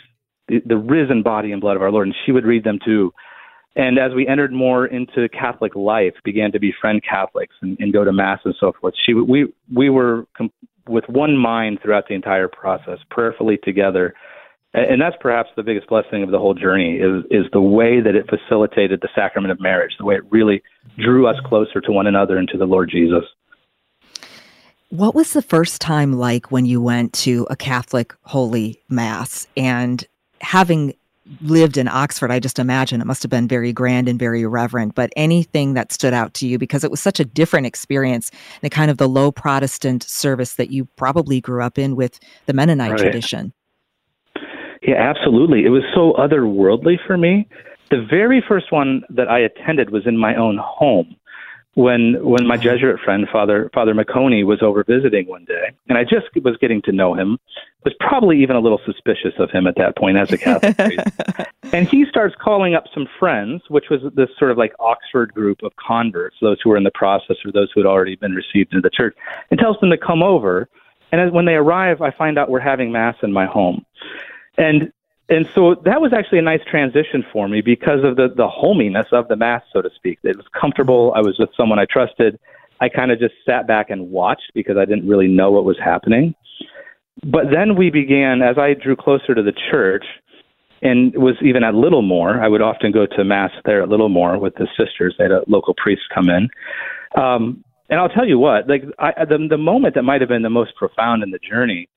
the, 0.50 0.62
the 0.66 0.76
risen 0.76 1.24
body 1.24 1.54
and 1.54 1.62
blood 1.62 1.78
of 1.78 1.82
our 1.82 1.90
Lord, 1.90 2.08
and 2.08 2.16
she 2.26 2.34
would 2.34 2.44
read 2.44 2.66
them 2.66 2.80
too 2.84 3.14
and 3.76 3.98
as 3.98 4.14
we 4.14 4.28
entered 4.28 4.54
more 4.54 4.86
into 4.86 5.28
Catholic 5.30 5.76
life, 5.76 6.14
began 6.24 6.52
to 6.52 6.60
befriend 6.60 7.02
Catholics 7.04 7.56
and, 7.62 7.78
and 7.80 7.92
go 7.92 8.04
to 8.04 8.12
mass 8.12 8.40
and 8.46 8.56
so 8.60 8.74
forth, 8.80 8.94
she 9.04 9.14
we 9.14 9.52
we 9.74 9.90
were 9.90 10.28
com- 10.38 10.52
with 10.88 11.06
one 11.08 11.38
mind 11.38 11.80
throughout 11.82 12.08
the 12.08 12.14
entire 12.14 12.48
process, 12.48 13.00
prayerfully 13.10 13.58
together. 13.64 14.14
And 14.76 15.00
that's 15.00 15.16
perhaps 15.20 15.50
the 15.56 15.62
biggest 15.62 15.88
blessing 15.88 16.24
of 16.24 16.32
the 16.32 16.40
whole 16.40 16.54
journey 16.54 16.98
is 16.98 17.24
is 17.32 17.46
the 17.52 17.62
way 17.62 18.00
that 18.02 18.16
it 18.16 18.30
facilitated 18.30 19.02
the 19.02 19.10
sacrament 19.16 19.52
of 19.52 19.60
marriage, 19.60 19.94
the 19.98 20.06
way 20.06 20.16
it 20.16 20.24
really 20.32 20.62
drew 20.98 21.28
us 21.28 21.36
closer 21.46 21.82
to 21.82 21.92
one 21.92 22.08
another 22.08 22.38
and 22.38 22.48
to 22.50 22.58
the 22.58 22.66
Lord 22.66 22.90
Jesus. 22.92 23.24
What 24.90 25.16
was 25.16 25.34
the 25.34 25.42
first 25.42 25.82
time 25.82 26.14
like 26.14 26.52
when 26.52 26.68
you 26.68 26.80
went 26.80 27.14
to 27.14 27.48
a 27.50 27.56
Catholic 27.56 28.14
holy 28.22 28.80
mass 28.90 29.48
and 29.58 30.06
having 30.42 30.94
lived 31.42 31.78
in 31.78 31.88
Oxford, 31.88 32.32
I 32.32 32.40
just 32.40 32.60
imagine 32.60 33.02
it 33.02 33.08
must 33.08 33.24
have 33.24 33.30
been 33.30 33.48
very 33.48 33.72
grand 33.72 34.08
and 34.08 34.20
very 34.20 34.46
reverent. 34.46 34.96
But 34.96 35.12
anything 35.16 35.74
that 35.74 35.92
stood 35.92 36.14
out 36.14 36.34
to 36.36 36.48
you 36.48 36.58
because 36.58 36.84
it 36.84 36.92
was 36.92 37.00
such 37.00 37.20
a 37.20 37.26
different 37.26 37.66
experience, 37.66 38.32
the 38.62 38.70
kind 38.70 38.92
of 38.92 38.98
the 38.98 39.08
low 39.08 39.32
Protestant 39.32 40.04
service 40.04 40.56
that 40.56 40.72
you 40.72 40.86
probably 40.96 41.42
grew 41.42 41.64
up 41.64 41.78
in 41.78 41.96
with 41.96 42.20
the 42.46 42.54
Mennonite 42.54 42.92
right. 42.92 43.00
tradition. 43.00 43.54
Yeah, 44.82 44.96
absolutely. 44.96 45.66
It 45.66 45.70
was 45.70 45.84
so 45.96 46.14
otherworldly 46.14 46.98
for 47.08 47.18
me. 47.18 47.48
The 47.90 48.06
very 48.10 48.44
first 48.48 48.72
one 48.72 49.04
that 49.10 49.30
I 49.30 49.40
attended 49.40 49.92
was 49.92 50.04
in 50.06 50.18
my 50.18 50.36
own 50.36 50.60
home 50.62 51.16
when 51.76 52.24
when 52.24 52.46
my 52.46 52.58
Jesuit 52.58 53.00
friend 53.00 53.28
Father 53.32 53.70
Father 53.74 53.94
Meconi 53.94 54.46
was 54.46 54.62
over 54.62 54.84
visiting 54.84 55.28
one 55.28 55.46
day, 55.46 55.72
and 55.90 55.98
I 55.98 56.04
just 56.04 56.28
was 56.44 56.56
getting 56.58 56.82
to 56.84 56.92
know 56.92 57.14
him, 57.16 57.40
was 57.84 57.94
probably 58.00 58.42
even 58.42 58.56
a 58.56 58.60
little 58.60 58.80
suspicious 58.86 59.34
of 59.40 59.50
him 59.50 59.66
at 59.66 59.76
that 59.78 59.98
point 59.98 60.18
as 60.18 60.32
a 60.32 60.38
Catholic 60.38 60.78
priest. 60.78 61.48
and 61.74 61.88
he 61.88 62.06
starts 62.06 62.36
calling 62.40 62.76
up 62.76 62.86
some 62.94 63.08
friends, 63.20 63.64
which 63.70 63.86
was 63.90 64.02
this 64.16 64.30
sort 64.38 64.52
of 64.52 64.58
like 64.58 64.74
Oxford 64.80 65.34
group 65.34 65.64
of 65.64 65.72
converts, 65.76 66.36
those 66.42 66.58
who 66.64 66.70
were 66.70 66.78
in 66.78 66.84
the 66.84 66.92
process 66.94 67.38
or 67.44 67.52
those 67.52 67.70
who 67.74 67.82
had 67.82 67.88
already 67.88 68.16
been 68.16 68.34
received 68.34 68.72
into 68.72 68.82
the 68.82 68.92
church, 68.92 69.16
and 69.50 69.60
tells 69.60 69.80
them 69.80 69.90
to 69.90 69.98
come 69.98 70.22
over. 70.22 70.70
And 71.12 71.22
as, 71.22 71.32
when 71.32 71.46
they 71.46 71.54
arrive, 71.54 72.02
I 72.02 72.12
find 72.12 72.38
out 72.38 72.50
we're 72.50 72.60
having 72.60 72.92
mass 72.92 73.16
in 73.24 73.32
my 73.32 73.46
home, 73.46 73.86
and 74.58 74.92
and 75.30 75.48
so 75.56 75.76
that 75.86 76.02
was 76.02 76.12
actually 76.14 76.40
a 76.40 76.44
nice 76.44 76.62
transition 76.70 77.26
for 77.32 77.48
me 77.48 77.62
because 77.62 78.04
of 78.04 78.18
the 78.18 78.28
the 78.36 78.48
hominess 78.48 79.08
of 79.12 79.28
the 79.28 79.36
mass, 79.36 79.64
so 79.72 79.82
to 79.82 79.90
speak. 79.96 80.20
It 80.24 80.36
was 80.36 80.46
comfortable. 80.60 81.14
I 81.16 81.22
was 81.22 81.38
with 81.40 81.50
someone 81.56 81.80
I 81.80 81.86
trusted. 81.86 82.40
I 82.82 82.90
kind 82.90 83.12
of 83.12 83.20
just 83.20 83.34
sat 83.46 83.66
back 83.66 83.90
and 83.90 84.12
watched 84.12 84.52
because 84.54 84.78
I 84.78 84.86
didn't 84.86 85.08
really 85.08 85.28
know 85.28 85.52
what 85.52 85.64
was 85.64 85.78
happening. 85.80 86.36
But 87.24 87.46
then 87.52 87.76
we 87.76 87.90
began 87.90 88.42
as 88.42 88.58
I 88.58 88.74
drew 88.74 88.96
closer 88.96 89.34
to 89.34 89.42
the 89.42 89.54
church 89.72 90.06
and 90.82 91.16
was 91.16 91.36
even 91.42 91.64
at 91.64 91.74
Littlemore. 91.74 92.42
I 92.42 92.50
would 92.50 92.62
often 92.62 92.92
go 92.92 93.06
to 93.06 93.24
mass 93.24 93.52
there 93.64 93.82
at 93.82 93.90
Littlemore 93.90 94.38
with 94.38 94.56
the 94.56 94.68
sisters. 94.78 95.16
They 95.18 95.26
had 95.26 95.32
a 95.32 95.44
local 95.48 95.74
priest 95.76 96.02
come 96.14 96.30
in. 96.30 96.50
Um, 97.16 97.64
and 97.90 98.00
I'll 98.02 98.10
tell 98.10 98.28
you 98.28 98.40
what, 98.40 98.68
like 98.68 98.84
I, 99.00 99.26
the 99.26 99.48
the 99.50 99.58
moment 99.58 99.96
that 99.96 100.04
might 100.04 100.20
have 100.20 100.30
been 100.30 100.42
the 100.42 100.50
most 100.50 100.76
profound 100.76 101.24
in 101.24 101.32
the 101.32 101.40
journey 101.40 101.88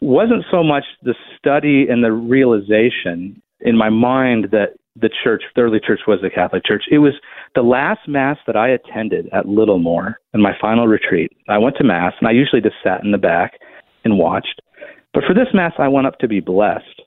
wasn't 0.00 0.44
so 0.50 0.62
much 0.62 0.84
the 1.02 1.14
study 1.38 1.86
and 1.88 2.04
the 2.04 2.12
realization 2.12 3.40
in 3.60 3.76
my 3.76 3.88
mind 3.88 4.48
that 4.52 4.74
the 4.94 5.10
church, 5.22 5.42
the 5.54 5.62
early 5.62 5.80
church 5.80 6.00
was 6.06 6.20
the 6.22 6.30
Catholic 6.30 6.64
Church. 6.64 6.84
It 6.90 6.98
was 6.98 7.14
the 7.54 7.62
last 7.62 8.08
Mass 8.08 8.38
that 8.46 8.56
I 8.56 8.68
attended 8.68 9.28
at 9.32 9.46
Littlemore 9.46 10.14
in 10.32 10.40
my 10.40 10.52
final 10.60 10.86
retreat. 10.86 11.32
I 11.48 11.58
went 11.58 11.76
to 11.76 11.84
Mass, 11.84 12.14
and 12.18 12.28
I 12.28 12.32
usually 12.32 12.62
just 12.62 12.76
sat 12.82 13.04
in 13.04 13.12
the 13.12 13.18
back 13.18 13.58
and 14.04 14.18
watched. 14.18 14.60
But 15.12 15.24
for 15.26 15.34
this 15.34 15.48
Mass, 15.52 15.72
I 15.78 15.88
went 15.88 16.06
up 16.06 16.18
to 16.20 16.28
be 16.28 16.40
blessed. 16.40 17.02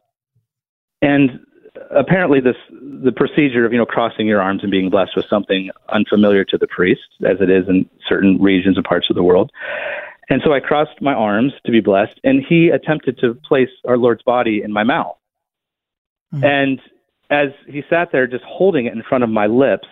And 1.01 1.39
apparently 1.91 2.39
this 2.39 2.55
the 2.71 3.11
procedure 3.11 3.65
of 3.65 3.71
you 3.71 3.77
know 3.77 3.85
crossing 3.85 4.27
your 4.27 4.41
arms 4.41 4.61
and 4.63 4.71
being 4.71 4.89
blessed 4.89 5.15
was 5.15 5.25
something 5.29 5.69
unfamiliar 5.89 6.43
to 6.43 6.57
the 6.57 6.67
priest 6.67 7.01
as 7.25 7.37
it 7.39 7.49
is 7.49 7.67
in 7.67 7.89
certain 8.07 8.41
regions 8.41 8.75
and 8.75 8.85
parts 8.85 9.07
of 9.09 9.15
the 9.15 9.23
world 9.23 9.51
and 10.29 10.41
so 10.43 10.53
i 10.53 10.59
crossed 10.59 11.01
my 11.01 11.13
arms 11.13 11.53
to 11.65 11.71
be 11.71 11.81
blessed 11.81 12.19
and 12.23 12.43
he 12.47 12.69
attempted 12.69 13.17
to 13.17 13.33
place 13.33 13.69
our 13.87 13.97
lord's 13.97 14.23
body 14.23 14.61
in 14.63 14.71
my 14.71 14.83
mouth 14.83 15.15
Mhm. 16.33 16.43
and 16.43 16.81
as 17.29 17.49
he 17.67 17.83
sat 17.89 18.11
there 18.11 18.27
just 18.27 18.43
holding 18.43 18.85
it 18.85 18.93
in 18.93 19.03
front 19.03 19.23
of 19.23 19.29
my 19.29 19.47
lips 19.47 19.87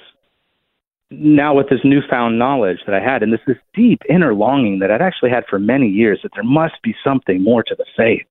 now 1.09 1.53
with 1.55 1.69
this 1.69 1.79
newfound 1.83 2.38
knowledge 2.38 2.79
that 2.85 2.95
i 2.95 2.99
had 2.99 3.23
and 3.23 3.31
this 3.31 3.41
this 3.47 3.57
deep 3.73 4.01
inner 4.09 4.33
longing 4.33 4.79
that 4.79 4.91
i'd 4.91 5.01
actually 5.01 5.29
had 5.29 5.45
for 5.49 5.59
many 5.59 5.88
years 5.88 6.19
that 6.23 6.31
there 6.35 6.43
must 6.43 6.81
be 6.83 6.95
something 7.03 7.41
more 7.43 7.63
to 7.63 7.75
the 7.75 7.85
faith 7.95 8.25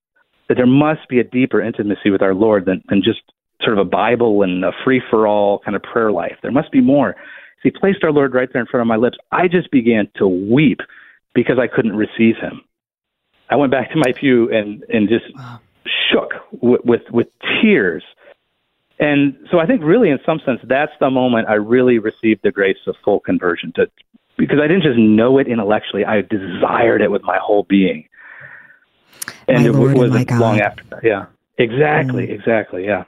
that 0.48 0.54
there 0.57 0.66
must 0.66 1.09
be 1.09 1.18
a 1.18 1.24
deeper 1.24 1.61
intimacy 1.61 2.11
with 2.11 2.22
our 2.22 2.34
lord 2.34 2.66
than, 2.66 2.82
than 2.88 3.02
just 3.02 3.20
sort 3.62 3.78
of 3.78 3.86
a 3.86 3.88
Bible 3.88 4.42
and 4.42 4.64
a 4.64 4.72
free 4.84 5.00
for 5.11 5.26
all 5.26 5.61
kind 5.61 5.74
of 5.74 5.82
prayer 5.82 6.12
life. 6.12 6.36
There 6.42 6.52
must 6.52 6.70
be 6.70 6.80
more. 6.80 7.11
As 7.11 7.62
he 7.62 7.70
placed 7.70 8.04
our 8.04 8.12
Lord 8.12 8.34
right 8.34 8.48
there 8.52 8.61
in 8.61 8.66
front 8.66 8.82
of 8.82 8.86
my 8.86 8.96
lips, 8.96 9.16
I 9.32 9.48
just 9.48 9.70
began 9.70 10.09
to 10.16 10.28
weep 10.28 10.80
because 11.37 11.59
I 11.61 11.68
couldn't 11.68 11.95
receive 11.95 12.34
him. 12.41 12.62
I 13.49 13.55
went 13.55 13.70
back 13.70 13.91
to 13.93 13.97
my 13.97 14.11
pew 14.12 14.51
and, 14.53 14.82
and 14.89 15.09
just 15.09 15.26
Wow. 15.37 15.61
shook 16.11 16.32
with, 16.61 16.80
with, 16.84 17.03
with 17.12 17.28
tears. 17.62 18.03
And 18.99 19.37
so 19.53 19.61
I 19.61 19.66
think 19.66 19.82
really 19.84 20.09
in 20.11 20.18
some 20.26 20.41
sense 20.45 20.59
that's 20.64 20.91
the 20.99 21.11
moment 21.11 21.47
I 21.49 21.55
really 21.55 21.99
received 22.01 22.41
the 22.43 22.51
grace 22.51 22.78
of 22.89 22.97
full 23.05 23.20
conversion 23.20 23.72
to 23.76 23.87
because 24.39 24.59
I 24.62 24.66
didn't 24.66 24.82
just 24.82 24.99
know 24.99 25.39
it 25.39 25.47
intellectually, 25.49 26.05
I 26.05 26.22
desired 26.22 27.01
it 27.03 27.11
with 27.11 27.22
my 27.22 27.39
whole 27.41 27.64
being. 27.68 28.07
And 29.49 29.62
My 29.62 29.68
it 29.68 29.72
Lord 29.72 29.97
wasn't 29.97 30.30
long 30.32 30.61
after 30.61 30.82
that. 30.91 31.05
Yeah. 31.05 31.26
Exactly, 31.59 32.26
Mm. 32.26 32.34
exactly, 32.39 32.84
yeah. 32.84 33.05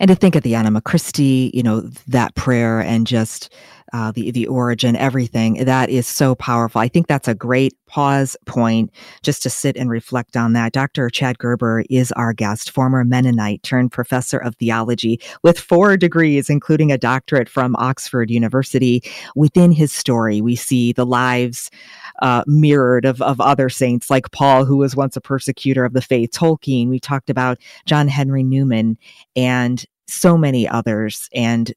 and 0.00 0.08
to 0.08 0.14
think 0.16 0.34
of 0.36 0.42
the 0.42 0.54
anima 0.56 0.80
christi 0.80 1.50
you 1.54 1.62
know 1.62 1.80
that 2.08 2.34
prayer 2.34 2.80
and 2.80 3.06
just 3.06 3.52
uh, 3.92 4.12
the 4.12 4.30
the 4.30 4.46
origin 4.46 4.96
everything 4.96 5.64
that 5.64 5.90
is 5.90 6.06
so 6.06 6.34
powerful. 6.34 6.80
I 6.80 6.88
think 6.88 7.06
that's 7.06 7.28
a 7.28 7.34
great 7.34 7.74
pause 7.86 8.36
point 8.46 8.90
just 9.22 9.42
to 9.42 9.50
sit 9.50 9.76
and 9.76 9.90
reflect 9.90 10.36
on 10.36 10.52
that. 10.54 10.72
Dr 10.72 11.10
chad 11.10 11.38
gerber 11.38 11.84
is 11.90 12.10
our 12.12 12.32
guest 12.32 12.70
former 12.70 13.04
mennonite 13.04 13.62
turned 13.62 13.92
professor 13.92 14.38
of 14.38 14.56
theology 14.56 15.20
with 15.42 15.58
four 15.58 15.96
degrees 15.96 16.50
including 16.50 16.90
a 16.90 16.98
doctorate 16.98 17.48
from 17.48 17.76
oxford 17.76 18.30
university. 18.30 19.02
Within 19.36 19.70
his 19.70 19.92
story 19.92 20.40
we 20.40 20.56
see 20.56 20.92
the 20.92 21.06
lives 21.06 21.70
uh, 22.22 22.44
mirrored 22.46 23.04
of, 23.04 23.20
of 23.22 23.40
other 23.40 23.68
saints 23.68 24.10
like 24.10 24.30
Paul, 24.30 24.64
who 24.64 24.76
was 24.76 24.96
once 24.96 25.16
a 25.16 25.20
persecutor 25.20 25.84
of 25.84 25.92
the 25.92 26.02
faith, 26.02 26.30
Tolkien. 26.30 26.88
We 26.88 27.00
talked 27.00 27.30
about 27.30 27.58
John 27.86 28.08
Henry 28.08 28.42
Newman 28.42 28.98
and 29.36 29.84
so 30.06 30.36
many 30.36 30.68
others, 30.68 31.28
and 31.34 31.72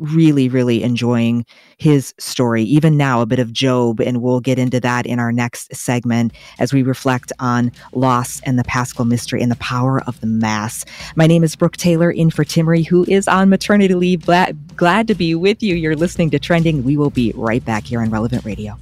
really, 0.00 0.48
really 0.48 0.82
enjoying 0.82 1.44
his 1.78 2.14
story. 2.18 2.62
Even 2.64 2.96
now, 2.96 3.20
a 3.20 3.26
bit 3.26 3.38
of 3.38 3.52
Job, 3.52 4.00
and 4.00 4.22
we'll 4.22 4.40
get 4.40 4.58
into 4.58 4.80
that 4.80 5.06
in 5.06 5.18
our 5.18 5.32
next 5.32 5.74
segment 5.74 6.32
as 6.58 6.72
we 6.72 6.82
reflect 6.82 7.32
on 7.38 7.70
loss 7.92 8.40
and 8.42 8.58
the 8.58 8.64
paschal 8.64 9.04
mystery 9.04 9.42
and 9.42 9.50
the 9.50 9.56
power 9.56 10.02
of 10.02 10.20
the 10.20 10.26
Mass. 10.26 10.84
My 11.16 11.26
name 11.26 11.44
is 11.44 11.56
Brooke 11.56 11.76
Taylor, 11.76 12.10
in 12.10 12.30
for 12.30 12.44
Timmerie, 12.44 12.86
who 12.86 13.04
is 13.08 13.28
on 13.28 13.48
maternity 13.48 13.94
leave. 13.94 14.26
Glad, 14.26 14.76
glad 14.76 15.08
to 15.08 15.14
be 15.14 15.34
with 15.34 15.62
you. 15.62 15.74
You're 15.74 15.96
listening 15.96 16.30
to 16.30 16.38
Trending. 16.38 16.84
We 16.84 16.96
will 16.96 17.10
be 17.10 17.32
right 17.34 17.64
back 17.64 17.84
here 17.84 18.00
on 18.00 18.10
Relevant 18.10 18.44
Radio. 18.44 18.78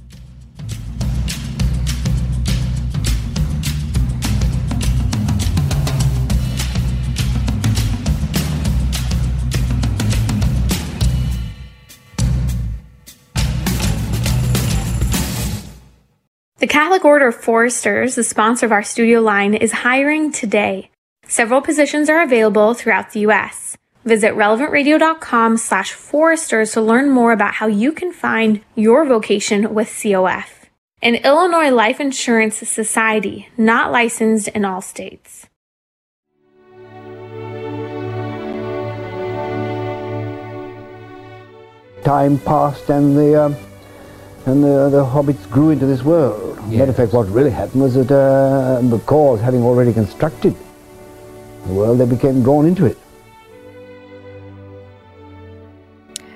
The 16.61 16.67
Catholic 16.67 17.03
Order 17.03 17.29
of 17.29 17.35
Foresters, 17.35 18.13
the 18.13 18.23
sponsor 18.23 18.67
of 18.67 18.71
our 18.71 18.83
studio 18.83 19.19
line, 19.19 19.55
is 19.55 19.71
hiring 19.71 20.31
today. 20.31 20.91
Several 21.25 21.59
positions 21.59 22.07
are 22.07 22.21
available 22.21 22.75
throughout 22.75 23.13
the 23.13 23.21
U.S. 23.21 23.75
Visit 24.05 24.35
relevantradio.com 24.35 25.57
slash 25.57 25.91
foresters 25.91 26.73
to 26.73 26.81
learn 26.81 27.09
more 27.09 27.31
about 27.31 27.55
how 27.55 27.65
you 27.65 27.91
can 27.91 28.13
find 28.13 28.61
your 28.75 29.05
vocation 29.05 29.73
with 29.73 29.87
COF. 29.87 30.69
An 31.01 31.15
Illinois 31.15 31.71
Life 31.71 31.99
Insurance 31.99 32.57
Society, 32.57 33.49
not 33.57 33.91
licensed 33.91 34.49
in 34.49 34.63
all 34.63 34.81
states. 34.81 35.47
time 42.03 42.37
passed 42.39 42.89
and 42.89 43.15
the 43.15 43.45
um, 43.45 43.55
and 44.45 44.63
the, 44.63 44.89
the 44.89 45.03
hobbits 45.03 45.49
grew 45.49 45.69
into 45.69 45.85
this 45.85 46.03
world. 46.03 46.57
Matter 46.69 46.91
of 46.91 46.97
fact, 46.97 47.13
what 47.13 47.27
really 47.29 47.49
happened 47.49 47.81
was 47.81 47.93
that 47.95 48.11
uh, 48.11 48.81
because 48.81 49.41
having 49.41 49.63
already 49.63 49.93
constructed 49.93 50.55
the 51.65 51.73
world, 51.73 51.99
they 51.99 52.05
became 52.05 52.41
drawn 52.41 52.65
into 52.65 52.85
it. 52.85 52.97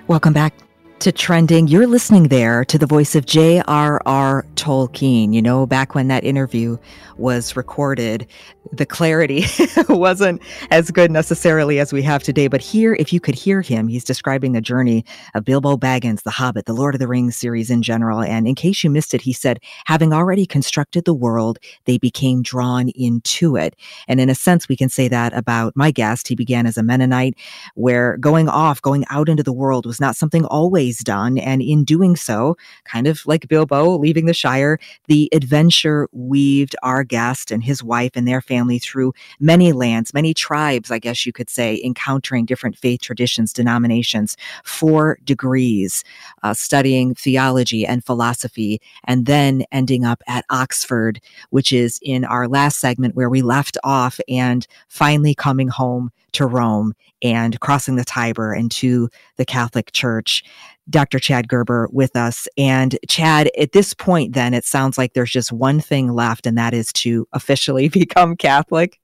Welcome 0.07 0.33
back 0.33 0.64
to 1.05 1.11
Trending. 1.11 1.67
You're 1.67 1.85
listening 1.85 2.29
there 2.29 2.65
to 2.65 2.79
the 2.79 2.87
voice 2.87 3.13
of 3.13 3.27
J.R.R. 3.27 4.43
Tolkien. 4.55 5.35
You 5.35 5.41
know, 5.43 5.67
back 5.67 5.93
when 5.93 6.07
that 6.07 6.23
interview 6.23 6.79
was 7.17 7.55
recorded, 7.55 8.25
the 8.71 8.87
clarity 8.87 9.45
wasn't 9.89 10.41
as 10.71 10.89
good 10.89 11.11
necessarily 11.11 11.79
as 11.79 11.93
we 11.93 12.01
have 12.01 12.23
today. 12.23 12.47
But 12.47 12.61
here, 12.61 12.95
if 12.99 13.13
you 13.13 13.19
could 13.19 13.35
hear 13.35 13.61
him, 13.61 13.87
he's 13.87 14.03
describing 14.03 14.53
the 14.53 14.61
journey 14.61 15.05
of 15.35 15.45
Bilbo 15.45 15.77
Baggins, 15.77 16.23
The 16.23 16.31
Hobbit, 16.31 16.65
the 16.65 16.73
Lord 16.73 16.95
of 16.95 16.99
the 16.99 17.07
Rings 17.07 17.35
series 17.35 17.69
in 17.69 17.83
general. 17.83 18.23
And 18.23 18.47
in 18.47 18.55
case 18.55 18.83
you 18.83 18.89
missed 18.89 19.13
it, 19.13 19.21
he 19.21 19.31
said, 19.31 19.59
having 19.85 20.11
already 20.11 20.47
constructed 20.47 21.05
the 21.05 21.13
world, 21.13 21.59
they 21.85 21.99
became 21.99 22.41
drawn 22.41 22.89
into 22.89 23.55
it. 23.55 23.75
And 24.07 24.19
in 24.19 24.29
a 24.29 24.35
sense, 24.35 24.67
we 24.67 24.75
can 24.75 24.89
say 24.89 25.07
that 25.09 25.33
about 25.37 25.73
my 25.75 25.91
guest. 25.91 26.27
He 26.27 26.35
began 26.35 26.65
as 26.65 26.77
a 26.77 26.83
Mennonite, 26.83 27.35
where 27.75 28.17
going 28.17 28.49
off, 28.49 28.81
going 28.81 29.05
out 29.11 29.29
into 29.29 29.43
the 29.43 29.53
world 29.53 29.85
was 29.85 30.01
not 30.01 30.15
something 30.15 30.45
always 30.45 30.94
done. 30.99 31.37
And 31.37 31.61
in 31.61 31.83
doing 31.83 32.15
so, 32.15 32.57
kind 32.83 33.07
of 33.07 33.25
like 33.25 33.47
Bilbo 33.47 33.97
leaving 33.97 34.25
the 34.25 34.33
Shire, 34.33 34.79
the 35.07 35.29
adventure 35.33 36.07
weaved 36.11 36.75
our 36.83 37.03
guest 37.03 37.51
and 37.51 37.63
his 37.63 37.83
wife 37.83 38.11
and 38.15 38.27
their 38.27 38.41
family 38.41 38.79
through 38.79 39.13
many 39.39 39.71
lands, 39.71 40.13
many 40.13 40.33
tribes, 40.33 40.91
I 40.91 40.99
guess 40.99 41.25
you 41.25 41.33
could 41.33 41.49
say, 41.49 41.81
encountering 41.83 42.45
different 42.45 42.77
faith 42.77 43.01
traditions, 43.01 43.53
denominations, 43.53 44.37
four 44.63 45.17
degrees, 45.23 46.03
uh, 46.43 46.53
studying 46.53 47.15
theology 47.15 47.85
and 47.85 48.03
philosophy, 48.03 48.81
and 49.03 49.25
then 49.25 49.63
ending 49.71 50.05
up 50.05 50.21
at 50.27 50.45
Oxford, 50.49 51.19
which 51.49 51.71
is 51.71 51.99
in 52.01 52.25
our 52.25 52.47
last 52.47 52.79
segment 52.79 53.15
where 53.15 53.29
we 53.29 53.41
left 53.41 53.77
off, 53.83 54.19
and 54.27 54.67
finally 54.87 55.35
coming 55.35 55.67
home 55.67 56.11
to 56.33 56.45
Rome 56.45 56.93
and 57.21 57.59
crossing 57.59 57.95
the 57.95 58.03
Tiber 58.03 58.53
into 58.53 59.09
the 59.37 59.45
Catholic 59.45 59.91
Church. 59.91 60.43
Dr. 60.89 61.19
Chad 61.19 61.47
Gerber 61.47 61.89
with 61.91 62.15
us. 62.15 62.47
And 62.57 62.97
Chad, 63.07 63.49
at 63.59 63.71
this 63.71 63.93
point, 63.93 64.33
then 64.33 64.53
it 64.53 64.65
sounds 64.65 64.97
like 64.97 65.13
there's 65.13 65.31
just 65.31 65.51
one 65.51 65.79
thing 65.79 66.13
left, 66.13 66.45
and 66.45 66.57
that 66.57 66.73
is 66.73 66.91
to 66.93 67.27
officially 67.33 67.89
become 67.89 68.35
Catholic. 68.35 68.99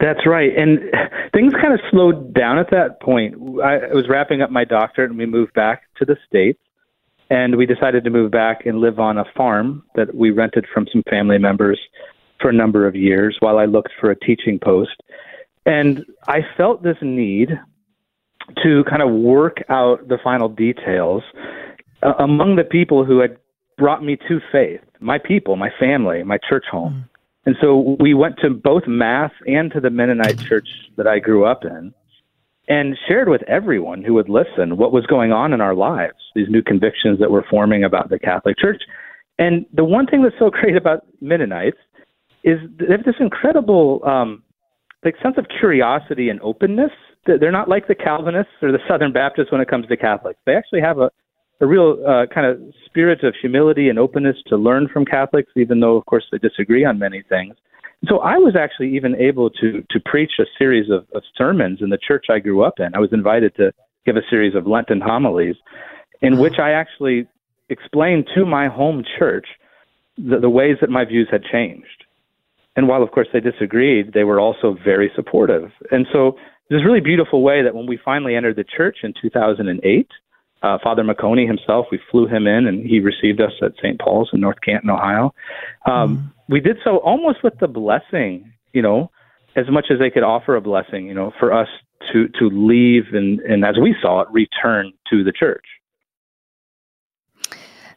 That's 0.00 0.26
right. 0.26 0.50
And 0.56 0.80
things 1.32 1.52
kind 1.52 1.72
of 1.72 1.80
slowed 1.90 2.34
down 2.34 2.58
at 2.58 2.70
that 2.72 3.00
point. 3.00 3.34
I 3.62 3.94
was 3.94 4.08
wrapping 4.08 4.42
up 4.42 4.50
my 4.50 4.64
doctorate 4.64 5.10
and 5.10 5.18
we 5.18 5.26
moved 5.26 5.54
back 5.54 5.82
to 5.98 6.04
the 6.04 6.16
States. 6.26 6.58
And 7.30 7.56
we 7.56 7.64
decided 7.64 8.04
to 8.04 8.10
move 8.10 8.30
back 8.30 8.66
and 8.66 8.80
live 8.80 8.98
on 8.98 9.16
a 9.16 9.24
farm 9.34 9.84
that 9.94 10.14
we 10.14 10.30
rented 10.30 10.66
from 10.74 10.86
some 10.92 11.02
family 11.08 11.38
members 11.38 11.80
for 12.40 12.50
a 12.50 12.52
number 12.52 12.86
of 12.86 12.94
years 12.94 13.36
while 13.40 13.58
I 13.58 13.64
looked 13.64 13.92
for 13.98 14.10
a 14.10 14.18
teaching 14.18 14.58
post. 14.58 15.00
And 15.64 16.04
I 16.26 16.40
felt 16.56 16.82
this 16.82 16.98
need 17.00 17.50
to 18.62 18.84
kind 18.84 19.02
of 19.02 19.10
work 19.10 19.58
out 19.68 20.08
the 20.08 20.18
final 20.22 20.48
details 20.48 21.22
uh, 22.02 22.12
among 22.18 22.56
the 22.56 22.64
people 22.64 23.04
who 23.04 23.20
had 23.20 23.36
brought 23.78 24.02
me 24.04 24.16
to 24.28 24.40
faith 24.50 24.80
my 25.02 25.18
people, 25.18 25.56
my 25.56 25.70
family, 25.78 26.22
my 26.22 26.38
church 26.48 26.64
home. 26.70 27.04
And 27.44 27.56
so 27.60 27.96
we 27.98 28.14
went 28.14 28.36
to 28.42 28.50
both 28.50 28.84
Mass 28.86 29.32
and 29.46 29.72
to 29.72 29.80
the 29.80 29.90
Mennonite 29.90 30.38
church 30.38 30.68
that 30.96 31.06
I 31.06 31.18
grew 31.18 31.44
up 31.44 31.64
in 31.64 31.92
and 32.68 32.96
shared 33.08 33.28
with 33.28 33.42
everyone 33.48 34.02
who 34.04 34.14
would 34.14 34.28
listen 34.28 34.76
what 34.76 34.92
was 34.92 35.04
going 35.06 35.32
on 35.32 35.52
in 35.52 35.60
our 35.60 35.74
lives, 35.74 36.14
these 36.34 36.48
new 36.48 36.62
convictions 36.62 37.18
that 37.18 37.30
were 37.30 37.44
forming 37.50 37.82
about 37.82 38.10
the 38.10 38.18
Catholic 38.18 38.56
Church. 38.58 38.82
And 39.38 39.66
the 39.74 39.84
one 39.84 40.06
thing 40.06 40.22
that's 40.22 40.38
so 40.38 40.50
great 40.60 40.76
about 40.76 41.04
Mennonites 41.20 41.78
is 42.44 42.58
they 42.78 42.92
have 42.92 43.04
this 43.04 43.16
incredible 43.18 44.00
um, 44.04 44.42
like 45.04 45.16
sense 45.22 45.34
of 45.36 45.46
curiosity 45.58 46.28
and 46.28 46.40
openness. 46.42 46.92
They're 47.24 47.52
not 47.52 47.68
like 47.68 47.86
the 47.86 47.94
Calvinists 47.94 48.52
or 48.62 48.72
the 48.72 48.80
Southern 48.88 49.12
Baptists 49.12 49.52
when 49.52 49.60
it 49.60 49.68
comes 49.68 49.86
to 49.86 49.96
Catholics. 49.96 50.40
They 50.44 50.56
actually 50.56 50.80
have 50.80 50.98
a, 50.98 51.10
a 51.60 51.66
real 51.66 52.02
uh, 52.06 52.26
kind 52.32 52.46
of 52.46 52.60
spirit 52.86 53.22
of 53.22 53.34
humility 53.40 53.88
and 53.88 53.98
openness 53.98 54.36
to 54.48 54.56
learn 54.56 54.88
from 54.92 55.04
Catholics, 55.04 55.52
even 55.56 55.78
though, 55.80 55.96
of 55.96 56.06
course, 56.06 56.24
they 56.32 56.38
disagree 56.38 56.84
on 56.84 56.98
many 56.98 57.22
things. 57.28 57.54
So 58.08 58.18
I 58.18 58.36
was 58.36 58.56
actually 58.56 58.96
even 58.96 59.14
able 59.14 59.48
to 59.50 59.84
to 59.90 60.00
preach 60.04 60.32
a 60.40 60.44
series 60.58 60.90
of, 60.90 61.06
of 61.14 61.22
sermons 61.38 61.78
in 61.80 61.90
the 61.90 61.98
church 61.98 62.26
I 62.28 62.40
grew 62.40 62.64
up 62.64 62.74
in. 62.78 62.92
I 62.94 62.98
was 62.98 63.12
invited 63.12 63.54
to 63.56 63.72
give 64.04 64.16
a 64.16 64.22
series 64.28 64.56
of 64.56 64.66
Lenten 64.66 65.00
homilies, 65.00 65.54
in 66.20 66.38
which 66.38 66.58
I 66.58 66.72
actually 66.72 67.28
explained 67.68 68.28
to 68.34 68.44
my 68.44 68.66
home 68.66 69.04
church 69.18 69.46
the, 70.18 70.40
the 70.40 70.50
ways 70.50 70.78
that 70.80 70.90
my 70.90 71.04
views 71.04 71.28
had 71.30 71.44
changed. 71.44 72.04
And 72.74 72.88
while, 72.88 73.02
of 73.02 73.12
course, 73.12 73.28
they 73.32 73.40
disagreed, 73.40 74.12
they 74.14 74.24
were 74.24 74.40
also 74.40 74.76
very 74.84 75.12
supportive. 75.14 75.70
And 75.90 76.06
so 76.12 76.36
a 76.70 76.84
really 76.84 77.00
beautiful 77.00 77.42
way 77.42 77.62
that 77.62 77.74
when 77.74 77.86
we 77.86 77.98
finally 78.02 78.34
entered 78.34 78.56
the 78.56 78.64
church 78.64 78.98
in 79.02 79.12
2008, 79.20 80.08
uh, 80.62 80.78
Father 80.82 81.02
Meconi 81.02 81.46
himself, 81.46 81.86
we 81.90 81.98
flew 82.10 82.26
him 82.26 82.46
in 82.46 82.66
and 82.66 82.86
he 82.86 83.00
received 83.00 83.40
us 83.40 83.52
at 83.62 83.72
St. 83.82 83.98
Paul's 83.98 84.30
in 84.32 84.40
North 84.40 84.60
Canton, 84.64 84.90
Ohio. 84.90 85.34
Um, 85.86 86.16
mm. 86.16 86.32
We 86.48 86.60
did 86.60 86.78
so 86.84 86.98
almost 86.98 87.42
with 87.42 87.58
the 87.58 87.66
blessing, 87.66 88.52
you 88.72 88.82
know, 88.82 89.10
as 89.56 89.66
much 89.70 89.86
as 89.90 89.98
they 89.98 90.10
could 90.10 90.22
offer 90.22 90.56
a 90.56 90.60
blessing, 90.60 91.06
you 91.06 91.14
know, 91.14 91.32
for 91.38 91.52
us 91.52 91.68
to, 92.12 92.28
to 92.38 92.48
leave 92.48 93.12
and, 93.12 93.40
and 93.40 93.64
as 93.64 93.76
we 93.80 93.94
saw 94.00 94.20
it, 94.20 94.28
return 94.30 94.92
to 95.10 95.24
the 95.24 95.32
church. 95.32 95.64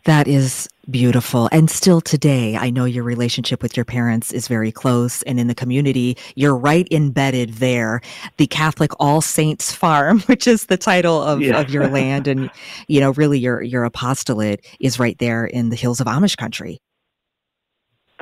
That 0.06 0.28
is 0.28 0.70
beautiful. 0.92 1.50
And 1.52 1.70
still 1.70 2.00
today, 2.00 2.56
I 2.56 2.70
know 2.70 2.86
your 2.86 3.04
relationship 3.04 3.64
with 3.64 3.76
your 3.76 3.86
parents 3.86 4.32
is 4.32 4.48
very 4.48 4.72
close. 4.72 5.24
And 5.24 5.40
in 5.40 5.48
the 5.48 5.56
community, 5.56 6.16
you're 6.36 6.56
right 6.56 6.88
embedded 6.92 7.56
there. 7.56 8.02
The 8.38 8.46
Catholic 8.46 8.92
All 9.00 9.20
Saints 9.20 9.72
Farm, 9.72 10.20
which 10.28 10.48
is 10.48 10.68
the 10.68 10.78
title 10.78 11.22
of, 11.22 11.42
yeah. 11.42 11.60
of 11.60 11.72
your 11.72 11.88
land. 11.88 12.28
And, 12.28 12.52
you 12.88 13.00
know, 13.00 13.12
really 13.14 13.40
your, 13.40 13.64
your 13.64 13.84
apostolate 13.84 14.64
is 14.80 15.00
right 15.00 15.18
there 15.18 15.46
in 15.46 15.70
the 15.70 15.76
hills 15.76 16.00
of 16.00 16.06
Amish 16.06 16.38
country. 16.38 16.80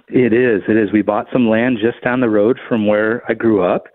It 0.08 0.32
is. 0.32 0.62
It 0.70 0.78
is. 0.78 0.92
We 0.94 1.02
bought 1.02 1.28
some 1.34 1.50
land 1.50 1.80
just 1.82 2.02
down 2.02 2.22
the 2.22 2.30
road 2.30 2.60
from 2.70 2.88
where 2.88 3.24
I 3.30 3.34
grew 3.34 3.62
up. 3.62 3.88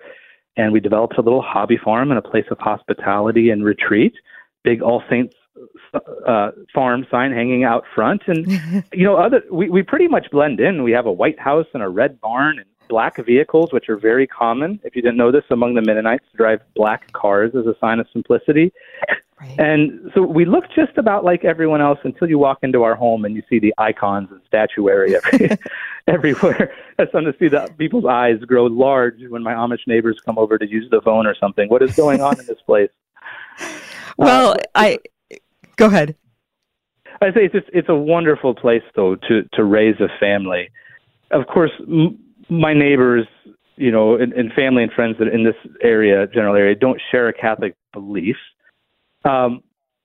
And 0.59 0.73
we 0.73 0.81
developed 0.81 1.17
a 1.17 1.23
little 1.23 1.43
hobby 1.43 1.79
farm 1.83 2.11
and 2.11 2.19
a 2.19 2.29
place 2.29 2.47
of 2.51 2.59
hospitality 2.59 3.49
and 3.49 3.65
retreat. 3.65 4.13
Big 4.65 4.83
All 4.83 5.03
Saints 5.09 5.35
uh, 6.27 6.51
farm 6.75 7.07
sign 7.11 7.33
hanging 7.33 7.65
out 7.65 7.85
front, 7.95 8.23
and 8.27 8.47
you 8.93 9.05
know, 9.05 9.17
other 9.17 9.43
we 9.51 9.69
we 9.69 9.83
pretty 9.83 10.09
much 10.09 10.31
blend 10.31 10.61
in. 10.61 10.83
We 10.83 10.93
have 10.93 11.07
a 11.07 11.13
white 11.13 11.39
house 11.39 11.67
and 11.75 11.83
a 11.83 11.89
red 11.89 12.21
barn 12.21 12.59
and 12.59 12.67
black 12.89 13.25
vehicles, 13.25 13.73
which 13.73 13.89
are 13.89 13.99
very 13.99 14.27
common. 14.27 14.81
If 14.83 14.97
you 14.97 15.03
didn't 15.03 15.19
know 15.19 15.31
this, 15.31 15.45
among 15.51 15.75
the 15.75 15.83
Mennonites, 15.83 16.25
to 16.33 16.37
drive 16.37 16.61
black 16.75 17.13
cars 17.13 17.53
as 17.55 17.67
a 17.67 17.75
sign 17.81 18.01
of 18.01 18.07
simplicity. 18.13 18.73
Right. 19.41 19.61
And 19.61 20.11
so 20.15 20.23
we 20.23 20.45
look 20.45 20.65
just 20.75 20.97
about 20.99 21.25
like 21.25 21.45
everyone 21.45 21.81
else 21.81 22.01
until 22.03 22.29
you 22.29 22.39
walk 22.39 22.59
into 22.63 22.83
our 22.83 22.97
home 22.97 23.25
and 23.25 23.37
you 23.37 23.43
see 23.49 23.61
the 23.61 23.73
icons 23.79 24.29
and 24.33 24.41
statuary 24.47 25.15
every, 25.15 25.57
everywhere. 26.09 26.73
It's 26.99 27.13
fun 27.13 27.25
to 27.25 27.35
see 27.39 27.49
the 27.49 27.73
people's 27.79 28.07
eyes 28.07 28.41
grow 28.47 28.67
large 28.67 29.21
when 29.29 29.43
my 29.43 29.55
Amish 29.55 29.87
neighbors 29.87 30.21
come 30.25 30.39
over 30.39 30.59
to 30.59 30.69
use 30.69 30.91
the 30.91 31.01
phone 31.03 31.27
or 31.27 31.37
something. 31.37 31.69
What 31.69 31.83
is 31.83 31.95
going 31.95 32.21
on 32.21 32.41
in 32.41 32.47
this 32.47 32.61
place? 32.67 32.91
Well, 34.17 34.53
uh, 34.53 34.57
I 34.75 34.99
Go 35.79 35.87
ahead. 35.87 36.15
I 37.21 37.33
say 37.33 37.47
it's 37.47 37.55
just, 37.55 37.67
it's 37.73 37.89
a 37.89 37.95
wonderful 37.95 38.55
place 38.55 38.83
though 38.95 39.17
to 39.17 39.43
to 39.55 39.65
raise 39.65 39.97
a 40.01 40.09
family. 40.21 40.71
Of 41.31 41.47
course, 41.47 41.73
m- 41.81 42.19
my 42.49 42.75
neighbors, 42.75 43.27
you 43.77 43.91
know, 43.91 44.17
and, 44.17 44.33
and 44.33 44.53
family 44.53 44.83
and 44.83 44.93
friends 44.93 45.17
that 45.19 45.29
in 45.29 45.45
this 45.45 45.57
area, 45.83 46.27
general 46.27 46.55
area, 46.55 46.75
don't 46.75 47.01
share 47.11 47.29
a 47.29 47.33
Catholic 47.33 47.75
belief. 47.93 48.37
Um, 49.25 49.63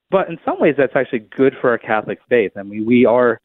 but 0.10 0.30
in 0.30 0.38
some 0.46 0.60
ways, 0.60 0.76
that's 0.78 0.96
actually 0.96 1.26
good 1.36 1.54
for 1.60 1.70
our 1.70 1.78
Catholic 1.78 2.20
faith. 2.30 2.52
I 2.56 2.64
mean, 2.64 2.86
we 2.86 3.06
are 3.06 3.40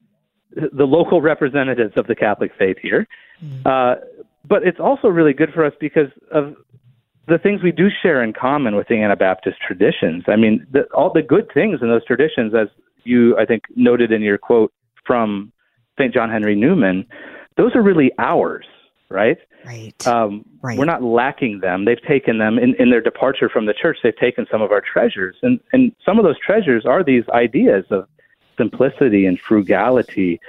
the 0.52 0.84
local 0.84 1.20
representatives 1.20 1.94
of 1.96 2.06
the 2.06 2.14
Catholic 2.14 2.52
faith 2.58 2.76
here. 2.80 3.06
Mm. 3.42 3.66
Uh, 3.66 4.00
but 4.46 4.62
it's 4.66 4.80
also 4.80 5.08
really 5.08 5.32
good 5.32 5.52
for 5.52 5.64
us 5.64 5.74
because 5.78 6.08
of 6.32 6.54
the 7.28 7.38
things 7.38 7.62
we 7.62 7.72
do 7.72 7.88
share 8.02 8.22
in 8.22 8.32
common 8.32 8.74
with 8.74 8.88
the 8.88 8.96
Anabaptist 8.96 9.58
traditions. 9.60 10.24
I 10.26 10.36
mean, 10.36 10.66
the, 10.72 10.84
all 10.94 11.12
the 11.12 11.22
good 11.22 11.50
things 11.52 11.80
in 11.82 11.88
those 11.88 12.04
traditions, 12.04 12.54
as 12.54 12.68
you, 13.04 13.38
I 13.38 13.44
think, 13.44 13.64
noted 13.76 14.12
in 14.12 14.22
your 14.22 14.38
quote 14.38 14.72
from 15.06 15.52
St. 15.98 16.12
John 16.12 16.30
Henry 16.30 16.54
Newman, 16.54 17.06
those 17.56 17.74
are 17.74 17.82
really 17.82 18.12
ours, 18.18 18.66
right? 19.10 19.38
Right. 19.66 20.06
Um, 20.06 20.44
right. 20.62 20.78
We're 20.78 20.86
not 20.86 21.02
lacking 21.02 21.60
them. 21.60 21.84
They've 21.84 22.02
taken 22.02 22.38
them 22.38 22.58
in, 22.58 22.74
in 22.76 22.90
their 22.90 23.00
departure 23.00 23.48
from 23.48 23.66
the 23.66 23.74
church. 23.74 23.98
They've 24.02 24.16
taken 24.16 24.46
some 24.50 24.62
of 24.62 24.70
our 24.70 24.80
treasures, 24.80 25.36
and 25.42 25.58
and 25.72 25.92
some 26.04 26.18
of 26.18 26.24
those 26.24 26.38
treasures 26.38 26.86
are 26.86 27.02
these 27.02 27.24
ideas 27.30 27.84
of 27.90 28.06
simplicity 28.56 29.26
and 29.26 29.38
frugality, 29.38 30.40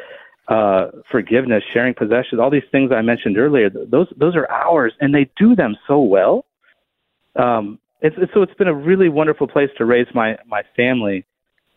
uh, 0.48 0.90
forgiveness, 1.10 1.64
sharing 1.74 1.96
possessions, 1.96 2.40
all 2.40 2.52
these 2.52 2.70
things 2.72 2.92
I 2.92 3.02
mentioned 3.02 3.38
earlier. 3.40 3.70
Those 3.70 4.08
those 4.16 4.36
are 4.36 4.50
ours, 4.52 4.94
and 5.02 5.14
they 5.14 5.30
do 5.36 5.56
them 5.56 5.76
so 5.88 6.00
well 6.00 6.46
um, 7.36 7.80
it's, 8.02 8.16
it's, 8.18 8.34
so 8.34 8.42
it's 8.42 8.54
been 8.54 8.68
a 8.68 8.74
really 8.74 9.10
wonderful 9.10 9.48
place 9.48 9.70
to 9.78 9.86
raise 9.86 10.08
my 10.14 10.38
my 10.46 10.64
family, 10.76 11.26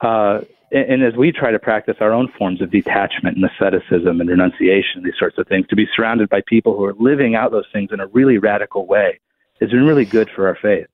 uh, 0.00 0.40
and, 0.70 0.90
and, 0.90 1.02
as 1.02 1.14
we 1.14 1.32
try 1.32 1.50
to 1.50 1.58
practice 1.58 1.96
our 2.00 2.12
own 2.12 2.28
forms 2.38 2.62
of 2.62 2.70
detachment 2.70 3.36
and 3.36 3.44
asceticism 3.44 4.20
and 4.20 4.30
renunciation, 4.30 5.02
these 5.02 5.14
sorts 5.18 5.36
of 5.38 5.46
things, 5.48 5.66
to 5.68 5.76
be 5.76 5.86
surrounded 5.94 6.28
by 6.28 6.40
people 6.46 6.76
who 6.76 6.84
are 6.84 6.94
living 6.94 7.34
out 7.34 7.50
those 7.50 7.66
things 7.72 7.90
in 7.92 8.00
a 8.00 8.06
really 8.08 8.38
radical 8.38 8.86
way 8.86 9.18
has 9.60 9.70
been 9.70 9.84
really 9.84 10.04
good 10.04 10.28
for 10.34 10.46
our 10.48 10.56
faith. 10.60 10.86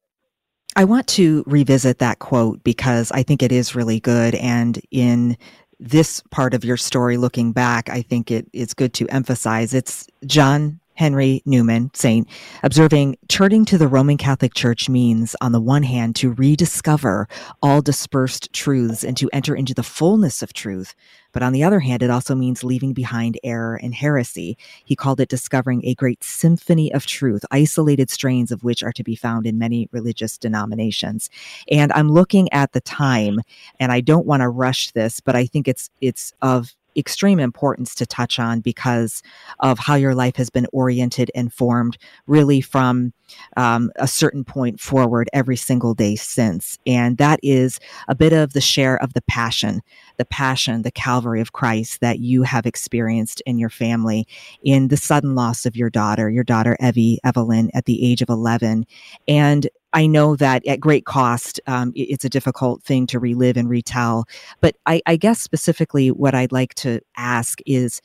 I 0.77 0.85
want 0.85 1.07
to 1.09 1.43
revisit 1.47 1.99
that 1.99 2.19
quote 2.19 2.63
because 2.63 3.11
I 3.13 3.23
think 3.23 3.43
it 3.43 3.53
is 3.53 3.75
really 3.75 4.01
good, 4.01 4.35
and 4.37 4.81
in 4.91 5.37
this 5.81 6.23
part 6.31 6.55
of 6.55 6.65
your 6.65 6.77
story, 6.77 7.17
looking 7.17 7.53
back, 7.53 7.89
I 7.89 8.03
think 8.03 8.31
it 8.31 8.49
is 8.53 8.75
good 8.75 8.95
to 8.95 9.07
emphasize 9.09 9.75
it's 9.75 10.07
John 10.27 10.81
Henry 10.99 11.43
Newman, 11.47 11.93
saint, 11.95 12.27
observing 12.65 13.17
turning 13.29 13.65
to 13.67 13.79
the 13.79 13.87
Roman 13.87 14.17
Catholic 14.17 14.53
Church 14.53 14.89
means, 14.89 15.37
on 15.41 15.53
the 15.53 15.61
one 15.61 15.85
hand, 15.85 16.17
to 16.17 16.33
rediscover 16.33 17.29
all 17.63 17.81
dispersed 17.81 18.53
truths 18.53 19.05
and 19.05 19.17
to 19.17 19.31
enter 19.33 19.55
into 19.55 19.75
the 19.75 19.85
fullness 19.85 20.43
of 20.43 20.53
truth. 20.53 20.97
But 21.31 21.45
on 21.45 21.53
the 21.53 21.63
other 21.63 21.79
hand, 21.79 22.03
it 22.03 22.11
also 22.11 22.35
means 22.35 22.65
leaving 22.65 22.95
behind 22.95 23.39
error 23.45 23.77
and 23.81 23.95
heresy. 23.95 24.59
He 24.85 24.97
called 24.97 25.21
it 25.21 25.29
discovering 25.29 25.85
a 25.85 25.95
great 25.95 26.25
symphony 26.25 26.93
of 26.93 27.07
truth, 27.07 27.45
isolated 27.53 28.11
strains 28.11 28.51
of 28.51 28.65
which 28.65 28.83
are 28.83 28.93
to 28.95 29.05
be 29.05 29.15
found 29.15 29.47
in 29.47 29.57
many 29.57 29.89
religious 29.93 30.37
denominations. 30.37 31.31
And 31.71 31.93
I'm 31.93 32.11
looking 32.11 32.53
at 32.53 32.73
the 32.73 32.81
time, 32.81 33.39
and 33.79 33.93
I 33.93 34.01
don't 34.01 34.27
want 34.27 34.41
to 34.41 34.49
rush 34.49 34.91
this, 34.91 35.21
but 35.21 35.37
I 35.37 35.47
think 35.47 35.69
it's 35.69 35.91
it's 36.01 36.33
of 36.43 36.75
extreme 36.99 37.41
importance 37.41 37.95
to 37.95 38.07
touch 38.07 38.39
on 38.39 38.61
because 38.61 39.23
of 39.61 39.79
how 39.79 39.95
your 39.95 40.15
life 40.15 40.37
has 40.37 40.51
been 40.51 40.67
oriented 40.73 41.31
and 41.35 41.53
formed 41.53 41.97
really 42.27 42.61
from 42.61 43.13
um, 43.57 43.91
a 43.97 44.09
certain 44.09 44.45
point 44.45 44.81
forward 44.81 45.29
every 45.33 45.57
single 45.57 45.95
day 45.95 46.17
since. 46.17 46.79
And 46.87 47.19
that 47.19 47.41
is 47.43 47.79
a 48.09 48.15
bit 48.15 48.33
of 48.33 48.53
the 48.53 48.61
share 48.61 49.01
of 49.03 49.15
the 49.15 49.23
passion, 49.23 49.83
the 50.19 50.25
passion, 50.25 50.83
the 50.83 50.91
Calvary 50.91 51.41
of 51.41 51.53
Christ 51.53 52.01
that 52.01 52.19
you 52.19 52.43
have 52.43 52.67
experienced 52.67 53.41
in 53.47 53.59
your 53.59 53.71
family 53.71 54.27
in 54.63 54.89
the 54.89 54.97
sudden 54.97 55.35
loss 55.35 55.65
of 55.65 55.77
your 55.77 55.91
daughter, 55.91 56.29
your 56.29 56.45
daughter 56.45 56.77
Evie 56.81 57.19
Evelyn 57.25 57.71
at 57.73 57.87
the 57.87 58.05
age 58.05 58.21
of 58.21 58.29
11. 58.29 58.85
And 59.27 59.69
I 59.93 60.07
know 60.07 60.37
that 60.37 60.67
at 60.67 60.81
great 60.81 61.07
cost, 61.07 61.61
um, 61.67 61.93
it's 61.95 62.25
a 62.25 62.29
difficult 62.29 62.83
thing 62.83 63.07
to 63.09 63.19
relive 63.19 63.57
and 63.57 63.71
retell. 63.71 64.27
But 64.61 64.77
I, 64.85 65.01
I 65.07 65.17
guess 65.17 65.41
specifically, 65.41 66.11
what 66.11 66.35
I'd 66.35 66.53
like 66.53 66.75
to 66.75 67.01
ask 67.17 67.61
is 67.65 68.03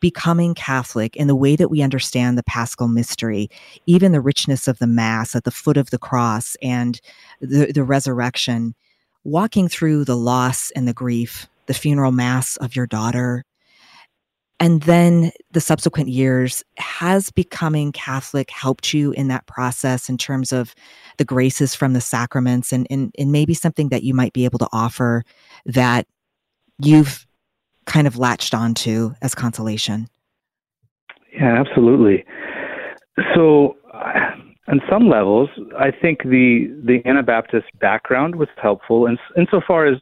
becoming 0.00 0.54
Catholic 0.54 1.16
in 1.16 1.26
the 1.26 1.36
way 1.36 1.56
that 1.56 1.70
we 1.70 1.82
understand 1.82 2.38
the 2.38 2.44
paschal 2.44 2.88
mystery, 2.88 3.50
even 3.86 4.12
the 4.12 4.20
richness 4.20 4.68
of 4.68 4.78
the 4.78 4.86
Mass 4.86 5.34
at 5.34 5.44
the 5.44 5.50
foot 5.50 5.76
of 5.76 5.90
the 5.90 5.98
cross 5.98 6.56
and 6.62 7.00
the, 7.40 7.72
the 7.72 7.84
resurrection, 7.84 8.74
walking 9.24 9.68
through 9.68 10.04
the 10.04 10.16
loss 10.16 10.70
and 10.72 10.86
the 10.88 10.92
grief, 10.92 11.46
the 11.66 11.74
funeral 11.74 12.12
Mass 12.12 12.56
of 12.56 12.74
your 12.74 12.86
daughter, 12.86 13.44
and 14.60 14.82
then 14.82 15.30
the 15.52 15.60
subsequent 15.60 16.08
years, 16.08 16.64
has 16.78 17.30
becoming 17.30 17.92
Catholic 17.92 18.50
helped 18.50 18.92
you 18.92 19.12
in 19.12 19.28
that 19.28 19.46
process 19.46 20.08
in 20.08 20.18
terms 20.18 20.52
of 20.52 20.74
the 21.16 21.24
graces 21.24 21.74
from 21.74 21.92
the 21.92 22.00
sacraments 22.00 22.72
and, 22.72 22.86
and, 22.90 23.12
and 23.16 23.30
maybe 23.30 23.54
something 23.54 23.88
that 23.90 24.02
you 24.02 24.14
might 24.14 24.32
be 24.32 24.44
able 24.44 24.58
to 24.58 24.68
offer 24.72 25.22
that 25.64 26.06
you've 26.82 27.24
kind 27.86 28.06
of 28.06 28.18
latched 28.18 28.52
onto 28.52 29.14
as 29.22 29.34
consolation? 29.34 30.08
Yeah, 31.32 31.60
absolutely. 31.60 32.24
So, 33.34 33.76
on 34.68 34.80
some 34.90 35.08
levels, 35.08 35.48
I 35.78 35.90
think 35.90 36.22
the 36.22 36.68
the 36.84 37.00
Anabaptist 37.04 37.66
background 37.80 38.36
was 38.36 38.48
helpful, 38.60 39.06
in 39.06 39.18
insofar 39.36 39.86
as 39.86 39.98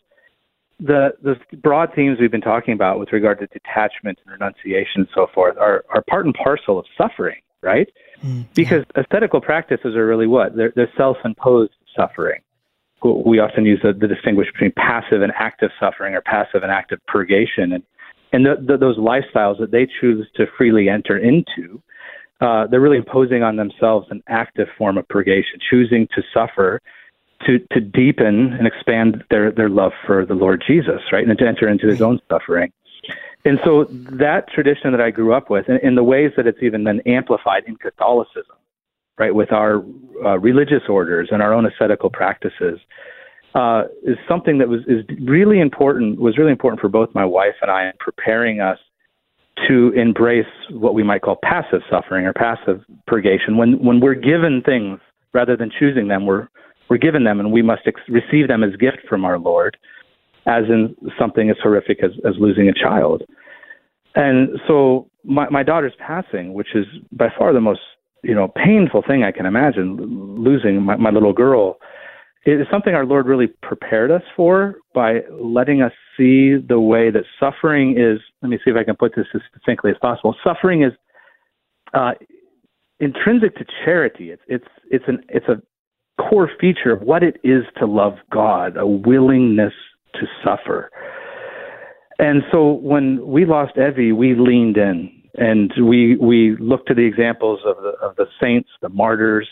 the 0.78 1.10
the 1.22 1.36
broad 1.58 1.94
themes 1.94 2.18
we've 2.20 2.30
been 2.30 2.40
talking 2.40 2.74
about 2.74 2.98
with 2.98 3.12
regard 3.12 3.38
to 3.38 3.46
detachment 3.46 4.18
and 4.24 4.32
renunciation 4.32 5.02
and 5.02 5.08
so 5.14 5.26
forth 5.34 5.56
are 5.58 5.84
are 5.88 6.02
part 6.08 6.26
and 6.26 6.34
parcel 6.34 6.78
of 6.78 6.86
suffering, 6.96 7.40
right? 7.62 7.88
Mm, 8.24 8.46
because 8.54 8.84
yeah. 8.94 9.02
ascetical 9.02 9.40
practices 9.40 9.94
are 9.96 10.06
really 10.06 10.26
what 10.26 10.56
they're, 10.56 10.72
they're 10.74 10.92
self-imposed 10.96 11.72
suffering 11.96 12.40
we 13.02 13.38
often 13.38 13.64
use 13.64 13.80
the, 13.82 13.92
the 13.92 14.08
distinguish 14.08 14.48
between 14.52 14.72
passive 14.72 15.22
and 15.22 15.32
active 15.36 15.70
suffering 15.78 16.14
or 16.14 16.20
passive 16.22 16.62
and 16.62 16.72
active 16.72 16.98
purgation. 17.06 17.72
And, 17.72 17.82
and 18.32 18.46
the, 18.46 18.54
the, 18.66 18.76
those 18.76 18.98
lifestyles 18.98 19.58
that 19.60 19.70
they 19.70 19.86
choose 20.00 20.26
to 20.36 20.46
freely 20.56 20.88
enter 20.88 21.18
into, 21.18 21.82
uh, 22.40 22.66
they're 22.66 22.80
really 22.80 22.98
imposing 22.98 23.42
on 23.42 23.56
themselves 23.56 24.06
an 24.10 24.22
active 24.28 24.68
form 24.76 24.98
of 24.98 25.08
purgation, 25.08 25.58
choosing 25.70 26.06
to 26.14 26.22
suffer 26.34 26.80
to, 27.46 27.58
to 27.72 27.80
deepen 27.80 28.52
and 28.52 28.66
expand 28.66 29.24
their, 29.30 29.50
their 29.50 29.68
love 29.68 29.92
for 30.06 30.24
the 30.24 30.34
Lord 30.34 30.62
Jesus, 30.66 31.00
right? 31.12 31.26
And 31.26 31.38
to 31.38 31.46
enter 31.46 31.68
into 31.68 31.86
his 31.86 32.00
own 32.00 32.20
suffering. 32.28 32.72
And 33.44 33.58
so 33.64 33.84
that 33.90 34.48
tradition 34.52 34.90
that 34.90 35.00
I 35.00 35.10
grew 35.10 35.32
up 35.32 35.50
with, 35.50 35.68
and 35.68 35.78
in 35.80 35.94
the 35.94 36.02
ways 36.02 36.32
that 36.36 36.46
it's 36.46 36.62
even 36.62 36.84
been 36.84 37.00
amplified 37.06 37.62
in 37.66 37.76
Catholicism, 37.76 38.56
right, 39.18 39.34
with 39.34 39.52
our 39.52 39.84
uh, 40.24 40.38
religious 40.38 40.82
orders 40.88 41.28
and 41.30 41.40
our 41.40 41.54
own 41.54 41.64
ascetical 41.64 42.10
practices, 42.10 42.80
uh, 43.54 43.84
is 44.02 44.18
something 44.28 44.58
that 44.58 44.68
was 44.68 44.80
is 44.86 45.04
really 45.22 45.60
important. 45.60 46.20
Was 46.20 46.36
really 46.36 46.50
important 46.50 46.80
for 46.80 46.88
both 46.88 47.08
my 47.14 47.24
wife 47.24 47.54
and 47.62 47.70
I 47.70 47.86
in 47.86 47.92
preparing 47.98 48.60
us 48.60 48.78
to 49.68 49.92
embrace 49.92 50.46
what 50.70 50.94
we 50.94 51.02
might 51.02 51.22
call 51.22 51.38
passive 51.42 51.80
suffering 51.90 52.26
or 52.26 52.32
passive 52.32 52.82
purgation. 53.06 53.56
When 53.56 53.82
when 53.84 54.00
we're 54.00 54.14
given 54.14 54.62
things 54.64 55.00
rather 55.32 55.56
than 55.56 55.70
choosing 55.78 56.08
them, 56.08 56.26
we're 56.26 56.48
we're 56.88 56.98
given 56.98 57.24
them, 57.24 57.40
and 57.40 57.52
we 57.52 57.62
must 57.62 57.82
ex- 57.86 58.00
receive 58.08 58.48
them 58.48 58.62
as 58.62 58.76
gift 58.76 58.98
from 59.08 59.24
our 59.24 59.38
Lord, 59.38 59.76
as 60.46 60.64
in 60.68 60.94
something 61.18 61.50
as 61.50 61.56
horrific 61.62 62.02
as, 62.02 62.12
as 62.24 62.34
losing 62.38 62.68
a 62.68 62.72
child. 62.72 63.22
And 64.14 64.50
so 64.68 65.08
my, 65.24 65.48
my 65.50 65.62
daughter's 65.62 65.94
passing, 65.98 66.54
which 66.54 66.68
is 66.74 66.86
by 67.12 67.28
far 67.36 67.52
the 67.52 67.60
most 67.60 67.80
you 68.22 68.34
know 68.34 68.48
painful 68.48 69.02
thing 69.06 69.24
I 69.24 69.32
can 69.32 69.46
imagine, 69.46 69.96
losing 70.38 70.82
my, 70.82 70.96
my 70.96 71.10
little 71.10 71.32
girl, 71.32 71.78
is 72.52 72.66
something 72.70 72.94
our 72.94 73.04
Lord 73.04 73.26
really 73.26 73.48
prepared 73.62 74.10
us 74.10 74.22
for 74.36 74.76
by 74.94 75.20
letting 75.30 75.82
us 75.82 75.92
see 76.16 76.56
the 76.56 76.80
way 76.80 77.10
that 77.10 77.24
suffering 77.40 77.98
is. 77.98 78.20
Let 78.42 78.50
me 78.50 78.58
see 78.64 78.70
if 78.70 78.76
I 78.76 78.84
can 78.84 78.96
put 78.96 79.14
this 79.16 79.26
as 79.34 79.40
succinctly 79.52 79.90
as 79.90 79.96
possible. 80.00 80.34
Suffering 80.44 80.82
is 80.82 80.92
uh, 81.92 82.12
intrinsic 83.00 83.56
to 83.56 83.64
charity. 83.84 84.30
It's 84.30 84.42
it's 84.46 84.66
it's 84.90 85.04
an 85.08 85.20
it's 85.28 85.46
a 85.48 85.60
core 86.22 86.50
feature 86.60 86.92
of 86.92 87.02
what 87.02 87.22
it 87.22 87.36
is 87.42 87.64
to 87.78 87.86
love 87.86 88.14
God, 88.32 88.76
a 88.76 88.86
willingness 88.86 89.74
to 90.14 90.26
suffer. 90.44 90.90
And 92.18 92.42
so 92.50 92.72
when 92.72 93.26
we 93.26 93.44
lost 93.44 93.72
Evie, 93.76 94.12
we 94.12 94.34
leaned 94.34 94.76
in 94.76 95.10
and 95.34 95.72
we 95.82 96.16
we 96.16 96.56
looked 96.58 96.88
to 96.88 96.94
the 96.94 97.04
examples 97.04 97.60
of 97.66 97.76
the 97.82 97.92
of 98.06 98.16
the 98.16 98.26
saints, 98.40 98.68
the 98.80 98.88
martyrs 98.88 99.48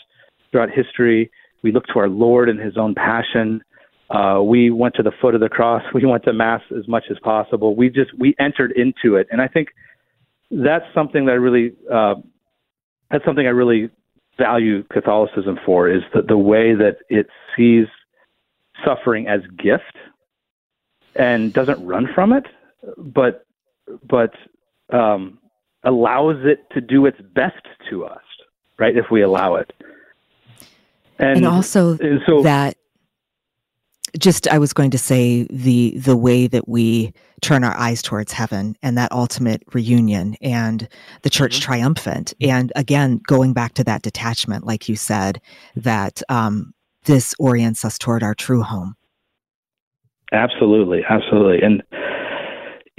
throughout 0.51 0.69
history. 0.71 1.29
We 1.65 1.71
looked 1.71 1.91
to 1.93 1.99
our 1.99 2.07
Lord 2.07 2.47
and 2.47 2.59
His 2.59 2.77
own 2.77 2.93
passion. 2.93 3.63
Uh, 4.11 4.39
we 4.43 4.69
went 4.69 4.93
to 4.93 5.01
the 5.01 5.11
foot 5.19 5.33
of 5.33 5.41
the 5.41 5.49
cross. 5.49 5.81
We 5.95 6.05
went 6.05 6.23
to 6.25 6.31
mass 6.31 6.61
as 6.77 6.87
much 6.87 7.05
as 7.09 7.17
possible. 7.23 7.75
We 7.75 7.89
just 7.89 8.11
we 8.19 8.35
entered 8.39 8.71
into 8.73 9.15
it, 9.15 9.27
and 9.31 9.41
I 9.41 9.47
think 9.47 9.69
that's 10.51 10.85
something 10.93 11.25
that 11.25 11.31
I 11.31 11.35
really 11.35 11.73
uh, 11.91 12.15
that's 13.09 13.25
something 13.25 13.47
I 13.47 13.49
really 13.49 13.89
value 14.37 14.83
Catholicism 14.83 15.57
for 15.65 15.89
is 15.89 16.03
the, 16.13 16.21
the 16.21 16.37
way 16.37 16.75
that 16.75 16.97
it 17.09 17.25
sees 17.57 17.87
suffering 18.85 19.27
as 19.27 19.41
gift 19.57 19.97
and 21.15 21.51
doesn't 21.51 21.83
run 21.83 22.07
from 22.13 22.31
it, 22.31 22.45
but 22.95 23.47
but 24.07 24.35
um, 24.93 25.39
allows 25.83 26.37
it 26.43 26.59
to 26.75 26.79
do 26.79 27.07
its 27.07 27.19
best 27.33 27.65
to 27.89 28.05
us, 28.05 28.21
right? 28.77 28.95
If 28.95 29.05
we 29.09 29.23
allow 29.23 29.55
it, 29.55 29.73
and, 31.19 31.37
and 31.37 31.45
also 31.45 31.97
and 31.99 32.21
so, 32.25 32.41
that 32.43 32.77
just 34.17 34.47
I 34.47 34.57
was 34.57 34.73
going 34.73 34.91
to 34.91 34.97
say 34.97 35.47
the 35.49 35.97
the 35.97 36.15
way 36.15 36.47
that 36.47 36.67
we 36.67 37.13
turn 37.41 37.63
our 37.63 37.75
eyes 37.77 38.01
towards 38.01 38.31
heaven 38.31 38.75
and 38.81 38.97
that 38.97 39.11
ultimate 39.11 39.63
reunion 39.73 40.35
and 40.41 40.87
the 41.23 41.29
church 41.29 41.55
mm-hmm. 41.55 41.65
triumphant. 41.65 42.33
And 42.41 42.71
again 42.75 43.21
going 43.27 43.53
back 43.53 43.73
to 43.75 43.83
that 43.83 44.01
detachment 44.01 44.65
like 44.65 44.87
you 44.87 44.95
said 44.95 45.41
that 45.75 46.21
um, 46.29 46.73
this 47.03 47.35
orients 47.39 47.83
us 47.85 47.97
toward 47.97 48.23
our 48.23 48.35
true 48.35 48.61
home. 48.61 48.95
Absolutely. 50.31 51.01
Absolutely. 51.07 51.61
And 51.61 51.83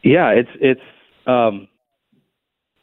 yeah 0.05 0.31
it's 0.31 0.51
it's 0.61 0.81
um, 1.27 1.69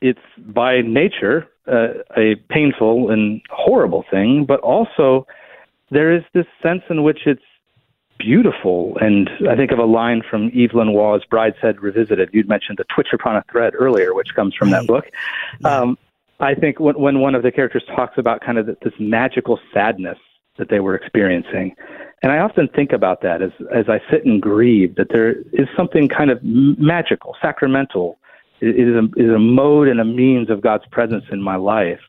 it's 0.02 0.20
by 0.38 0.82
nature 0.82 1.48
uh, 1.68 1.94
a 2.18 2.36
painful 2.50 3.10
and 3.10 3.42
horrible 3.50 4.04
thing 4.12 4.46
but 4.46 4.60
also 4.62 5.26
there 5.92 6.12
is 6.12 6.24
this 6.34 6.46
sense 6.62 6.82
in 6.90 7.04
which 7.04 7.20
it's 7.26 7.44
beautiful. 8.24 8.98
And 9.00 9.30
I 9.50 9.56
think 9.56 9.72
of 9.72 9.80
a 9.80 9.86
line 9.86 10.22
from 10.28 10.52
Evelyn 10.56 10.94
Waugh's 10.94 11.24
Brideshead 11.30 11.82
Revisited. 11.82 12.30
You'd 12.34 12.50
mentioned 12.50 12.78
the 12.78 12.86
Twitch 12.94 13.10
Upon 13.14 13.36
a 13.36 13.44
Thread 13.52 13.74
earlier, 13.78 14.14
which 14.14 14.30
comes 14.36 14.56
from 14.56 14.72
that 14.72 14.88
book. 14.88 15.06
Um, 15.66 15.98
I 16.40 16.56
think 16.56 16.80
when, 16.80 17.00
when 17.00 17.20
one 17.20 17.36
of 17.36 17.44
the 17.44 17.52
characters 17.52 17.84
talks 17.96 18.18
about 18.18 18.42
kind 18.42 18.58
of 18.58 18.66
this 18.66 18.94
magical 19.00 19.60
sadness 19.74 20.18
that 20.58 20.70
they 20.70 20.80
were 20.80 20.96
experiencing, 20.96 21.76
and 22.22 22.32
I 22.32 22.40
often 22.40 22.68
think 22.70 22.92
about 22.92 23.22
that 23.22 23.42
as 23.42 23.52
as 23.74 23.86
I 23.88 24.00
sit 24.10 24.26
and 24.26 24.42
grieve, 24.42 24.96
that 24.96 25.08
there 25.10 25.36
is 25.54 25.68
something 25.76 26.08
kind 26.08 26.32
of 26.32 26.40
magical, 26.44 27.36
sacramental. 27.42 28.18
It 28.64 28.88
is 28.88 28.96
a, 28.96 29.22
is 29.22 29.30
a 29.30 29.40
mode 29.40 29.90
and 29.90 30.00
a 30.00 30.06
means 30.06 30.50
of 30.50 30.62
God's 30.62 30.86
presence 30.88 31.26
in 31.32 31.42
my 31.42 31.58
life 31.58 32.00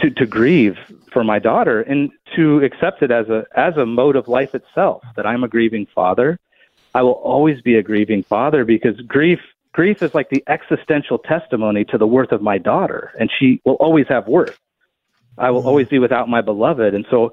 to, 0.00 0.10
to 0.10 0.26
grieve 0.26 0.76
for 1.12 1.24
my 1.24 1.38
daughter 1.38 1.80
and 1.80 2.10
to 2.36 2.62
accept 2.62 3.02
it 3.02 3.10
as 3.10 3.28
a 3.28 3.44
as 3.54 3.76
a 3.76 3.86
mode 3.86 4.16
of 4.16 4.28
life 4.28 4.54
itself 4.54 5.02
that 5.16 5.26
I'm 5.26 5.44
a 5.44 5.48
grieving 5.48 5.86
father. 5.94 6.38
I 6.94 7.02
will 7.02 7.12
always 7.12 7.60
be 7.62 7.76
a 7.76 7.82
grieving 7.82 8.22
father 8.22 8.64
because 8.64 9.00
grief 9.02 9.40
grief 9.72 10.02
is 10.02 10.14
like 10.14 10.28
the 10.28 10.44
existential 10.46 11.18
testimony 11.18 11.84
to 11.86 11.96
the 11.96 12.06
worth 12.06 12.32
of 12.32 12.42
my 12.42 12.58
daughter 12.58 13.12
and 13.18 13.30
she 13.38 13.60
will 13.64 13.74
always 13.74 14.06
have 14.08 14.28
worth. 14.28 14.58
I 15.38 15.50
will 15.50 15.60
mm-hmm. 15.60 15.68
always 15.68 15.88
be 15.88 15.98
without 15.98 16.28
my 16.28 16.42
beloved 16.42 16.94
and 16.94 17.06
so 17.10 17.32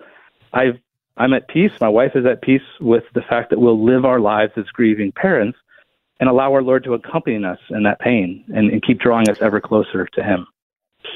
I've 0.54 0.80
I'm 1.18 1.34
at 1.34 1.50
peace. 1.50 1.74
My 1.82 1.90
wife 1.90 2.16
is 2.16 2.26
at 2.26 2.42
peace 2.42 2.62
with 2.80 3.04
the 3.14 3.22
fact 3.22 3.50
that 3.50 3.60
we'll 3.60 3.84
live 3.84 4.06
our 4.06 4.22
lives 4.22 4.54
as 4.56 4.66
grieving 4.68 5.12
parents 5.12 5.58
and 6.20 6.30
allow 6.30 6.54
our 6.54 6.62
Lord 6.62 6.84
to 6.86 6.94
accompany 6.94 7.44
us 7.44 7.60
in 7.70 7.84
that 7.84 8.00
pain 8.00 8.44
and, 8.50 8.70
and 8.72 8.84
keep 8.84 9.00
drawing 9.00 9.30
us 9.30 9.42
ever 9.42 9.62
closer 9.62 10.06
to 10.06 10.24
Him. 10.24 10.48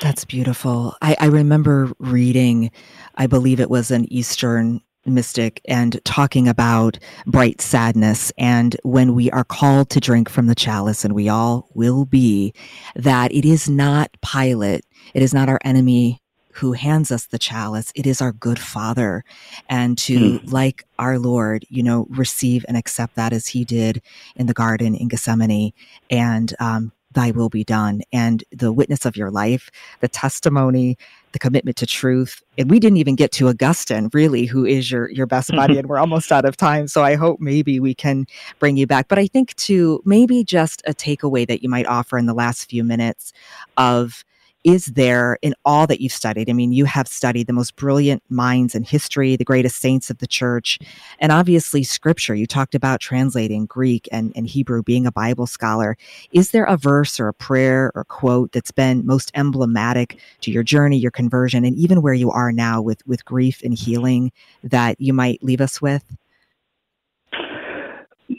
That's 0.01 0.25
beautiful. 0.25 0.95
I, 1.01 1.15
I 1.19 1.25
remember 1.27 1.91
reading, 1.99 2.71
I 3.15 3.27
believe 3.27 3.59
it 3.59 3.69
was 3.69 3.91
an 3.91 4.11
Eastern 4.11 4.81
mystic 5.05 5.61
and 5.65 5.99
talking 6.05 6.47
about 6.47 6.97
bright 7.25 7.59
sadness 7.59 8.31
and 8.37 8.77
when 8.83 9.13
we 9.13 9.29
are 9.31 9.43
called 9.43 9.89
to 9.89 9.99
drink 9.99 10.29
from 10.29 10.47
the 10.47 10.55
chalice 10.55 11.03
and 11.03 11.13
we 11.13 11.27
all 11.27 11.69
will 11.73 12.05
be 12.05 12.53
that 12.95 13.29
it 13.33 13.43
is 13.43 13.69
not 13.69 14.09
pilate 14.21 14.85
it 15.13 15.21
is 15.21 15.33
not 15.33 15.49
our 15.49 15.59
enemy 15.65 16.22
who 16.53 16.73
hands 16.73 17.11
us 17.11 17.27
the 17.27 17.39
chalice 17.39 17.91
it 17.95 18.05
is 18.05 18.21
our 18.21 18.31
good 18.31 18.59
father. 18.59 19.23
And 19.69 19.97
to 19.99 20.39
mm. 20.39 20.51
like 20.51 20.85
our 20.99 21.19
lord 21.19 21.65
you 21.69 21.83
know 21.83 22.07
receive 22.09 22.65
and 22.67 22.77
accept 22.77 23.15
that 23.15 23.33
as 23.33 23.47
he 23.47 23.65
did 23.65 24.01
in 24.35 24.47
the 24.47 24.53
garden 24.53 24.95
in 24.95 25.07
gethsemane 25.07 25.73
and 26.09 26.53
um, 26.59 26.91
thy 27.11 27.31
will 27.31 27.49
be 27.49 27.63
done. 27.63 28.01
And 28.11 28.43
the 28.51 28.71
witness 28.71 29.05
of 29.05 29.15
your 29.15 29.31
life 29.31 29.69
the 30.01 30.07
testimony 30.07 30.97
the 31.31 31.39
commitment 31.39 31.77
to 31.77 31.87
truth. 31.87 32.43
And 32.59 32.69
we 32.69 32.79
didn't 32.79 32.97
even 32.97 33.15
get 33.15 33.31
to 33.33 33.47
augustine 33.47 34.09
really 34.13 34.45
who 34.45 34.65
is 34.65 34.91
your 34.91 35.09
your 35.09 35.25
best 35.25 35.51
buddy 35.55 35.77
and 35.77 35.87
we're 35.87 35.97
almost 35.97 36.31
out 36.31 36.45
of 36.45 36.57
time. 36.57 36.87
So 36.87 37.03
i 37.03 37.15
hope 37.15 37.39
maybe 37.39 37.79
we 37.79 37.93
can 37.93 38.25
bring 38.59 38.77
you 38.77 38.87
back. 38.87 39.07
But 39.07 39.19
i 39.19 39.27
think 39.27 39.55
to 39.55 40.01
maybe 40.05 40.43
just 40.43 40.81
a 40.85 40.93
takeaway 40.93 41.47
that 41.47 41.63
you 41.63 41.69
might 41.69 41.87
offer 41.87 42.17
in 42.17 42.25
the 42.25 42.33
last 42.33 42.69
few 42.69 42.83
minutes 42.83 43.33
of 43.77 44.23
is 44.63 44.87
there 44.87 45.37
in 45.41 45.53
all 45.65 45.87
that 45.87 46.01
you've 46.01 46.11
studied? 46.11 46.49
I 46.49 46.53
mean, 46.53 46.71
you 46.71 46.85
have 46.85 47.07
studied 47.07 47.47
the 47.47 47.53
most 47.53 47.75
brilliant 47.75 48.23
minds 48.29 48.75
in 48.75 48.83
history, 48.83 49.35
the 49.35 49.43
greatest 49.43 49.77
saints 49.77 50.09
of 50.09 50.19
the 50.19 50.27
church, 50.27 50.79
and 51.19 51.31
obviously 51.31 51.83
scripture. 51.83 52.35
You 52.35 52.47
talked 52.47 52.75
about 52.75 52.99
translating 52.99 53.65
Greek 53.65 54.07
and, 54.11 54.31
and 54.35 54.47
Hebrew, 54.47 54.83
being 54.83 55.05
a 55.05 55.11
Bible 55.11 55.47
scholar. 55.47 55.97
Is 56.31 56.51
there 56.51 56.65
a 56.65 56.77
verse 56.77 57.19
or 57.19 57.27
a 57.27 57.33
prayer 57.33 57.91
or 57.95 58.05
quote 58.05 58.51
that's 58.51 58.71
been 58.71 59.05
most 59.05 59.31
emblematic 59.35 60.19
to 60.41 60.51
your 60.51 60.63
journey, 60.63 60.97
your 60.97 61.11
conversion, 61.11 61.65
and 61.65 61.75
even 61.77 62.01
where 62.01 62.13
you 62.13 62.31
are 62.31 62.51
now 62.51 62.81
with, 62.81 63.05
with 63.05 63.25
grief 63.25 63.61
and 63.63 63.77
healing 63.77 64.31
that 64.63 64.99
you 64.99 65.13
might 65.13 65.43
leave 65.43 65.61
us 65.61 65.81
with? 65.81 66.03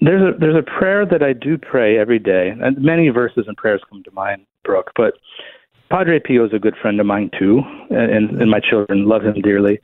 There's 0.01 0.35
a 0.35 0.39
there's 0.39 0.57
a 0.57 0.79
prayer 0.79 1.07
that 1.07 1.23
I 1.23 1.33
do 1.33 1.57
pray 1.57 1.99
every 1.99 2.19
day, 2.19 2.53
and 2.61 2.77
many 2.79 3.09
verses 3.11 3.45
and 3.47 3.57
prayers 3.57 3.81
come 3.89 4.03
to 4.03 4.11
mind, 4.11 4.45
Brooke. 4.65 4.91
But 4.97 5.15
Padre 5.91 6.19
Pio 6.19 6.45
is 6.47 6.53
a 6.53 6.59
good 6.59 6.75
friend 6.81 6.99
of 7.01 7.07
mine 7.07 7.31
too, 7.39 7.61
and, 7.91 8.41
and 8.41 8.51
my 8.51 8.61
children 8.61 9.07
love 9.07 9.23
him 9.23 9.41
dearly. 9.43 9.79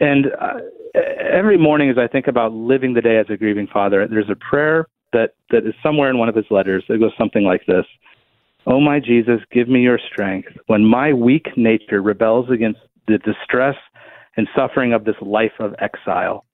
And 0.00 0.26
uh, 0.40 0.60
every 0.94 1.58
morning, 1.58 1.90
as 1.90 1.98
I 1.98 2.06
think 2.06 2.26
about 2.26 2.52
living 2.52 2.94
the 2.94 3.00
day 3.00 3.18
as 3.18 3.26
a 3.28 3.36
grieving 3.36 3.66
father, 3.66 4.06
there's 4.08 4.30
a 4.30 4.36
prayer 4.36 4.86
that 5.12 5.34
that 5.50 5.66
is 5.66 5.74
somewhere 5.82 6.08
in 6.08 6.18
one 6.18 6.28
of 6.28 6.36
his 6.36 6.46
letters 6.50 6.84
that 6.88 6.98
goes 6.98 7.12
something 7.18 7.44
like 7.44 7.66
this: 7.66 7.84
"Oh 8.66 8.80
my 8.80 9.00
Jesus, 9.00 9.40
give 9.50 9.68
me 9.68 9.80
your 9.80 9.98
strength 9.98 10.48
when 10.66 10.84
my 10.84 11.12
weak 11.12 11.48
nature 11.56 12.00
rebels 12.00 12.48
against 12.50 12.80
the 13.06 13.18
distress 13.18 13.76
and 14.36 14.48
suffering 14.54 14.92
of 14.92 15.04
this 15.04 15.16
life 15.20 15.52
of 15.58 15.74
exile. 15.80 16.44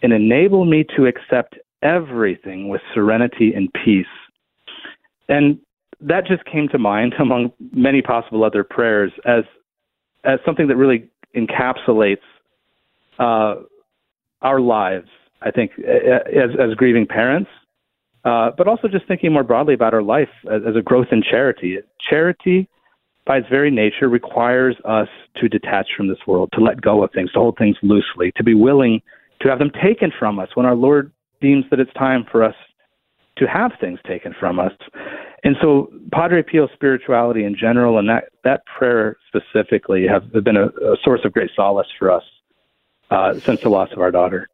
and 0.00 0.12
enable 0.12 0.64
me 0.64 0.84
to 0.96 1.06
accept 1.06 1.58
everything 1.82 2.68
with 2.68 2.80
serenity 2.94 3.52
and 3.52 3.68
peace. 3.84 4.06
And 5.28 5.58
that 6.00 6.26
just 6.26 6.44
came 6.44 6.68
to 6.68 6.78
mind 6.78 7.14
among 7.20 7.52
many 7.72 8.02
possible 8.02 8.44
other 8.44 8.64
prayers 8.64 9.12
as 9.24 9.44
as 10.24 10.40
something 10.44 10.68
that 10.68 10.76
really 10.76 11.08
encapsulates 11.36 12.16
uh, 13.18 13.56
our 14.42 14.60
lives. 14.60 15.08
I 15.40 15.50
think 15.50 15.72
as 15.78 16.50
as 16.58 16.74
grieving 16.74 17.06
parents, 17.06 17.50
uh, 18.24 18.50
but 18.56 18.66
also 18.66 18.88
just 18.88 19.06
thinking 19.06 19.32
more 19.32 19.44
broadly 19.44 19.74
about 19.74 19.94
our 19.94 20.02
life 20.02 20.28
as, 20.50 20.62
as 20.68 20.76
a 20.76 20.82
growth 20.82 21.08
in 21.12 21.22
charity. 21.22 21.78
Charity, 22.10 22.68
by 23.24 23.38
its 23.38 23.48
very 23.48 23.70
nature, 23.70 24.08
requires 24.08 24.76
us 24.84 25.08
to 25.36 25.48
detach 25.48 25.86
from 25.96 26.08
this 26.08 26.18
world, 26.26 26.50
to 26.54 26.60
let 26.60 26.80
go 26.80 27.04
of 27.04 27.12
things, 27.12 27.30
to 27.32 27.38
hold 27.38 27.56
things 27.56 27.76
loosely, 27.82 28.32
to 28.36 28.42
be 28.42 28.54
willing 28.54 29.00
to 29.40 29.48
have 29.48 29.60
them 29.60 29.70
taken 29.82 30.12
from 30.18 30.40
us 30.40 30.48
when 30.54 30.66
our 30.66 30.74
Lord 30.74 31.12
deems 31.40 31.64
that 31.70 31.78
it's 31.78 31.92
time 31.92 32.26
for 32.30 32.42
us 32.42 32.54
to 33.36 33.46
have 33.46 33.72
things 33.80 34.00
taken 34.06 34.34
from 34.38 34.58
us. 34.58 34.72
And 35.44 35.56
so, 35.60 35.92
Padre 36.12 36.42
Pio 36.42 36.68
spirituality 36.74 37.44
in 37.44 37.56
general 37.56 37.98
and 37.98 38.08
that, 38.08 38.24
that 38.44 38.62
prayer 38.66 39.16
specifically 39.28 40.06
have, 40.06 40.24
have 40.34 40.44
been 40.44 40.56
a, 40.56 40.66
a, 40.66 40.96
source 41.04 41.20
of 41.24 41.32
great 41.32 41.50
solace 41.54 41.86
for 41.98 42.10
us 42.10 42.24
uh, 43.10 43.38
since 43.38 43.60
the 43.60 43.68
loss 43.68 43.90
of 43.92 44.00
our 44.00 44.10
daughter. 44.10 44.48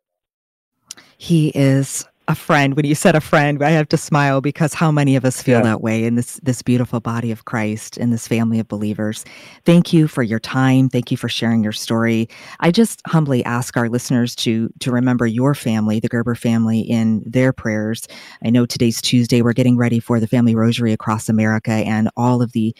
He 1.17 1.49
is 1.49 2.05
a 2.29 2.35
friend 2.35 2.75
when 2.75 2.87
you 2.87 2.95
said 2.95 3.15
a 3.15 3.21
friend 3.21 3.63
i 3.63 3.71
have 3.71 3.89
to 3.89 3.97
smile 3.97 4.41
because 4.41 4.73
how 4.73 4.91
many 4.91 5.15
of 5.15 5.25
us 5.25 5.43
feel 5.43 5.59
yeah. 5.59 5.65
that 5.65 5.81
way 5.83 6.05
in 6.05 6.15
this 6.15 6.41
this 6.43 6.63
beautiful 6.63 7.01
body 7.01 7.31
of 7.31 7.45
christ 7.45 7.99
in 7.99 8.11
this 8.11 8.29
family 8.29 8.59
of 8.61 8.69
believers. 8.69 9.25
Thank 9.65 9.93
you 9.93 10.09
for 10.09 10.23
your 10.23 10.41
time. 10.41 10.89
Thank 10.89 11.11
you 11.11 11.17
for 11.17 11.29
sharing 11.29 11.63
your 11.63 11.73
story. 11.73 12.29
I 12.61 12.71
just 12.71 13.01
humbly 13.07 13.45
ask 13.45 13.77
our 13.77 13.89
listeners 13.89 14.35
to 14.37 14.69
to 14.81 14.91
remember 14.91 15.27
your 15.27 15.55
family 15.55 16.01
the 16.01 16.09
gerber 16.09 16.35
family 16.35 16.81
in 16.81 17.23
their 17.27 17.53
prayers. 17.53 18.07
I 18.45 18.51
know 18.51 18.67
today's 18.67 19.01
tuesday. 19.01 19.43
We're 19.43 19.53
getting 19.53 19.77
ready 19.77 20.01
for 20.01 20.21
the 20.21 20.27
family 20.27 20.55
rosary 20.55 20.93
across 20.93 21.29
america 21.29 21.73
and 21.73 22.11
all 22.17 22.43
of 22.43 22.53
the 22.53 22.75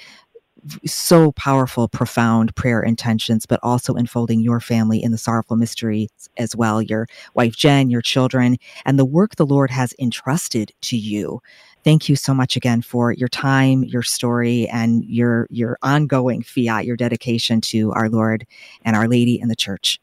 so 0.87 1.33
powerful, 1.33 1.89
profound 1.89 2.55
prayer 2.55 2.83
intentions, 2.83 3.47
but 3.47 3.61
also 3.63 3.95
enfolding 3.95 4.41
your 4.41 4.61
family 4.61 5.03
in 5.03 5.13
the 5.13 5.19
sorrowful 5.19 5.57
mysteries 5.57 6.11
as 6.37 6.57
well, 6.57 6.81
your 6.81 7.07
wife 7.35 7.57
Jen, 7.57 7.91
your 7.91 8.01
children, 8.01 8.57
and 8.85 8.99
the 8.99 9.05
work 9.05 9.37
the 9.37 9.47
Lord 9.47 9.71
has 9.71 9.95
entrusted 9.99 10.73
to 10.83 10.97
you. 10.97 11.41
Thank 11.85 12.09
you 12.09 12.17
so 12.17 12.33
much 12.33 12.57
again 12.57 12.81
for 12.81 13.13
your 13.13 13.29
time, 13.29 13.85
your 13.85 14.03
story, 14.03 14.67
and 14.69 15.05
your 15.05 15.47
your 15.51 15.77
ongoing 15.83 16.43
fiat, 16.43 16.87
your 16.87 16.97
dedication 16.97 17.61
to 17.63 17.93
our 17.93 18.09
Lord 18.09 18.47
and 18.85 18.97
Our 18.97 19.07
Lady 19.07 19.39
and 19.39 19.51
the 19.51 19.57
Church. 19.57 20.01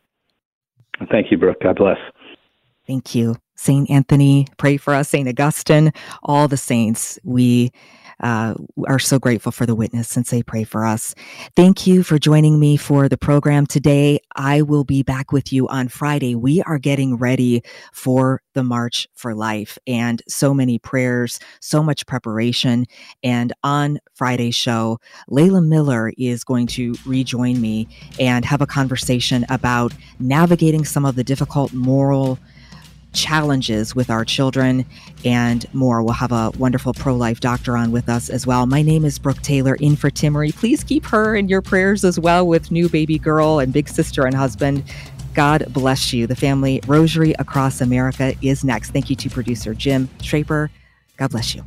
Thank 1.09 1.31
you, 1.31 1.37
Brooke. 1.37 1.61
God 1.61 1.77
bless. 1.77 1.97
Thank 2.85 3.15
you. 3.15 3.35
Saint 3.55 3.89
Anthony, 3.89 4.47
pray 4.57 4.77
for 4.77 4.93
us. 4.93 5.09
Saint 5.09 5.27
Augustine, 5.27 5.91
all 6.23 6.47
the 6.47 6.57
saints. 6.57 7.19
We 7.23 7.71
uh, 8.21 8.55
are 8.87 8.99
so 8.99 9.19
grateful 9.19 9.51
for 9.51 9.65
the 9.65 9.75
witness 9.75 10.07
since 10.07 10.29
they 10.29 10.43
pray 10.43 10.63
for 10.63 10.85
us. 10.85 11.13
Thank 11.55 11.87
you 11.87 12.03
for 12.03 12.19
joining 12.19 12.59
me 12.59 12.77
for 12.77 13.09
the 13.09 13.17
program 13.17 13.65
today. 13.65 14.19
I 14.35 14.61
will 14.61 14.83
be 14.83 15.03
back 15.03 15.31
with 15.31 15.51
you 15.51 15.67
on 15.67 15.87
Friday. 15.87 16.35
We 16.35 16.61
are 16.63 16.77
getting 16.77 17.17
ready 17.17 17.63
for 17.93 18.41
the 18.53 18.63
March 18.63 19.07
for 19.15 19.33
Life 19.33 19.77
and 19.87 20.21
so 20.27 20.53
many 20.53 20.77
prayers, 20.77 21.39
so 21.59 21.81
much 21.81 22.05
preparation. 22.05 22.85
And 23.23 23.53
on 23.63 23.99
Friday's 24.13 24.55
show, 24.55 24.99
Layla 25.29 25.65
Miller 25.65 26.11
is 26.17 26.43
going 26.43 26.67
to 26.67 26.95
rejoin 27.05 27.59
me 27.59 27.87
and 28.19 28.45
have 28.45 28.61
a 28.61 28.67
conversation 28.67 29.45
about 29.49 29.93
navigating 30.19 30.85
some 30.85 31.05
of 31.05 31.15
the 31.15 31.23
difficult 31.23 31.73
moral 31.73 32.37
challenges 33.13 33.95
with 33.95 34.09
our 34.09 34.25
children 34.25 34.85
and 35.25 35.71
more. 35.73 36.01
We'll 36.03 36.13
have 36.13 36.31
a 36.31 36.51
wonderful 36.57 36.93
pro 36.93 37.15
life 37.15 37.39
doctor 37.39 37.77
on 37.77 37.91
with 37.91 38.09
us 38.09 38.29
as 38.29 38.47
well. 38.47 38.65
My 38.65 38.81
name 38.81 39.05
is 39.05 39.19
Brooke 39.19 39.41
Taylor, 39.41 39.75
in 39.75 39.95
for 39.95 40.09
Timmerie. 40.09 40.55
Please 40.55 40.83
keep 40.83 41.05
her 41.05 41.35
in 41.35 41.47
your 41.47 41.61
prayers 41.61 42.03
as 42.03 42.19
well 42.19 42.47
with 42.47 42.71
new 42.71 42.89
baby 42.89 43.17
girl 43.17 43.59
and 43.59 43.73
big 43.73 43.89
sister 43.89 44.25
and 44.25 44.35
husband. 44.35 44.83
God 45.33 45.65
bless 45.73 46.11
you. 46.13 46.27
The 46.27 46.35
family 46.35 46.81
rosary 46.87 47.33
across 47.39 47.81
America 47.81 48.33
is 48.41 48.63
next. 48.63 48.91
Thank 48.91 49.09
you 49.09 49.15
to 49.17 49.29
producer 49.29 49.73
Jim 49.73 50.09
Schraper. 50.19 50.69
God 51.17 51.31
bless 51.31 51.55
you. 51.55 51.63